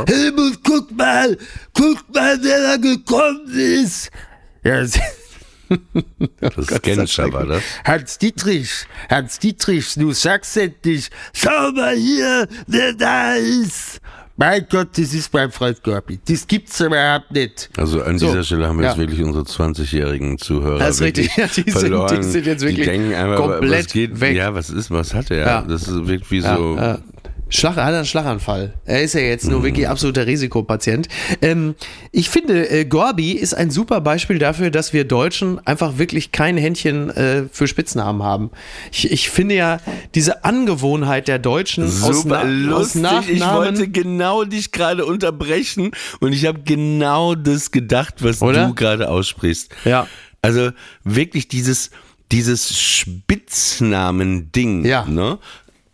Helmut, 0.07 0.59
guck 0.63 0.95
mal, 0.97 1.37
guck 1.73 1.97
mal, 2.13 2.37
wer 2.41 2.61
da 2.63 2.77
gekommen 2.77 3.51
ist. 3.53 4.09
Ja, 4.63 4.83
das 6.39 6.57
ist 6.57 6.81
Genscher, 6.83 7.31
war 7.33 7.45
das? 7.45 7.61
Hans 7.85 8.17
Dietrich, 8.17 8.69
Hans 9.09 9.39
Dietrich, 9.39 9.93
du 9.95 10.11
sagst 10.11 10.55
endlich, 10.57 11.09
schau 11.33 11.71
mal 11.71 11.95
hier, 11.95 12.47
wer 12.67 12.93
da 12.93 13.33
ist. 13.35 13.99
Mein 14.37 14.65
Gott, 14.71 14.97
das 14.97 15.13
ist 15.13 15.31
mein 15.33 15.51
Freund 15.51 15.83
Gorbi. 15.83 16.19
Das 16.25 16.47
gibt's 16.47 16.79
überhaupt 16.79 17.31
nicht. 17.31 17.69
Also 17.77 18.01
an 18.01 18.17
So, 18.17 18.27
dieser 18.27 18.43
Stelle 18.43 18.67
haben 18.67 18.79
wir 18.79 18.87
jetzt 18.87 18.95
ja. 18.97 19.01
wirklich 19.03 19.21
unsere 19.21 19.43
20-jährigen 19.43 20.39
Zuhörer 20.39 20.79
Das 20.79 20.95
ist 20.95 21.01
richtig. 21.01 21.29
Ja, 21.37 21.45
die 21.47 21.53
sind- 21.61 21.71
verloren. 21.71 22.15
die 22.21 22.23
sind 22.27 22.45
jetzt 22.47 22.61
wirklich 22.61 22.85
die 22.85 22.91
denken 22.91 23.13
einfach, 23.13 23.35
komplett 23.35 23.85
was 23.85 23.93
geht, 23.93 24.19
weg. 24.19 24.35
Ja, 24.35 24.55
was 24.55 24.69
ist, 24.71 24.89
was 24.89 25.13
hat 25.13 25.29
er? 25.29 25.37
Ja. 25.45 25.61
Das 25.61 25.83
ist 25.83 26.07
wirklich 26.07 26.31
wie 26.31 26.41
so. 26.41 26.75
Schlag, 27.53 27.75
er 27.77 27.85
hat 27.85 27.93
einen 27.93 28.05
Schlaganfall. 28.05 28.73
Er 28.85 29.03
ist 29.03 29.13
ja 29.13 29.19
jetzt 29.21 29.45
nur 29.47 29.61
wirklich 29.61 29.87
absoluter 29.87 30.25
Risikopatient. 30.25 31.07
Ähm, 31.41 31.75
ich 32.11 32.29
finde, 32.29 32.67
äh, 32.69 32.85
Gorbi 32.85 33.33
ist 33.33 33.53
ein 33.53 33.69
super 33.71 33.99
Beispiel 34.01 34.39
dafür, 34.39 34.71
dass 34.71 34.93
wir 34.93 35.03
Deutschen 35.03 35.59
einfach 35.67 35.97
wirklich 35.97 36.31
kein 36.31 36.55
Händchen 36.57 37.09
äh, 37.09 37.43
für 37.51 37.67
Spitznamen 37.67 38.23
haben. 38.23 38.51
Ich, 38.91 39.11
ich 39.11 39.29
finde 39.29 39.55
ja 39.55 39.79
diese 40.15 40.45
Angewohnheit 40.45 41.27
der 41.27 41.39
Deutschen 41.39 41.83
aus, 41.83 42.21
Super 42.21 42.43
aus 42.43 42.47
lustig. 42.95 43.01
Ich 43.29 43.39
Nachnamen. 43.39 43.65
wollte 43.77 43.87
genau 43.89 44.43
dich 44.45 44.71
gerade 44.71 45.05
unterbrechen 45.05 45.91
und 46.21 46.31
ich 46.33 46.45
habe 46.45 46.61
genau 46.63 47.35
das 47.35 47.71
gedacht, 47.71 48.15
was 48.23 48.41
Oder? 48.41 48.67
du 48.67 48.73
gerade 48.75 49.09
aussprichst. 49.09 49.69
Ja. 49.85 50.07
Also 50.41 50.69
wirklich 51.03 51.47
dieses, 51.49 51.91
dieses 52.31 52.79
Spitznamen-Ding, 52.79 54.85
Ja. 54.85 55.05
ne? 55.05 55.37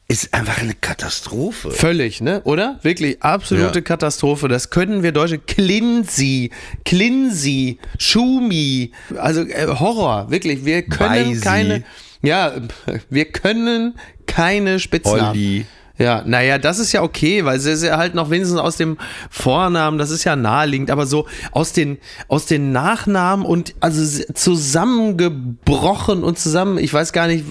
Ist 0.10 0.34
einfach 0.34 0.60
eine 0.60 0.74
Katastrophe. 0.74 1.70
Völlig, 1.72 2.22
ne? 2.22 2.42
Oder? 2.46 2.80
Wirklich 2.82 3.22
absolute 3.22 3.80
Ja. 3.80 3.84
Katastrophe. 3.84 4.48
Das 4.48 4.70
können 4.70 5.04
wir 5.04 5.12
Deutsche. 5.12 5.38
Klinsi, 5.38 6.52
Klinsi, 6.86 7.78
Schumi. 8.00 8.92
Also 9.18 9.42
äh, 9.42 9.68
Horror. 9.68 10.32
Wirklich. 10.32 10.64
Wir 10.64 10.84
können 10.84 11.32
Beisi. 11.32 11.42
keine. 11.42 11.84
Ja, 12.22 12.54
wir 13.10 13.26
können 13.26 13.96
keine 14.26 14.80
Spitznamen. 14.80 15.30
Olli. 15.32 15.66
Ja, 15.98 16.24
naja, 16.26 16.60
das 16.60 16.78
ist 16.78 16.92
ja 16.92 17.02
okay, 17.02 17.44
weil 17.44 17.58
es 17.58 17.66
ist 17.66 17.84
ja 17.84 17.98
halt 17.98 18.14
noch 18.14 18.30
wenigstens 18.30 18.60
aus 18.60 18.78
dem 18.78 18.98
Vornamen, 19.32 19.98
das 19.98 20.12
ist 20.12 20.24
ja 20.24 20.36
naheliegend, 20.36 20.92
aber 20.92 21.08
so 21.08 21.28
aus 21.52 21.74
den, 21.74 21.98
aus 22.28 22.46
den 22.46 22.72
Nachnamen 22.72 23.46
und 23.46 23.74
also 23.80 24.24
zusammengebrochen 24.34 26.24
und 26.24 26.38
zusammen, 26.38 26.78
ich 26.78 26.94
weiß 26.94 27.14
gar 27.14 27.28
nicht, 27.28 27.46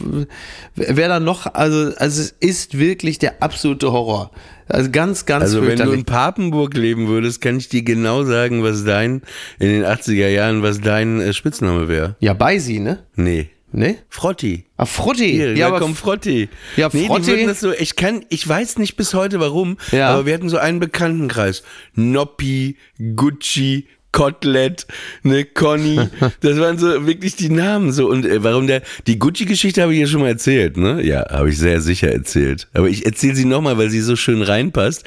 wer 0.77 1.09
da 1.09 1.19
noch, 1.19 1.55
also, 1.55 1.93
also 1.97 2.23
es 2.23 2.35
ist 2.39 2.79
wirklich 2.79 3.19
der 3.19 3.43
absolute 3.43 3.91
Horror. 3.91 4.31
Also 4.69 4.91
ganz, 4.91 5.27
ganz 5.27 5.43
Also 5.43 5.67
wenn 5.67 5.79
du 5.79 5.93
in 5.93 6.05
Papenburg 6.05 6.77
leben 6.77 7.07
würdest, 7.07 7.41
kann 7.41 7.57
ich 7.57 7.69
dir 7.69 7.83
genau 7.83 8.25
sagen, 8.25 8.65
was 8.65 8.85
dein, 8.85 9.23
in 9.59 9.69
den 9.69 9.85
80er 9.85 10.29
Jahren, 10.29 10.63
was 10.63 10.81
dein 10.81 11.21
äh, 11.21 11.33
Spitzname 11.33 11.89
wäre. 11.89 12.17
Ja, 12.19 12.35
Beisi, 12.35 12.81
ne? 12.81 12.99
Nee. 13.15 13.51
Ne? 13.77 13.97
Frotti. 14.09 14.65
Ah, 14.79 14.87
Frutti. 14.87 15.33
Hier, 15.33 15.55
ja, 15.55 15.69
aber 15.69 15.87
Frotti. 15.89 16.49
Ja, 16.79 16.89
nee, 16.95 17.07
Frotti- 17.09 17.21
Die 17.21 17.27
würden 17.27 17.47
das 17.47 17.61
so, 17.61 17.73
ich 17.73 17.95
kann, 17.95 18.25
ich 18.31 18.49
weiß 18.49 18.79
nicht 18.79 18.97
bis 18.97 19.12
heute 19.12 19.39
warum, 19.39 19.77
Ja. 19.93 20.09
aber 20.09 20.25
wir 20.25 20.33
hatten 20.33 20.49
so 20.49 20.57
einen 20.57 20.81
Bekanntenkreis. 20.81 21.62
Noppi, 21.95 22.77
Gucci, 23.17 23.87
Kotelett, 24.12 24.87
ne, 25.25 25.45
Conny. 25.45 26.01
Das 26.41 26.59
waren 26.59 26.79
so 26.79 27.07
wirklich 27.07 27.37
die 27.37 27.51
Namen 27.51 27.93
so. 27.93 28.09
Und 28.09 28.25
äh, 28.25 28.43
warum 28.43 28.67
der, 28.67 28.81
die 29.07 29.19
Gucci-Geschichte 29.19 29.83
habe 29.83 29.93
ich 29.93 30.01
ja 30.01 30.07
schon 30.07 30.23
mal 30.23 30.29
erzählt, 30.29 30.79
ne? 30.79 31.03
Ja, 31.05 31.27
habe 31.29 31.51
ich 31.51 31.59
sehr 31.59 31.83
sicher 31.83 32.11
erzählt. 32.11 32.69
Aber 32.73 32.89
ich 32.89 33.05
erzähle 33.05 33.35
sie 33.35 33.45
nochmal, 33.45 33.77
weil 33.77 33.91
sie 33.91 34.01
so 34.01 34.17
schön 34.17 34.41
reinpasst. 34.41 35.05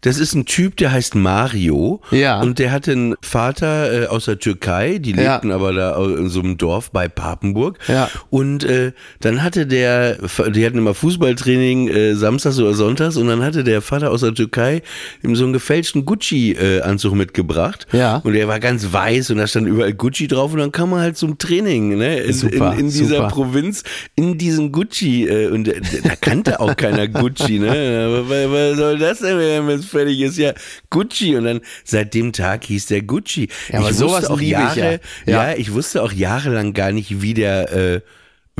Das 0.00 0.18
ist 0.18 0.34
ein 0.34 0.44
Typ, 0.44 0.76
der 0.76 0.92
heißt 0.92 1.14
Mario. 1.14 2.00
Ja. 2.10 2.40
Und 2.40 2.58
der 2.58 2.70
hatte 2.70 2.92
einen 2.92 3.14
Vater 3.20 4.04
äh, 4.04 4.06
aus 4.06 4.26
der 4.26 4.38
Türkei, 4.38 4.98
die 4.98 5.12
Ja. 5.12 5.34
lebten 5.34 5.50
aber 5.50 5.72
da 5.72 5.96
in 6.04 6.28
so 6.28 6.40
einem 6.40 6.56
Dorf 6.56 6.90
bei 6.90 7.08
Papenburg. 7.08 7.78
Ja. 7.88 8.08
Und 8.30 8.62
äh, 8.64 8.92
dann 9.20 9.42
hatte 9.42 9.66
der, 9.66 10.18
die 10.50 10.64
hatten 10.64 10.78
immer 10.78 10.94
Fußballtraining 10.94 11.88
äh, 11.88 12.14
samstags 12.14 12.58
oder 12.60 12.74
sonntags 12.74 13.16
und 13.16 13.26
dann 13.28 13.42
hatte 13.42 13.64
der 13.64 13.82
Vater 13.82 14.10
aus 14.10 14.20
der 14.20 14.34
Türkei 14.34 14.82
ihm 15.22 15.34
so 15.34 15.44
einen 15.44 15.52
gefälschten 15.52 16.04
Gucci-Anzug 16.04 17.14
mitgebracht. 17.14 17.86
Ja. 17.92 18.16
Und 18.18 18.34
der 18.34 18.48
war 18.48 18.60
ganz 18.60 18.92
weiß 18.92 19.30
und 19.30 19.38
da 19.38 19.46
stand 19.46 19.66
überall 19.66 19.94
Gucci 19.94 20.28
drauf 20.28 20.52
und 20.52 20.58
dann 20.58 20.72
kam 20.72 20.90
man 20.90 21.00
halt 21.00 21.16
zum 21.16 21.38
Training, 21.38 21.96
ne? 21.98 22.18
In, 22.20 22.32
Super, 22.32 22.72
in, 22.74 22.80
in 22.80 22.86
dieser 22.90 23.16
super. 23.16 23.28
Provinz, 23.28 23.82
in 24.14 24.38
diesen 24.38 24.70
Gucci. 24.72 25.26
Äh, 25.26 25.48
und 25.48 25.66
äh, 25.68 25.80
da 26.02 26.14
kannte 26.16 26.60
auch 26.60 26.76
keiner 26.76 27.08
Gucci, 27.08 27.58
ne? 27.58 27.68
Was 28.28 28.76
soll 28.78 28.98
das 28.98 29.18
denn, 29.20 29.66
fertig 29.88 30.20
ist? 30.20 30.38
Ja, 30.38 30.52
Gucci. 30.90 31.36
Und 31.36 31.44
dann 31.44 31.60
seit 31.84 32.14
dem 32.14 32.32
Tag 32.32 32.64
hieß 32.64 32.86
der 32.86 33.02
Gucci. 33.02 33.48
Ja, 33.72 33.80
aber 33.80 33.90
ich 33.90 33.96
sowas 33.96 34.20
wusste 34.22 34.30
auch 34.32 34.38
liebe 34.40 34.50
ich 34.70 34.76
Jahre, 34.76 35.00
ja. 35.26 35.50
Ja. 35.50 35.56
ich 35.56 35.72
wusste 35.72 36.02
auch 36.02 36.12
jahrelang 36.12 36.72
gar 36.74 36.92
nicht, 36.92 37.20
wie 37.22 37.34
der, 37.34 37.72
äh, 37.72 38.00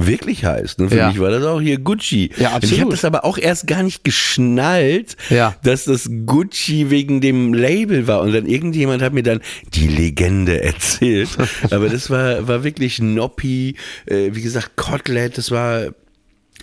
wirklich 0.00 0.44
heißt. 0.44 0.78
Ne? 0.78 0.88
Für 0.90 0.96
Ja. 0.96 1.08
mich 1.08 1.18
war 1.18 1.30
das 1.30 1.42
auch 1.42 1.60
hier 1.60 1.78
Gucci. 1.80 2.30
Ja, 2.36 2.54
Und 2.54 2.62
Ich 2.64 2.70
absolut. 2.70 2.80
habe 2.82 2.90
das 2.92 3.04
aber 3.04 3.24
auch 3.24 3.36
erst 3.36 3.66
gar 3.66 3.82
nicht 3.82 4.04
geschnallt, 4.04 5.16
Ja. 5.28 5.56
dass 5.64 5.86
das 5.86 6.08
Gucci 6.24 6.90
wegen 6.90 7.20
dem 7.20 7.52
Label 7.52 8.06
war. 8.06 8.20
Und 8.20 8.32
dann 8.32 8.46
irgendjemand 8.46 9.02
hat 9.02 9.12
mir 9.12 9.24
dann 9.24 9.40
die 9.74 9.88
Legende 9.88 10.62
erzählt. 10.62 11.30
aber 11.72 11.88
das 11.88 12.10
war, 12.10 12.46
war 12.46 12.62
wirklich 12.62 13.00
Noppi, 13.00 13.74
äh, 14.06 14.30
wie 14.32 14.42
gesagt, 14.42 14.76
Kotelett, 14.76 15.36
das 15.36 15.50
war. 15.50 15.88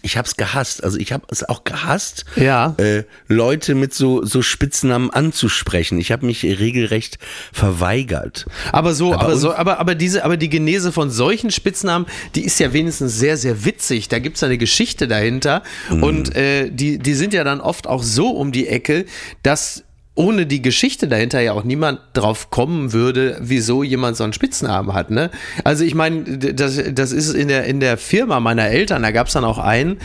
Ich 0.05 0.17
hab's 0.17 0.37
gehasst. 0.37 0.83
Also 0.83 0.99
ich 0.99 1.11
habe 1.11 1.25
es 1.31 1.43
auch 1.49 1.63
gehasst, 1.63 2.25
Ja. 2.35 2.75
äh, 2.77 3.03
Leute 3.27 3.73
mit 3.73 3.91
so, 3.95 4.23
so 4.23 4.43
Spitznamen 4.43 5.09
anzusprechen. 5.09 5.97
Ich 5.99 6.11
habe 6.11 6.27
mich 6.27 6.43
regelrecht 6.43 7.17
verweigert. 7.51 8.45
Aber 8.71 8.93
so, 8.93 9.13
aber, 9.15 9.33
und- 9.33 9.39
so, 9.39 9.55
aber, 9.55 9.79
aber 9.79 9.95
diese, 9.95 10.23
aber 10.23 10.37
die 10.37 10.49
Genese 10.49 10.91
von 10.91 11.09
solchen 11.09 11.49
Spitznamen, 11.49 12.05
die 12.35 12.45
ist 12.45 12.59
ja 12.59 12.71
wenigstens 12.71 13.17
sehr, 13.17 13.35
sehr 13.37 13.65
witzig. 13.65 14.07
Da 14.07 14.19
gibt's 14.19 14.43
eine 14.43 14.59
Geschichte 14.59 15.07
dahinter. 15.07 15.63
Mhm. 15.89 16.03
Und 16.03 16.35
äh, 16.35 16.69
die, 16.69 16.99
die 16.99 17.13
sind 17.15 17.33
ja 17.33 17.43
dann 17.43 17.59
oft 17.59 17.87
auch 17.87 18.03
so 18.03 18.29
um 18.29 18.51
die 18.51 18.67
Ecke, 18.67 19.05
dass 19.41 19.84
ohne 20.15 20.45
die 20.45 20.61
Geschichte 20.61 21.07
dahinter 21.07 21.41
ja 21.41 21.53
auch 21.53 21.63
niemand 21.63 21.99
drauf 22.13 22.49
kommen 22.49 22.93
würde, 22.93 23.37
wieso 23.41 23.83
jemand 23.83 24.15
so 24.17 24.23
einen 24.23 24.33
Spitznamen 24.33 24.93
hat. 24.93 25.11
Ne? 25.11 25.29
Also 25.63 25.83
ich 25.83 25.93
meine, 25.93 26.23
das, 26.37 26.81
das 26.93 27.11
ist 27.11 27.33
in 27.33 27.49
der, 27.49 27.65
in 27.65 27.81
der 27.81 27.97
Firma 27.97 28.39
meiner 28.39 28.67
Eltern, 28.67 29.03
da 29.03 29.11
gab's 29.11 29.33
dann 29.33 29.43
auch 29.43 29.57
einen, 29.57 29.97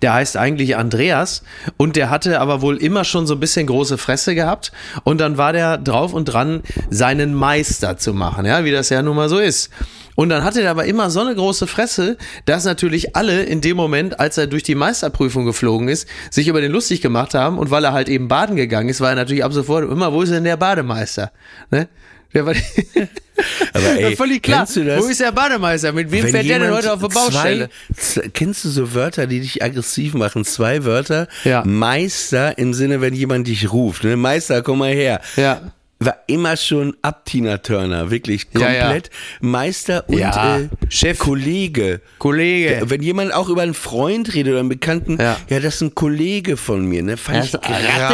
der 0.00 0.14
heißt 0.14 0.36
eigentlich 0.36 0.76
Andreas 0.76 1.42
und 1.76 1.96
der 1.96 2.08
hatte 2.08 2.40
aber 2.40 2.62
wohl 2.62 2.76
immer 2.76 3.04
schon 3.04 3.26
so 3.26 3.34
ein 3.34 3.40
bisschen 3.40 3.66
große 3.66 3.98
Fresse 3.98 4.34
gehabt 4.34 4.72
und 5.04 5.20
dann 5.20 5.36
war 5.36 5.52
der 5.52 5.76
drauf 5.76 6.12
und 6.14 6.26
dran, 6.26 6.62
seinen 6.88 7.34
Meister 7.34 7.98
zu 7.98 8.14
machen, 8.14 8.46
ja, 8.46 8.64
wie 8.64 8.70
das 8.70 8.88
ja 8.88 9.02
nun 9.02 9.16
mal 9.16 9.28
so 9.28 9.38
ist. 9.38 9.70
Und 10.18 10.30
dann 10.30 10.42
hatte 10.42 10.62
er 10.62 10.72
aber 10.72 10.84
immer 10.84 11.10
so 11.10 11.20
eine 11.20 11.32
große 11.32 11.68
Fresse, 11.68 12.16
dass 12.44 12.64
natürlich 12.64 13.14
alle 13.14 13.44
in 13.44 13.60
dem 13.60 13.76
Moment, 13.76 14.18
als 14.18 14.36
er 14.36 14.48
durch 14.48 14.64
die 14.64 14.74
Meisterprüfung 14.74 15.44
geflogen 15.44 15.86
ist, 15.86 16.08
sich 16.28 16.48
über 16.48 16.60
den 16.60 16.72
lustig 16.72 17.00
gemacht 17.00 17.34
haben 17.34 17.56
und 17.56 17.70
weil 17.70 17.84
er 17.84 17.92
halt 17.92 18.08
eben 18.08 18.26
baden 18.26 18.56
gegangen 18.56 18.88
ist, 18.88 19.00
war 19.00 19.10
er 19.10 19.14
natürlich 19.14 19.44
ab 19.44 19.52
sofort 19.52 19.88
immer, 19.88 20.12
wo 20.12 20.22
ist 20.22 20.32
denn 20.32 20.42
der 20.42 20.56
Bademeister? 20.56 21.30
Ne? 21.70 21.86
Der 22.34 22.44
war 22.44 22.54
Aber 23.72 23.86
ey, 23.96 24.16
völlig 24.16 24.42
klar. 24.42 24.58
kennst 24.58 24.74
du 24.74 24.84
das? 24.84 25.04
Wo 25.04 25.06
ist 25.06 25.20
der 25.20 25.30
Bademeister? 25.30 25.92
Mit 25.92 26.10
wem 26.10 26.24
Wenn 26.24 26.32
fährt 26.32 26.48
der 26.48 26.58
denn 26.58 26.72
heute 26.72 26.92
auf 26.92 27.00
der 27.00 27.08
Baustelle? 27.08 27.70
Zwei, 27.96 28.28
kennst 28.34 28.64
du 28.64 28.70
so 28.70 28.94
Wörter, 28.94 29.28
die 29.28 29.38
dich 29.38 29.62
aggressiv 29.62 30.14
machen? 30.14 30.44
Zwei 30.44 30.84
Wörter. 30.84 31.28
Ja. 31.44 31.62
Meister 31.64 32.58
im 32.58 32.74
Sinne, 32.74 33.00
wenn 33.00 33.14
jemand 33.14 33.46
dich 33.46 33.70
ruft. 33.72 34.02
Ne? 34.02 34.16
Meister, 34.16 34.62
komm 34.62 34.80
mal 34.80 34.92
her. 34.92 35.20
Ja. 35.36 35.70
War 36.00 36.16
immer 36.28 36.56
schon 36.56 36.96
ab 37.02 37.24
Tina 37.24 37.58
Turner, 37.58 38.10
wirklich 38.12 38.46
Ja, 38.56 38.70
ja. 38.70 38.82
komplett 38.84 39.10
Meister 39.40 40.04
und 40.08 40.18
Ja, 40.18 40.58
äh, 40.58 40.68
Chef. 40.88 41.18
Kollege. 41.18 42.00
Kollege. 42.18 42.82
Wenn 42.84 43.02
jemand 43.02 43.34
auch 43.34 43.48
über 43.48 43.62
einen 43.62 43.74
Freund 43.74 44.32
redet 44.32 44.52
oder 44.52 44.60
einen 44.60 44.68
Bekannten, 44.68 45.18
ja, 45.20 45.36
Ja. 45.48 45.58
das 45.60 45.76
ist 45.76 45.80
ein 45.80 45.94
Kollege 45.96 46.56
von 46.56 46.86
mir, 46.86 47.02
ne? 47.02 47.16
Fand 47.16 47.46
ich 47.46 47.54
Ratte 47.54 47.68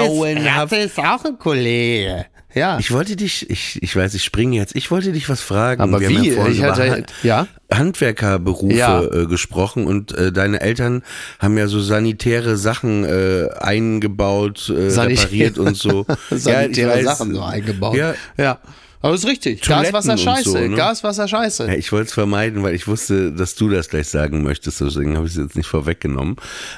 grauenhaft. 0.08 0.72
ist 0.72 0.98
auch 0.98 1.24
ein 1.26 1.38
Kollege. 1.38 2.24
Ja. 2.54 2.78
Ich 2.78 2.90
wollte 2.92 3.16
dich, 3.16 3.50
ich, 3.50 3.82
ich 3.82 3.94
weiß, 3.96 4.14
ich 4.14 4.22
springe 4.24 4.56
jetzt, 4.56 4.76
ich 4.76 4.90
wollte 4.90 5.12
dich 5.12 5.28
was 5.28 5.40
fragen. 5.40 5.80
Aber 5.82 6.00
Wir 6.00 6.08
wie? 6.10 6.30
Ja 6.34 6.46
Ich 6.48 6.62
hatte- 6.62 6.90
Han- 6.90 7.06
ja? 7.22 7.46
Handwerkerberufe 7.72 8.74
Ja. 8.76 9.02
äh, 9.02 9.26
gesprochen 9.26 9.86
und 9.86 10.12
äh, 10.16 10.30
deine 10.32 10.60
Eltern 10.60 11.02
haben 11.40 11.58
ja 11.58 11.66
so 11.66 11.80
sanitäre 11.80 12.56
Sachen 12.56 13.04
äh, 13.04 13.48
eingebaut, 13.58 14.68
äh, 14.68 14.88
repariert 15.00 15.58
und 15.58 15.76
so. 15.76 16.06
Sanitäre 16.30 16.98
ja, 16.98 17.04
Sachen 17.04 17.34
so 17.34 17.42
eingebaut. 17.42 17.96
Ja, 17.96 18.14
ja. 18.36 18.58
Aber 19.04 19.14
ist 19.14 19.26
richtig. 19.26 19.60
Toiletten 19.60 19.92
Gas, 19.92 20.06
Wasser, 20.06 20.12
und 20.12 20.20
Scheiße. 20.20 20.50
so, 20.50 20.58
ne? 20.58 20.76
Gas, 20.76 21.04
Wasser, 21.04 21.28
Scheiße. 21.28 21.66
Ja, 21.66 21.74
ich 21.74 21.92
wollte 21.92 22.06
es 22.08 22.14
vermeiden, 22.14 22.62
weil 22.62 22.74
ich 22.74 22.88
wusste, 22.88 23.32
dass 23.32 23.54
du 23.54 23.68
das 23.68 23.90
gleich 23.90 24.08
sagen 24.08 24.42
möchtest, 24.42 24.80
deswegen 24.80 25.16
habe 25.16 25.26
ich 25.26 25.32
es 25.32 25.38
jetzt 25.38 25.56
nicht 25.56 25.66
vorweggenommen. 25.66 26.36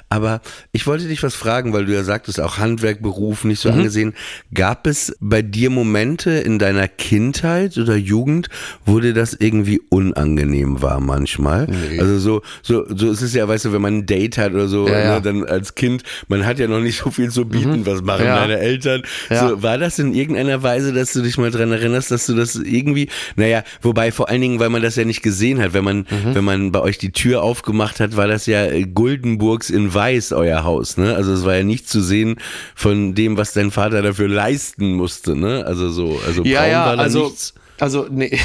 Aber 0.08 0.40
ich 0.72 0.88
wollte 0.88 1.06
dich 1.06 1.22
was 1.22 1.36
fragen, 1.36 1.72
weil 1.72 1.84
du 1.86 1.94
ja 1.94 2.02
sagtest, 2.02 2.40
auch 2.40 2.58
Handwerk, 2.58 3.00
Beruf 3.00 3.44
nicht 3.44 3.64
Mhm. 3.64 3.68
so 3.68 3.74
angesehen. 3.76 4.14
Gab 4.52 4.88
es 4.88 5.16
bei 5.20 5.40
dir 5.42 5.70
Momente 5.70 6.30
in 6.32 6.58
deiner 6.58 6.88
Kindheit 6.88 7.78
oder 7.78 7.94
Jugend, 7.94 8.48
wo 8.84 8.98
dir 8.98 9.14
das 9.14 9.32
irgendwie 9.32 9.80
unangenehm 9.88 10.82
war 10.82 10.98
manchmal? 11.00 11.68
Also 12.00 12.18
so, 12.18 12.42
so, 12.62 12.86
so 12.92 13.10
ist 13.10 13.22
es 13.22 13.34
ja, 13.34 13.46
weißt 13.46 13.66
du, 13.66 13.72
wenn 13.72 13.82
man 13.82 13.98
ein 13.98 14.06
Date 14.06 14.36
hat 14.38 14.52
oder 14.52 14.66
so, 14.66 14.88
Ja, 14.88 14.98
ja. 14.98 15.14
Ne, 15.14 15.22
dann 15.22 15.44
als 15.44 15.74
Kind, 15.76 16.02
man 16.26 16.44
hat 16.44 16.58
ja 16.58 16.66
noch 16.66 16.80
nicht 16.80 16.98
so 17.04 17.10
viel 17.12 17.30
zu 17.30 17.44
bieten, 17.44 17.86
was 17.86 18.02
machen 18.02 18.24
Ja. 18.26 18.40
deine 18.40 18.58
Eltern? 18.58 19.02
Ja. 19.30 19.48
So, 19.48 19.62
war 19.62 19.78
das 19.78 19.98
in 20.00 20.12
irgendeiner 20.12 20.62
Weise, 20.64 20.92
dass 20.92 21.12
du 21.12 21.22
dich 21.22 21.38
mal 21.38 21.50
dran 21.52 21.70
erinnerst, 21.70 22.10
dass 22.16 22.26
du 22.26 22.34
das 22.34 22.54
irgendwie, 22.56 23.08
naja, 23.36 23.62
wobei 23.82 24.10
vor 24.10 24.28
allen 24.28 24.40
Dingen, 24.40 24.58
weil 24.58 24.70
man 24.70 24.82
das 24.82 24.96
ja 24.96 25.04
nicht 25.04 25.22
gesehen 25.22 25.60
hat, 25.60 25.72
wenn 25.74 25.84
man, 25.84 25.98
Mhm. 25.98 26.34
wenn 26.34 26.44
man 26.44 26.72
bei 26.72 26.80
euch 26.80 26.96
die 26.98 27.12
Tür 27.12 27.42
aufgemacht 27.42 28.00
hat, 28.00 28.16
war 28.16 28.26
das 28.26 28.46
ja 28.46 28.64
äh, 28.64 28.82
Guldenburgs 28.84 29.68
in 29.70 29.92
Weiß, 29.92 30.32
euer 30.32 30.64
Haus, 30.64 30.96
ne? 30.96 31.14
Also 31.14 31.32
es 31.34 31.44
war 31.44 31.56
ja 31.56 31.62
nicht 31.62 31.88
zu 31.88 32.00
sehen 32.00 32.36
von 32.74 33.14
dem, 33.14 33.36
was 33.36 33.52
dein 33.52 33.70
Vater 33.70 34.00
dafür 34.02 34.28
leisten 34.28 34.94
musste, 34.94 35.36
ne? 35.36 35.64
Also 35.66 35.90
so, 35.90 36.18
also 36.26 36.42
ja, 36.44 36.66
ja, 36.66 36.84
also, 36.86 37.24
nichts. 37.26 37.54
also, 37.78 38.06
nee. 38.10 38.38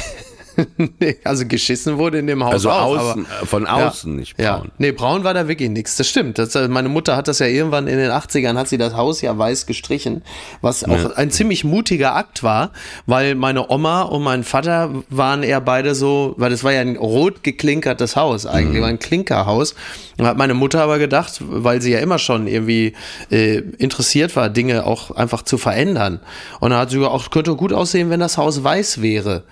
also 1.24 1.46
geschissen 1.46 1.98
wurde 1.98 2.18
in 2.18 2.26
dem 2.26 2.44
Haus 2.44 2.52
Also 2.52 2.70
auch, 2.70 2.96
außen, 2.98 3.26
aber, 3.26 3.42
äh, 3.42 3.46
von 3.46 3.66
außen, 3.66 4.16
nicht 4.16 4.36
braun. 4.36 4.44
Ja, 4.46 4.62
nee, 4.78 4.92
braun 4.92 5.24
war 5.24 5.34
da 5.34 5.48
wirklich 5.48 5.70
nichts. 5.70 5.96
Das 5.96 6.08
stimmt. 6.08 6.38
Das, 6.38 6.54
äh, 6.54 6.68
meine 6.68 6.88
Mutter 6.88 7.16
hat 7.16 7.28
das 7.28 7.38
ja 7.38 7.46
irgendwann 7.46 7.86
in 7.86 7.98
den 7.98 8.10
80ern, 8.10 8.56
hat 8.56 8.68
sie 8.68 8.78
das 8.78 8.94
Haus 8.94 9.20
ja 9.20 9.36
weiß 9.36 9.66
gestrichen, 9.66 10.22
was 10.60 10.84
auch 10.84 11.16
ein 11.16 11.30
ziemlich 11.30 11.64
mutiger 11.64 12.14
Akt 12.14 12.42
war, 12.42 12.72
weil 13.06 13.34
meine 13.34 13.70
Oma 13.70 14.02
und 14.02 14.22
mein 14.22 14.44
Vater 14.44 14.90
waren 15.08 15.42
eher 15.42 15.60
beide 15.60 15.94
so, 15.94 16.34
weil 16.36 16.50
das 16.50 16.64
war 16.64 16.72
ja 16.72 16.80
ein 16.80 16.96
rot 16.96 17.42
geklinkertes 17.42 18.16
Haus 18.16 18.46
eigentlich, 18.46 18.78
Mhm. 18.78 18.82
war 18.82 18.88
ein 18.88 18.98
Klinkerhaus. 18.98 19.74
Und 20.18 20.26
hat 20.26 20.36
meine 20.36 20.54
Mutter 20.54 20.82
aber 20.82 20.98
gedacht, 20.98 21.40
weil 21.40 21.80
sie 21.80 21.90
ja 21.92 21.98
immer 21.98 22.18
schon 22.18 22.46
irgendwie 22.46 22.92
äh, 23.30 23.58
interessiert 23.78 24.36
war, 24.36 24.50
Dinge 24.50 24.86
auch 24.86 25.10
einfach 25.10 25.42
zu 25.42 25.58
verändern. 25.58 26.20
Und 26.60 26.70
da 26.70 26.78
hat 26.78 26.90
sie 26.90 26.96
gesagt, 26.98 27.14
auch 27.14 27.30
könnte 27.30 27.56
gut 27.56 27.72
aussehen, 27.72 28.10
wenn 28.10 28.20
das 28.20 28.36
Haus 28.38 28.62
weiß 28.62 29.00
wäre. 29.02 29.44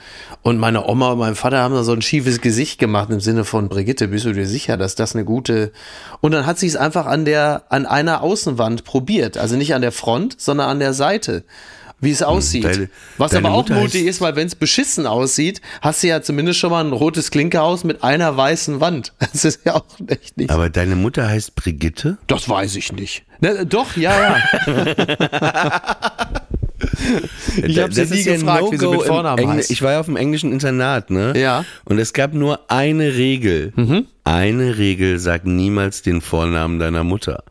Und 0.42 0.58
meine 0.58 0.86
Oma 0.88 1.12
und 1.12 1.18
mein 1.18 1.34
Vater 1.34 1.58
haben 1.58 1.74
da 1.74 1.82
so 1.84 1.92
ein 1.92 2.00
schiefes 2.02 2.40
Gesicht 2.40 2.78
gemacht 2.78 3.10
im 3.10 3.20
Sinne 3.20 3.44
von 3.44 3.68
Brigitte, 3.68 4.08
bist 4.08 4.24
du 4.24 4.32
dir 4.32 4.46
sicher, 4.46 4.76
dass 4.78 4.94
das 4.94 5.14
eine 5.14 5.24
gute. 5.26 5.70
Und 6.22 6.32
dann 6.32 6.46
hat 6.46 6.58
sie 6.58 6.66
es 6.66 6.76
einfach 6.76 7.04
an 7.06 7.24
der, 7.26 7.64
an 7.68 7.84
einer 7.84 8.22
Außenwand 8.22 8.84
probiert. 8.84 9.36
Also 9.36 9.56
nicht 9.56 9.74
an 9.74 9.82
der 9.82 9.92
Front, 9.92 10.40
sondern 10.40 10.68
an 10.70 10.78
der 10.78 10.94
Seite. 10.94 11.44
Wie 12.02 12.10
es 12.12 12.22
aussieht. 12.22 12.64
deine- 12.64 12.88
Was 13.18 13.32
deine 13.32 13.48
aber 13.48 13.56
auch 13.58 13.62
Mutter 13.68 13.74
mutig 13.78 14.06
ist, 14.06 14.22
weil 14.22 14.34
wenn 14.34 14.46
es 14.46 14.54
beschissen 14.54 15.06
aussieht, 15.06 15.60
hast 15.82 16.02
du 16.02 16.06
ja 16.06 16.22
zumindest 16.22 16.58
schon 16.58 16.70
mal 16.70 16.82
ein 16.82 16.92
rotes 16.94 17.30
Klinkerhaus 17.30 17.84
mit 17.84 18.02
einer 18.02 18.34
weißen 18.34 18.80
Wand. 18.80 19.12
Das 19.18 19.44
ist 19.44 19.60
ja 19.66 19.74
auch 19.74 19.84
echt 20.06 20.38
nicht. 20.38 20.48
Aber 20.50 20.70
deine 20.70 20.96
Mutter 20.96 21.28
heißt 21.28 21.54
Brigitte? 21.54 22.16
Das 22.26 22.48
weiß 22.48 22.76
ich 22.76 22.92
nicht. 22.94 23.24
Ne, 23.42 23.66
doch, 23.66 23.98
ja, 23.98 24.38
ja. 24.66 26.10
ich 27.66 27.78
habe 27.78 27.92
sie 27.92 28.04
nie 28.04 28.22
gefragt, 28.24 28.64
wie 28.70 28.76
sie 28.76 28.88
mit 28.88 29.02
Vornamen 29.02 29.48
heißt. 29.48 29.70
Ich 29.70 29.82
war 29.82 29.92
ja 29.92 30.00
auf 30.00 30.06
dem 30.06 30.16
englischen 30.16 30.52
Internat, 30.52 31.10
ne? 31.10 31.32
Ja. 31.36 31.60
Mhm. 31.60 31.64
Und 31.92 31.98
es 31.98 32.12
gab 32.12 32.34
nur 32.34 32.70
eine 32.70 33.14
Regel. 33.16 33.72
Eine 34.24 34.78
Regel, 34.78 35.18
sag 35.18 35.44
niemals 35.44 36.02
den 36.02 36.20
Vornamen 36.20 36.78
deiner 36.78 37.04
Mutter. 37.04 37.42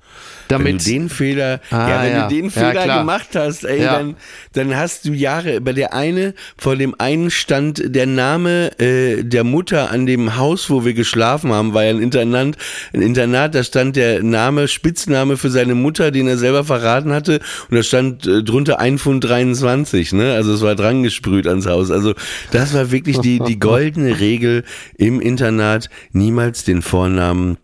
Wenn 0.47 0.57
Damit- 0.59 0.85
du 0.85 0.89
den 0.89 1.09
Fehler, 1.09 1.59
Ah, 1.69 1.89
ja, 1.89 2.03
wenn 2.03 2.11
ja. 2.13 2.27
du 2.27 2.35
den 2.35 2.45
Ja, 2.45 2.49
Fehler 2.51 2.83
klar. 2.83 2.99
gemacht 2.99 3.29
hast, 3.35 3.63
ey, 3.65 3.83
Ja. 3.83 3.93
dann, 3.99 4.15
dann 4.53 4.75
hast 4.75 5.05
du 5.05 5.13
Jahre, 5.13 5.61
bei 5.61 5.73
der 5.73 5.93
eine, 5.93 6.33
vor 6.57 6.75
dem 6.75 6.95
einen 6.97 7.29
stand 7.31 7.81
der 7.95 8.05
Name 8.07 8.71
äh, 8.79 9.23
der 9.23 9.43
Mutter 9.43 9.91
an 9.91 10.05
dem 10.05 10.37
Haus, 10.37 10.69
wo 10.69 10.85
wir 10.85 10.93
geschlafen 10.93 11.51
haben, 11.53 11.73
war 11.73 11.83
ja 11.83 11.91
ein 11.91 12.01
Internat, 12.01 12.55
ein 12.93 13.01
Internat, 13.01 13.53
da 13.55 13.63
stand 13.63 13.95
der 13.95 14.23
Name, 14.23 14.67
Spitzname 14.67 15.37
für 15.37 15.49
seine 15.49 15.75
Mutter, 15.75 16.11
den 16.11 16.27
er 16.27 16.37
selber 16.37 16.63
verraten 16.63 17.11
hatte, 17.13 17.39
und 17.69 17.75
da 17.77 17.83
stand 17.83 18.25
äh, 18.25 18.43
drunter 18.43 18.79
1 18.79 19.01
Pfund 19.01 19.23
23, 19.23 20.13
ne, 20.13 20.33
also 20.33 20.53
es 20.53 20.61
war 20.61 20.75
dran 20.75 21.03
gesprüht 21.03 21.45
ans 21.47 21.67
Haus, 21.67 21.91
also 21.91 22.13
das 22.51 22.73
war 22.73 22.91
wirklich 22.91 23.19
die, 23.19 23.39
die 23.39 23.59
goldene 23.59 24.19
Regel 24.19 24.63
im 24.97 25.21
Internat, 25.21 25.89
niemals 26.11 26.63
den 26.63 26.81
Vornamen 26.81 27.57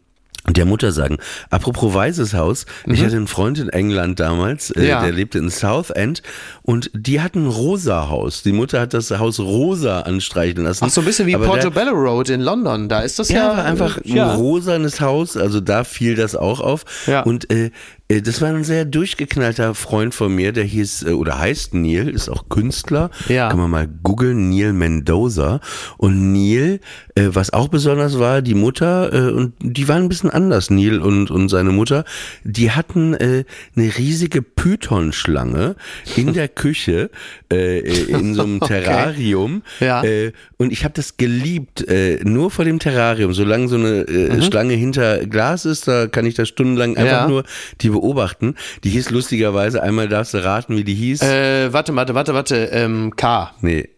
der 0.49 0.65
Mutter 0.65 0.91
sagen. 0.91 1.17
Apropos 1.49 1.93
Weißes 1.93 2.33
Haus, 2.33 2.65
ich 2.85 3.03
hatte 3.03 3.15
einen 3.15 3.27
Freund 3.27 3.57
in 3.59 3.69
England 3.69 4.19
damals, 4.19 4.69
äh, 4.71 4.79
Mhm. 4.81 4.85
Ja. 4.87 5.01
der 5.03 5.11
lebte 5.11 5.37
in 5.39 5.49
Southend 5.49 6.21
und 6.61 6.91
die 6.93 7.21
hatten 7.21 7.45
ein 7.45 7.49
rosa 7.49 8.09
Haus. 8.09 8.43
Die 8.43 8.51
Mutter 8.51 8.79
hat 8.81 8.93
das 8.93 9.09
Haus 9.11 9.39
rosa 9.39 10.01
anstreichen 10.01 10.63
lassen. 10.63 10.85
Ach, 10.85 10.89
so 10.89 11.01
ein 11.01 11.05
bisschen 11.05 11.25
wie 11.27 11.35
Aber 11.35 11.45
Portobello 11.45 11.91
Road 11.93 12.29
in 12.29 12.41
London. 12.41 12.87
Da 12.89 13.01
ist 13.01 13.17
das 13.19 13.29
ja, 13.29 13.53
ja, 13.57 13.63
einfach 13.63 13.99
ja. 14.03 14.31
ein 14.31 14.37
rosanes 14.37 15.01
Haus, 15.01 15.35
also 15.37 15.59
da 15.61 15.83
fiel 15.83 16.15
das 16.15 16.35
auch 16.35 16.59
auf. 16.59 16.85
Ja. 17.07 17.21
Und 17.23 17.49
Äh, 17.51 17.71
Das 18.07 18.39
war 18.39 18.49
ein 18.49 18.63
sehr 18.63 18.85
durchgeknallter 18.85 19.73
Freund 19.73 20.13
von 20.13 20.33
mir, 20.35 20.51
der 20.51 20.63
hieß 20.63 21.03
äh, 21.07 21.11
oder 21.13 21.39
heißt 21.39 21.73
Neil, 21.73 22.07
ist 22.09 22.29
auch 22.29 22.49
Künstler. 22.49 23.09
Ja. 23.29 23.49
Kann 23.49 23.57
man 23.57 23.71
mal 23.71 23.87
googeln, 24.03 24.49
Neil 24.51 24.73
Mendoza. 24.73 25.59
Und 25.97 26.31
Neil, 26.31 26.81
äh, 27.15 27.29
was 27.29 27.51
auch 27.51 27.67
besonders 27.67 28.19
war, 28.19 28.43
die 28.43 28.53
Mutter, 28.53 29.11
äh, 29.11 29.31
und 29.31 29.53
die 29.59 29.87
waren 29.87 30.03
ein 30.03 30.09
bisschen 30.09 30.29
anders, 30.29 30.69
Neil 30.69 30.99
und, 30.99 31.31
und 31.31 31.49
seine 31.49 31.71
Mutter, 31.71 32.05
die 32.43 32.69
hatten 32.69 33.15
äh, 33.15 33.43
eine 33.75 33.97
riesige 33.97 34.43
Python-Schlange 34.43 35.75
in 36.15 36.33
der 36.33 36.47
Küche, 36.55 37.09
äh, 37.51 37.79
äh, 37.79 38.11
in 38.11 38.35
so 38.35 38.43
einem 38.43 38.55
Okay. 38.61 38.83
Terrarium. 38.83 39.63
Ja. 39.79 40.03
Äh, 40.03 40.31
und 40.57 40.71
ich 40.71 40.83
habe 40.83 40.93
das 40.93 41.17
geliebt, 41.17 41.87
äh, 41.87 42.19
nur 42.23 42.51
vor 42.51 42.65
dem 42.65 42.77
Terrarium. 42.77 43.33
Solange 43.33 43.67
so 43.67 43.75
eine 43.77 44.01
äh, 44.07 44.41
Schlange 44.43 44.75
hinter 44.75 45.25
Glas 45.25 45.65
ist, 45.65 45.87
da 45.87 46.05
kann 46.07 46.27
ich 46.27 46.35
da 46.35 46.45
stundenlang 46.45 46.95
einfach 46.97 47.05
Mhm. 47.05 47.11
Ja. 47.15 47.27
nur 47.27 47.43
die 47.81 47.94
beobachten. 47.95 48.55
Die 48.83 48.89
hieß 48.89 49.09
lustigerweise, 49.11 49.81
einmal 49.81 50.07
darfst 50.07 50.33
du 50.33 50.43
raten, 50.43 50.77
wie 50.77 50.83
die 50.83 50.93
hieß. 50.95 51.21
Äh, 51.21 51.73
warte, 51.73 51.95
warte, 51.95 52.13
warte, 52.15 52.33
warte. 52.33 52.55
Ähm, 52.71 53.13
K. 53.15 53.51
Nee, 53.61 53.89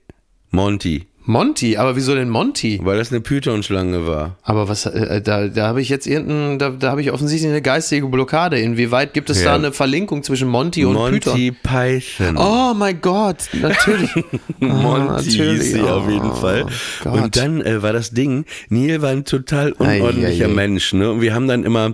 Monty. 0.51 1.07
Monty, 1.29 1.75
aber 1.75 1.97
wieso 1.97 2.15
denn 2.15 2.29
Monty? 2.29 2.79
Weil 2.81 2.97
das 2.99 3.11
eine 3.11 3.19
Python-Schlange 3.19 4.07
war. 4.07 4.37
Aber 4.43 4.69
was, 4.69 4.85
äh, 4.85 5.21
da, 5.21 5.49
da 5.49 5.67
habe 5.67 5.81
ich 5.81 5.89
jetzt 5.89 6.07
irgendein, 6.07 6.57
da, 6.57 6.69
da 6.69 6.89
habe 6.89 7.01
ich 7.01 7.11
offensichtlich 7.11 7.51
eine 7.51 7.61
geistige 7.61 8.07
Blockade. 8.07 8.57
Inwieweit 8.57 9.13
gibt 9.13 9.29
es 9.29 9.39
Ja. 9.43 9.49
da 9.49 9.55
eine 9.55 9.73
Verlinkung 9.73 10.23
zwischen 10.23 10.47
Monty 10.47 10.85
und 10.85 10.95
Python? 10.95 11.33
Monty 11.33 11.51
Python. 11.51 12.37
Oh 12.37 12.73
mein 12.73 13.01
Gott, 13.01 13.49
natürlich. 13.61 14.09
Monty 14.59 15.37
natürlich. 15.37 15.61
hieß 15.63 15.73
sie 15.73 15.81
auf 15.81 16.09
jeden 16.09 16.31
Oh 16.31 16.35
Fall. 16.35 16.65
Gott. 17.03 17.13
Und 17.13 17.35
dann 17.35 17.59
äh, 17.61 17.83
war 17.83 17.91
das 17.91 18.11
Ding, 18.11 18.45
Neil 18.69 19.01
war 19.01 19.09
ein 19.09 19.25
total 19.25 19.73
unordentlicher 19.73 20.45
Ei, 20.45 20.47
ei, 20.47 20.51
ei. 20.51 20.55
Mensch. 20.55 20.93
Ne? 20.93 21.11
Und 21.11 21.19
wir 21.19 21.33
haben 21.35 21.49
dann 21.49 21.65
immer, 21.65 21.93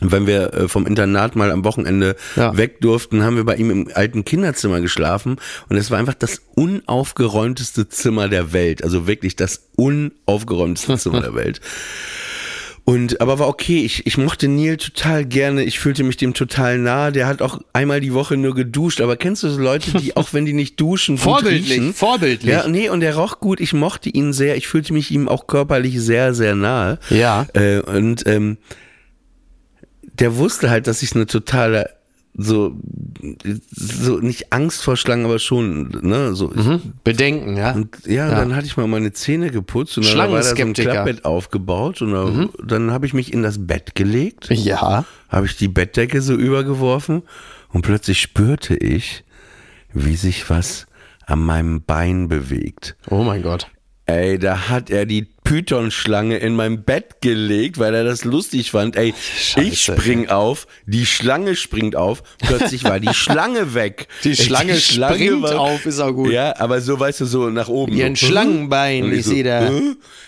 wenn 0.00 0.26
wir 0.26 0.54
äh, 0.54 0.68
vom 0.68 0.86
Internat 0.86 1.36
mal 1.36 1.50
am 1.50 1.64
Wochenende 1.64 2.16
Ja. 2.36 2.56
weg 2.56 2.80
durften, 2.80 3.22
haben 3.22 3.36
wir 3.36 3.44
bei 3.44 3.56
ihm 3.56 3.70
im 3.70 3.88
alten 3.94 4.24
Kinderzimmer 4.24 4.80
geschlafen. 4.80 5.36
Und 5.68 5.76
es 5.76 5.90
war 5.90 5.98
einfach 5.98 6.14
das 6.14 6.40
unaufgeräumteste 6.54 7.88
Zimmer 7.88 8.28
der 8.28 8.52
Welt. 8.52 8.82
Also 8.84 9.06
wirklich 9.06 9.36
das 9.36 9.68
unaufgeräumteste 9.76 10.96
Zimmer 10.98 11.20
der 11.20 11.34
Welt. 11.34 11.60
Und 12.84 13.20
aber 13.20 13.38
war 13.38 13.46
okay, 13.48 13.84
ich, 13.84 14.06
ich 14.06 14.16
mochte 14.18 14.48
Neil 14.48 14.76
total 14.78 15.24
gerne, 15.24 15.62
ich 15.62 15.78
fühlte 15.78 16.02
mich 16.02 16.16
dem 16.16 16.34
total 16.34 16.78
nah. 16.78 17.10
Der 17.10 17.26
hat 17.28 17.40
auch 17.42 17.60
einmal 17.72 18.00
die 18.00 18.14
Woche 18.14 18.36
nur 18.36 18.54
geduscht, 18.54 19.00
aber 19.00 19.16
kennst 19.16 19.42
du 19.42 19.50
so 19.50 19.60
Leute, 19.60 19.92
die 20.00 20.16
auch 20.16 20.32
wenn 20.32 20.44
die 20.44 20.54
nicht 20.54 20.80
duschen, 20.80 21.18
Vorbildlich, 21.18 21.70
riechen? 21.70 21.94
vorbildlich. 21.94 22.50
Ja, 22.52 22.66
nee, 22.66 22.88
und 22.88 23.00
der 23.00 23.14
roch 23.16 23.38
gut, 23.38 23.60
ich 23.60 23.74
mochte 23.74 24.08
ihn 24.08 24.32
sehr, 24.32 24.56
ich 24.56 24.66
fühlte 24.66 24.92
mich 24.92 25.10
ihm 25.12 25.28
auch 25.28 25.46
körperlich 25.46 26.00
sehr, 26.00 26.34
sehr 26.34 26.56
nahe. 26.56 26.98
Ja. 27.10 27.46
Äh, 27.52 27.80
und 27.80 28.26
ähm, 28.26 28.56
der 30.20 30.36
wusste 30.36 30.70
halt, 30.70 30.86
dass 30.86 31.02
ich 31.02 31.14
eine 31.14 31.26
totale 31.26 31.90
so 32.34 32.76
so 33.72 34.18
nicht 34.18 34.52
Angst 34.52 34.82
vor 34.84 34.96
Schlangen, 34.96 35.24
aber 35.24 35.40
schon, 35.40 35.88
ne, 36.02 36.34
so 36.34 36.52
ich, 36.54 36.80
Bedenken, 37.02 37.56
ja. 37.56 37.72
und 37.72 38.06
ja, 38.06 38.28
Ja. 38.28 38.34
dann 38.36 38.54
hatte 38.54 38.66
ich 38.66 38.76
mal 38.76 38.86
meine 38.86 39.12
Zähne 39.12 39.50
geputzt 39.50 39.98
und 39.98 40.06
dann 40.06 40.16
war 40.16 40.28
da 40.28 40.42
so 40.44 40.54
ein. 40.54 40.72
Klappbett 40.72 41.24
aufgebaut 41.24 42.02
und 42.02 42.12
dann, 42.12 42.50
dann 42.64 42.90
habe 42.92 43.04
ich 43.06 43.14
mich 43.14 43.32
in 43.32 43.42
das 43.42 43.66
Bett 43.66 43.96
gelegt, 43.96 44.48
ja. 44.50 45.04
habe 45.28 45.46
ich 45.46 45.56
die 45.56 45.68
Bettdecke 45.68 46.22
so 46.22 46.34
übergeworfen 46.34 47.22
und 47.70 47.82
plötzlich 47.82 48.20
spürte 48.20 48.76
ich, 48.76 49.24
wie 49.92 50.14
sich 50.16 50.48
was 50.48 50.86
an 51.26 51.40
meinem 51.40 51.82
Bein 51.82 52.28
bewegt. 52.28 52.96
Oh 53.08 53.24
mein 53.24 53.42
Gott. 53.42 53.66
Ey, 54.06 54.38
da 54.38 54.68
hat 54.68 54.90
er 54.90 55.04
die 55.06 55.26
Python-Schlange 55.50 56.36
in 56.36 56.54
mein 56.54 56.84
Bett 56.84 57.20
gelegt, 57.20 57.78
weil 57.80 57.92
er 57.92 58.04
das 58.04 58.22
lustig 58.22 58.70
fand. 58.70 58.94
Ey, 58.94 59.12
Scheiße, 59.36 59.66
ich 59.66 59.82
spring 59.82 60.28
auf, 60.28 60.68
die 60.86 61.04
Schlange 61.04 61.56
springt 61.56 61.96
auf, 61.96 62.22
plötzlich 62.38 62.84
war 62.84 63.00
die 63.00 63.12
Schlange 63.12 63.74
weg. 63.74 64.06
Die 64.22 64.28
Ey, 64.28 64.36
Schlange 64.36 64.76
springt 64.78 65.46
auf, 65.46 65.86
ist 65.86 65.98
auch 65.98 66.12
gut. 66.12 66.30
Ja, 66.30 66.54
aber 66.60 66.80
so, 66.80 67.00
weißt 67.00 67.22
du, 67.22 67.24
so 67.24 67.50
nach 67.50 67.66
oben. 67.66 67.94
Wie 67.94 68.04
ein 68.04 68.14
so. 68.14 68.26
Schlangenbein, 68.26 69.02
Und 69.04 69.12
ich 69.12 69.18
ich 69.18 69.24
so, 69.24 69.30
sehe 69.32 69.42
da. 69.42 69.72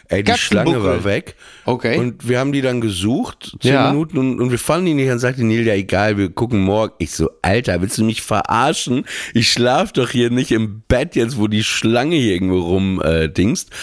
Ey, 0.08 0.24
die. 0.24 0.32
Schlange 0.32 0.82
war 0.82 1.04
weg. 1.04 1.36
Okay. 1.64 1.98
Und 1.98 2.28
wir 2.28 2.38
haben 2.38 2.52
die 2.52 2.60
dann 2.62 2.80
gesucht, 2.80 3.56
zehn 3.60 3.72
Ja. 3.74 3.90
Minuten, 3.92 4.18
und, 4.18 4.40
und 4.40 4.50
wir 4.50 4.58
fanden 4.58 4.86
die 4.86 4.94
nicht. 4.94 5.08
Dann 5.10 5.18
sagte 5.18 5.44
Neil, 5.44 5.66
ja 5.66 5.74
egal, 5.74 6.16
wir 6.18 6.28
gucken 6.30 6.60
morgen. 6.60 6.92
Ich 6.98 7.12
so, 7.12 7.30
Alter, 7.42 7.80
willst 7.80 7.98
du 7.98 8.04
mich 8.04 8.22
verarschen? 8.22 9.04
Ich 9.34 9.50
schlaf 9.52 9.92
doch 9.92 10.10
hier 10.10 10.30
nicht 10.30 10.50
im 10.52 10.82
Bett 10.88 11.14
jetzt, 11.16 11.38
wo 11.38 11.46
die 11.48 11.62
Schlange 11.64 12.16
hier 12.16 12.32
irgendwo 12.34 12.60
rumdingst. 12.60 13.70
Äh, 13.70 13.74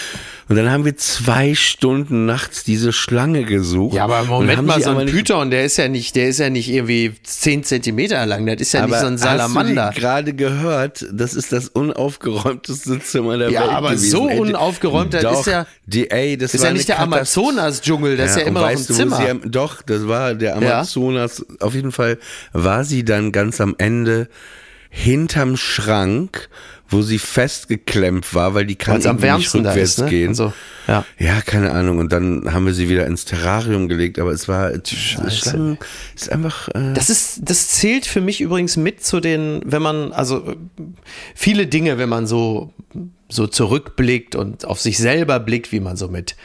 und 0.49 0.55
dann 0.55 0.71
haben 0.71 0.84
wir 0.84 0.97
zwei 0.97 1.53
Stunden 1.53 2.25
nachts 2.25 2.63
diese 2.63 2.91
Schlange 2.91 3.43
gesucht. 3.43 3.93
Ja, 3.95 4.05
aber 4.05 4.23
Moment 4.23 4.65
mal, 4.65 4.82
so 4.82 4.89
aber 4.89 5.01
ein 5.01 5.07
Python, 5.07 5.51
der 5.51 5.63
ist 5.63 5.77
ja 5.77 5.88
nicht, 5.88 6.15
der 6.15 6.27
ist 6.30 6.39
ja 6.39 6.49
nicht 6.49 6.69
irgendwie 6.69 7.13
10 7.21 7.63
Zentimeter 7.63 8.25
lang, 8.25 8.47
das 8.47 8.59
ist 8.59 8.71
ja 8.73 8.88
nicht 8.88 8.97
so 8.99 9.05
ein 9.05 9.19
Salamander. 9.19 9.86
Hast 9.89 9.97
du 9.97 10.01
gerade 10.01 10.34
gehört? 10.34 11.05
Das 11.13 11.36
ist 11.36 11.51
das 11.51 11.69
unaufgeräumteste 11.69 12.99
Zimmer 12.99 13.38
der 13.38 13.51
Ja, 13.51 13.61
Welt 13.61 13.71
aber 13.71 13.89
gewesen. 13.91 14.09
so 14.09 14.27
Ey, 14.27 14.39
unaufgeräumt, 14.39 15.13
das 15.13 15.21
doch, 15.21 15.39
ist 15.41 15.45
ja- 15.47 15.67
die, 15.86 16.09
ey, 16.09 16.36
das 16.38 16.53
ist 16.55 16.63
ja 16.63 16.71
nicht 16.73 16.88
der 16.89 16.95
Katastrophe. 16.95 17.47
Amazonas-Dschungel, 17.70 18.17
das 18.17 18.32
ist 18.32 18.38
ja 18.38 18.43
immer 18.43 18.61
noch 18.61 18.67
ein 18.67 18.78
du, 18.78 18.93
Zimmer. 18.93 19.17
Sie 19.17 19.49
doch, 19.49 19.82
das 19.82 20.07
war 20.07 20.34
der 20.34 20.55
Amazonas. 20.57 21.45
Auf 21.59 21.74
jeden 21.74 21.91
Fall 21.91 22.17
war 22.53 22.84
sie 22.84 23.03
dann 23.05 23.32
ganz 23.32 23.61
am 23.61 23.76
Ende 23.78 24.28
hinterm 24.89 25.55
Schrank, 25.55 26.49
wo 26.88 27.03
sie 27.03 27.20
festgeklemmt 27.20 28.34
war, 28.34 28.55
weil 28.55 28.65
die 28.65 28.76
kann 28.76 29.05
am 29.05 29.17
nicht 29.17 29.53
rückwärts 29.53 29.78
ist, 29.78 29.99
ne? 29.99 30.09
gehen. 30.09 30.30
Also, 30.30 30.51
ja. 30.88 31.05
Ja, 31.20 31.41
keine 31.41 31.72
Ahnung. 31.72 31.99
Und 31.99 32.11
dann 32.11 32.51
haben 32.51 32.65
wir 32.65 32.74
sie 32.74 32.89
wieder 32.89 33.05
ins 33.05 33.26
Terrarium 33.26 33.88
gelegt, 33.88 34.17
aber 34.17 34.32
es 34.32 34.47
war 34.47 34.72
Schlangen 34.84 35.78
ist 36.15 36.32
einfach. 36.32 36.67
Äh, 36.70 36.93
Das 36.95 37.11
ist, 37.11 37.41
das 37.43 37.67
zählt 37.67 38.07
für 38.07 38.22
mich 38.22 38.41
übrigens 38.41 38.76
mit 38.76 39.05
zu 39.05 39.20
den, 39.20 39.61
wenn 39.63 39.84
man, 39.84 40.11
also 40.11 40.55
viele 41.36 41.67
Dinge, 41.67 41.99
wenn 41.99 42.09
man 42.09 42.26
so, 42.26 42.74
so 43.28 43.45
zurückblickt 43.45 44.36
und 44.36 44.65
auf 44.65 44.82
sich 44.82 44.97
selber 44.97 45.39
blickt, 45.39 45.72
wie 45.72 45.80
man 45.80 45.95
so 45.95 46.07
mit 46.07 46.36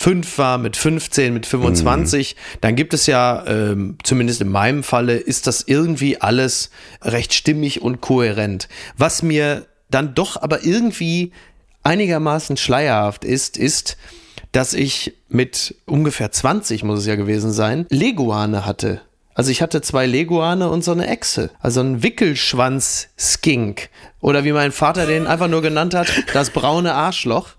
fünf 0.00 0.38
war, 0.38 0.58
mit 0.58 0.76
15, 0.76 1.34
mit 1.34 1.44
25, 1.44 2.36
dann 2.60 2.76
gibt 2.76 2.94
es 2.94 3.06
ja, 3.06 3.44
ähm, 3.48 3.98
zumindest 4.04 4.40
in 4.40 4.48
meinem 4.48 4.84
Falle, 4.84 5.16
ist 5.16 5.48
das 5.48 5.64
irgendwie 5.66 6.20
alles 6.20 6.70
recht 7.02 7.34
stimmig 7.34 7.82
und 7.82 8.00
kohärent. 8.00 8.68
Was 8.96 9.24
mir 9.24 9.66
dann 9.90 10.14
doch 10.14 10.40
aber 10.40 10.62
irgendwie 10.64 11.32
einigermaßen 11.82 12.56
schleierhaft 12.56 13.24
ist, 13.24 13.56
ist, 13.56 13.96
dass 14.52 14.72
ich 14.72 15.16
mit 15.28 15.74
ungefähr 15.84 16.30
20, 16.30 16.84
muss 16.84 17.00
es 17.00 17.06
ja 17.06 17.16
gewesen 17.16 17.50
sein, 17.50 17.84
Leguane 17.90 18.64
hatte. 18.64 19.00
Also 19.34 19.50
ich 19.50 19.62
hatte 19.62 19.82
zwei 19.82 20.06
Leguane 20.06 20.68
und 20.68 20.84
so 20.84 20.92
eine 20.92 21.08
Echse. 21.08 21.50
Also 21.58 21.80
ein 21.80 22.04
Wickelschwanz-Skink. 22.04 23.88
Oder 24.20 24.44
wie 24.44 24.52
mein 24.52 24.70
Vater 24.70 25.06
den 25.06 25.26
einfach 25.26 25.48
nur 25.48 25.62
genannt 25.62 25.94
hat, 25.94 26.08
das 26.34 26.50
braune 26.50 26.94
Arschloch. 26.94 27.50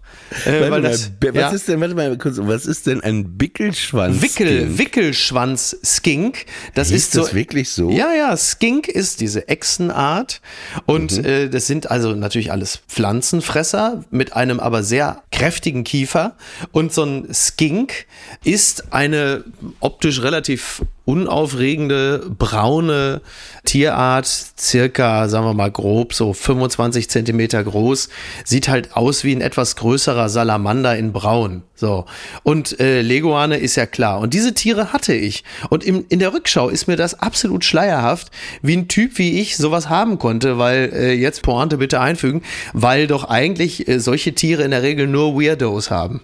Äh, 0.45 0.61
weil 0.61 0.69
mal, 0.69 0.81
das, 0.81 1.11
was 1.21 1.35
ja, 1.35 1.49
ist 1.49 1.67
denn, 1.67 1.81
warte 1.81 1.95
mal 1.95 2.17
kurz, 2.17 2.37
was 2.39 2.65
ist 2.65 2.87
denn 2.87 3.01
ein 3.01 3.37
Bickelschwanz? 3.37 4.21
Wickel, 4.21 4.77
Wickelschwanz-Skink. 4.77 6.45
Das 6.75 6.89
Hieß 6.89 6.97
ist 6.97 7.11
so. 7.13 7.21
das 7.21 7.33
wirklich 7.33 7.69
so? 7.69 7.89
Ja, 7.89 8.13
ja, 8.13 8.35
Skink 8.37 8.87
ist 8.87 9.21
diese 9.21 9.47
Echsenart. 9.47 10.41
Und 10.85 11.17
Mhm. 11.17 11.25
äh, 11.25 11.49
das 11.49 11.67
sind 11.67 11.89
also 11.89 12.13
natürlich 12.13 12.51
alles 12.51 12.79
Pflanzenfresser 12.87 14.03
mit 14.11 14.33
einem 14.33 14.59
aber 14.59 14.83
sehr 14.83 15.23
kräftigen 15.31 15.83
Kiefer. 15.83 16.35
Und 16.71 16.93
so 16.93 17.03
ein 17.03 17.27
Skink 17.33 18.05
ist 18.43 18.93
eine 18.93 19.43
optisch 19.79 20.21
relativ 20.21 20.81
unaufregende 21.09 22.29
braune 22.37 23.21
Tierart, 23.65 24.27
circa, 24.59 25.27
sagen 25.27 25.43
wir 25.45 25.55
mal 25.55 25.71
grob, 25.71 26.13
so 26.13 26.33
25 26.33 27.09
Zentimeter 27.09 27.63
groß, 27.63 28.09
sieht 28.45 28.69
halt 28.69 28.95
aus 28.95 29.23
wie 29.23 29.35
ein 29.35 29.41
etwas 29.41 29.75
größerer 29.75 30.29
Salamander 30.29 30.95
in 30.95 31.11
braun. 31.11 31.63
So. 31.73 32.05
Und 32.43 32.79
äh, 32.79 33.01
Leguane 33.01 33.57
ist 33.57 33.75
ja 33.75 33.85
klar. 33.85 34.19
Und 34.19 34.33
diese 34.33 34.53
Tiere 34.53 34.93
hatte 34.93 35.13
ich. 35.13 35.43
Und 35.69 35.83
im, 35.83 36.05
in 36.09 36.19
der 36.19 36.33
Rückschau 36.33 36.69
ist 36.69 36.87
mir 36.87 36.97
das 36.97 37.19
absolut 37.19 37.65
schleierhaft, 37.65 38.31
wie 38.61 38.75
ein 38.75 38.87
Typ 38.87 39.17
wie 39.17 39.39
ich 39.39 39.57
sowas 39.57 39.89
haben 39.89 40.19
konnte, 40.19 40.57
weil 40.57 40.91
äh, 40.93 41.13
jetzt 41.13 41.41
Pointe 41.41 41.77
bitte 41.77 42.01
einfügen, 42.01 42.43
weil 42.73 43.07
doch 43.07 43.23
eigentlich 43.23 43.87
äh, 43.87 43.99
solche 43.99 44.33
Tiere 44.35 44.63
in 44.63 44.71
der 44.71 44.83
Regel 44.83 45.07
nur 45.07 45.35
Weirdos 45.41 45.89
haben. 45.89 46.21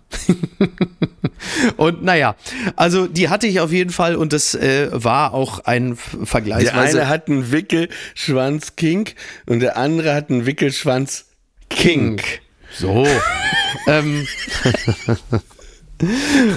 und 1.78 2.04
naja, 2.04 2.36
also 2.76 3.08
die 3.08 3.30
hatte 3.30 3.48
ich 3.48 3.62
auf 3.62 3.72
jeden 3.72 3.92
Fall 3.92 4.16
und 4.16 4.34
das 4.34 4.56
äh, 4.56 4.75
war 4.92 5.34
auch 5.34 5.60
ein 5.66 5.94
f- 5.94 6.16
Der 6.20 6.26
vergleichsweise 6.28 7.02
eine 7.02 7.10
hat 7.10 7.28
einen 7.28 7.52
Wickelschwanz 7.52 8.76
King 8.76 9.10
und 9.46 9.60
der 9.62 9.78
andere 9.78 10.14
hat 10.14 10.30
einen 10.30 10.46
Wickelschwanz 10.46 11.26
King. 11.70 12.22
So. 12.78 13.08
ähm, 13.88 14.28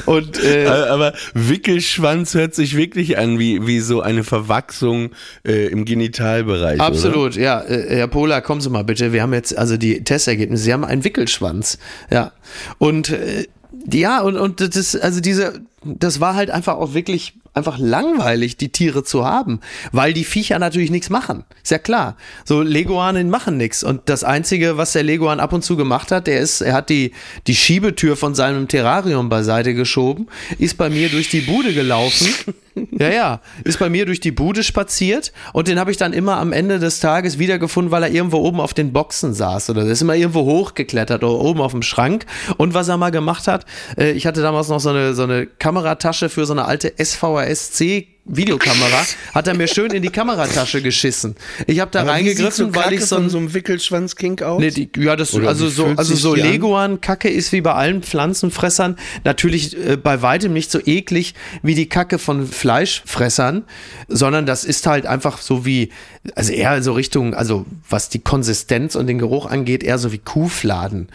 und 0.07 0.43
äh, 0.43 0.64
Äh, 0.64 0.89
Aber 0.89 1.12
Wickelschwanz 1.35 2.35
hört 2.35 2.55
sich 2.55 2.77
wirklich 2.77 3.19
an 3.19 3.39
wie, 3.39 3.66
wie 3.66 3.81
so 3.81 4.01
eine 4.01 4.25
Verwachsung 4.25 5.11
äh, 5.47 5.66
im 5.69 5.85
Genitalbereich. 5.85 6.77
Oder? 6.77 6.85
Absolut, 6.85 7.37
ja. 7.37 7.61
Äh, 7.62 7.97
Herr 7.97 8.09
Pola, 8.09 8.41
kommen 8.41 8.61
Sie 8.61 8.71
mal 8.71 8.85
bitte. 8.85 9.12
Wir 9.12 9.23
haben 9.23 9.35
jetzt 9.35 9.57
also 9.57 9.77
die 9.77 10.03
Testergebnisse. 10.03 10.64
Sie 10.64 10.73
haben 10.73 10.85
einen 10.85 11.05
Wickelschwanz. 11.05 11.79
Ja. 12.11 12.33
Und 12.79 13.11
äh, 13.11 13.47
ja, 13.93 14.21
und, 14.21 14.37
und 14.37 14.61
das 14.61 14.77
ist, 14.77 14.97
also 14.97 15.21
diese, 15.21 15.61
das 15.85 16.21
war 16.21 16.35
halt 16.35 16.51
einfach 16.51 16.77
auch 16.77 16.95
wirklich 16.95 17.35
einfach 17.59 17.78
langweilig, 17.78 18.56
die 18.56 18.70
Tiere 18.70 19.04
zu 19.04 19.24
haben, 19.24 19.61
weil 19.92 20.12
die 20.12 20.24
Viecher 20.24 20.59
natürlich 20.59 20.90
nichts 20.90 21.11
machen. 21.11 21.44
Ist 21.62 21.70
ja 21.70 21.78
klar. 21.78 22.16
So 22.44 22.62
Leguanen 22.62 23.28
machen 23.28 23.56
nichts 23.56 23.82
und 23.82 24.02
das 24.06 24.24
einzige, 24.24 24.76
was 24.76 24.92
der 24.92 25.02
Leguan 25.02 25.40
ab 25.40 25.52
und 25.52 25.62
zu 25.62 25.76
gemacht 25.76 26.11
hat, 26.11 26.26
der 26.26 26.40
ist, 26.40 26.62
er 26.62 26.72
hat 26.72 26.88
die 26.88 27.12
die 27.46 27.54
Schiebetür 27.54 28.16
von 28.16 28.34
seinem 28.34 28.68
Terrarium 28.68 29.28
beiseite 29.28 29.74
geschoben, 29.74 30.28
ist 30.59 30.78
bei 30.78 30.88
mir 30.88 31.09
durch 31.09 31.28
die 31.28 31.40
Bude 31.42 31.74
gelaufen. 31.74 32.28
Ja, 32.93 33.11
ja, 33.11 33.41
ist 33.64 33.79
bei 33.79 33.89
mir 33.89 34.07
durch 34.07 34.20
die 34.20 34.31
Bude 34.31 34.62
spaziert 34.62 35.33
und 35.53 35.68
den 35.68 35.79
habe 35.79 35.91
ich 35.91 35.97
dann 35.97 36.12
immer 36.12 36.37
am 36.37 36.53
Ende 36.53 36.79
des 36.79 37.01
Tages 37.01 37.39
wiedergefunden, 37.39 37.91
weil 37.91 38.03
er 38.03 38.11
irgendwo 38.11 38.39
oben 38.39 38.61
auf 38.61 38.74
den 38.74 38.93
Boxen 38.93 39.35
saß 39.35 39.70
oder 39.70 39.83
der 39.83 39.93
ist 39.93 40.03
immer 40.03 40.14
irgendwo 40.14 40.45
hochgeklettert 40.45 41.24
oder 41.24 41.41
oben 41.41 41.61
auf 41.61 41.72
dem 41.72 41.83
Schrank. 41.83 42.26
Und 42.57 42.74
was 42.74 42.89
er 42.89 42.97
mal 42.97 43.11
gemacht 43.11 43.49
hat, 43.49 43.64
äh, 43.97 44.12
ich 44.12 44.26
hatte 44.26 44.43
damals 44.43 44.68
noch 44.68 44.81
so 44.81 44.91
eine, 44.91 45.14
so 45.14 45.24
eine 45.24 45.47
Kameratasche 45.47 46.29
für 46.29 46.47
so 46.47 46.53
eine 46.53 46.64
alte 46.66 46.93
SVSC 46.97 48.18
Videokamera, 48.29 49.05
hat 49.35 49.49
er 49.49 49.55
mir 49.55 49.66
schön 49.66 49.91
in 49.91 50.03
die 50.03 50.11
Kameratasche 50.11 50.83
geschissen. 50.83 51.35
Ich 51.66 51.81
habe 51.81 51.91
da 51.91 52.03
Aber 52.03 52.12
reingegriffen, 52.12 52.74
weil 52.74 52.85
Kacke 52.85 52.95
ich 52.97 53.07
so 53.07 53.16
von 53.16 53.24
ein 53.24 53.31
so 53.31 53.39
einem 53.39 53.55
Wickelschwanzkink 53.55 54.43
aus? 54.43 54.61
Nee, 54.61 54.70
die, 54.70 54.91
ja, 54.99 55.16
das, 55.16 55.35
Oder 55.35 55.49
also 55.49 55.68
so, 55.68 55.87
also 55.97 56.14
so 56.14 56.35
die 56.35 56.43
an? 56.43 56.51
Leguan-Kacke 56.51 57.29
ist 57.29 57.53
wie 57.53 57.61
bei 57.61 57.72
allen 57.72 58.03
Pflanzenfressern 58.03 58.97
natürlich 59.24 59.76
äh, 59.76 59.97
bei 59.97 60.22
weitem 60.22 60.53
nicht 60.53 60.70
so 60.70 60.79
eklig 60.85 61.35
wie 61.62 61.74
die 61.74 61.89
Kacke 61.89 62.18
von 62.18 62.47
Fleischfressern, 62.47 63.64
sondern 64.09 64.47
das 64.47 64.64
ist 64.64 64.87
halt 64.87 65.07
einfach 65.07 65.39
so 65.39 65.64
wie, 65.64 65.91
also 66.35 66.53
eher 66.53 66.83
so 66.83 66.93
Richtung, 66.93 67.35
also 67.35 67.66
was 67.89 68.09
die 68.09 68.20
Konsistenz 68.20 68.95
und 68.95 69.07
den 69.07 69.18
Geruch 69.18 69.47
angeht, 69.47 69.83
eher 69.83 69.99
so 69.99 70.12
wie 70.12 70.18
Kuhfladen. 70.18 71.09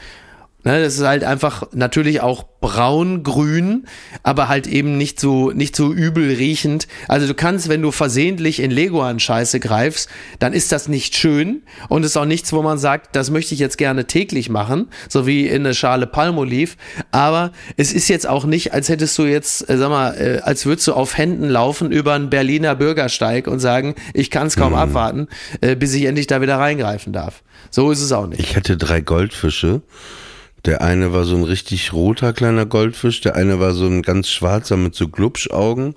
Ne, 0.65 0.81
das 0.81 0.95
ist 0.95 1.03
halt 1.03 1.25
einfach 1.25 1.63
natürlich 1.73 2.21
auch 2.21 2.45
braun-grün, 2.61 3.85
aber 4.23 4.47
halt 4.47 4.65
eben 4.65 4.97
nicht 4.97 5.19
so, 5.19 5.51
nicht 5.51 5.75
so 5.75 5.91
übel 5.91 6.33
riechend. 6.35 6.87
Also 7.09 7.27
du 7.27 7.33
kannst, 7.33 7.67
wenn 7.67 7.81
du 7.81 7.91
versehentlich 7.91 8.61
in 8.61 8.71
Leguan-Scheiße 8.71 9.59
greifst, 9.59 10.09
dann 10.39 10.53
ist 10.53 10.71
das 10.71 10.87
nicht 10.87 11.15
schön 11.15 11.63
und 11.89 12.05
ist 12.05 12.15
auch 12.15 12.23
nichts, 12.23 12.53
wo 12.53 12.61
man 12.61 12.77
sagt, 12.77 13.17
das 13.17 13.29
möchte 13.29 13.53
ich 13.53 13.59
jetzt 13.59 13.77
gerne 13.77 14.07
täglich 14.07 14.49
machen, 14.49 14.87
so 15.09 15.27
wie 15.27 15.47
in 15.47 15.65
eine 15.65 15.73
Schale 15.73 16.07
Palmolive. 16.07 16.75
Aber 17.11 17.51
es 17.75 17.91
ist 17.91 18.07
jetzt 18.07 18.25
auch 18.25 18.45
nicht, 18.45 18.73
als 18.73 18.87
hättest 18.87 19.17
du 19.17 19.23
jetzt, 19.23 19.69
äh, 19.69 19.77
sag 19.77 19.89
mal, 19.89 20.11
äh, 20.15 20.39
als 20.43 20.65
würdest 20.65 20.87
du 20.87 20.93
auf 20.93 21.17
Händen 21.17 21.49
laufen 21.49 21.91
über 21.91 22.13
einen 22.13 22.29
Berliner 22.29 22.75
Bürgersteig 22.75 23.47
und 23.47 23.59
sagen, 23.59 23.95
ich 24.13 24.31
kann 24.31 24.47
es 24.47 24.55
kaum 24.55 24.75
abwarten, 24.75 25.27
äh, 25.59 25.75
bis 25.75 25.93
ich 25.93 26.05
endlich 26.05 26.27
da 26.27 26.39
wieder 26.39 26.57
reingreifen 26.57 27.11
darf. 27.11 27.43
So 27.69 27.91
ist 27.91 28.01
es 28.01 28.13
auch 28.13 28.27
nicht. 28.27 28.39
Ich 28.39 28.55
hatte 28.55 28.77
drei 28.77 29.01
Goldfische. 29.01 29.81
Der 30.65 30.81
eine 30.81 31.11
war 31.11 31.25
so 31.25 31.35
ein 31.35 31.43
richtig 31.43 31.91
roter 31.91 32.31
kleiner 32.31 32.65
Goldfisch, 32.65 33.19
der 33.19 33.35
eine 33.35 33.59
war 33.59 33.73
so 33.73 33.85
ein 33.85 34.01
ganz 34.01 34.29
schwarzer 34.29 34.77
mit 34.77 34.95
so 34.95 35.09
Glubschaugen. 35.09 35.95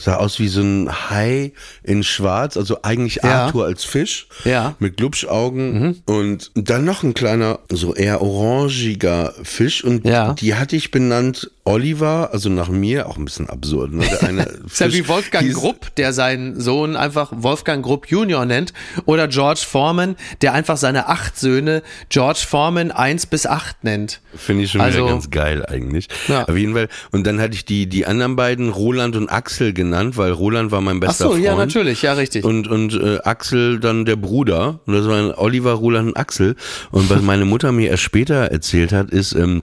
Sah 0.00 0.16
aus 0.16 0.38
wie 0.38 0.46
so 0.48 0.60
ein 0.62 0.88
Hai 1.10 1.52
in 1.82 2.04
schwarz, 2.04 2.56
also 2.56 2.78
eigentlich 2.82 3.16
Ja. 3.16 3.46
Arthur 3.46 3.64
als 3.66 3.82
Fisch. 3.84 4.28
Ja. 4.44 4.70
Mhm. 4.70 4.74
Mit 4.78 4.96
Glubschaugen. 4.96 6.02
Und 6.06 6.50
dann 6.54 6.84
noch 6.84 7.02
ein 7.02 7.14
kleiner, 7.14 7.58
so 7.68 7.94
eher 7.94 8.22
orangiger 8.22 9.34
Fisch. 9.42 9.82
Und 9.84 10.06
Ja. 10.06 10.34
die 10.34 10.54
hatte 10.54 10.76
ich 10.76 10.90
benannt 10.90 11.50
Oliver, 11.64 12.30
also 12.32 12.48
nach 12.48 12.68
mir, 12.70 13.08
auch 13.08 13.18
ein 13.18 13.26
bisschen 13.26 13.50
absurd. 13.50 13.92
Ne? 13.92 14.06
Der 14.06 14.22
eine 14.28 14.42
Ist 14.66 14.80
ja 14.80 14.86
Fisch 14.86 14.94
wie 14.94 15.08
Wolfgang 15.08 15.52
Grupp, 15.52 15.94
der 15.96 16.12
seinen 16.14 16.58
Sohn 16.60 16.96
einfach 16.96 17.30
Wolfgang 17.34 17.84
Grupp 17.84 18.06
Junior 18.08 18.46
nennt. 18.46 18.72
Oder 19.04 19.28
George 19.28 19.60
Foreman, 19.68 20.16
der 20.40 20.54
einfach 20.54 20.76
seine 20.78 21.08
acht 21.08 21.38
Söhne 21.38 21.82
George 22.08 22.40
Foreman 22.48 22.90
1 22.90 23.26
bis 23.26 23.46
8 23.46 23.84
nennt. 23.84 24.20
Finde 24.34 24.64
ich 24.64 24.70
schon 24.70 24.80
Also- 24.80 24.98
wieder 25.00 25.08
ganz 25.08 25.30
geil 25.30 25.66
eigentlich. 25.66 26.08
Ja. 26.28 26.44
Auf 26.48 26.56
jeden 26.56 26.72
Fall. 26.72 26.88
Und 27.10 27.26
dann 27.26 27.38
hatte 27.40 27.54
ich 27.54 27.64
die, 27.66 27.86
die 27.86 28.06
anderen 28.06 28.36
beiden, 28.36 28.70
Roland 28.70 29.14
und 29.16 29.28
Axel 29.28 29.72
genannt, 29.74 29.87
weil 30.16 30.32
Roland 30.32 30.70
war 30.70 30.80
mein 30.80 30.96
Ach 30.96 31.08
bester 31.08 31.24
so, 31.24 31.30
Freund. 31.30 31.44
ja, 31.44 31.56
natürlich, 31.56 32.02
ja, 32.02 32.12
richtig. 32.14 32.44
Und, 32.44 32.68
und 32.68 32.94
äh, 32.94 33.18
Axel 33.24 33.80
dann 33.80 34.04
der 34.04 34.16
Bruder. 34.16 34.80
Und 34.86 34.94
das 34.94 35.06
waren 35.06 35.32
Oliver, 35.32 35.72
Roland 35.72 36.08
und 36.08 36.16
Axel. 36.16 36.56
Und 36.90 37.10
was 37.10 37.22
meine 37.22 37.44
Mutter 37.44 37.72
mir 37.72 37.90
erst 37.90 38.02
später 38.02 38.34
erzählt 38.34 38.92
hat, 38.92 39.10
ist, 39.10 39.32
ähm, 39.34 39.62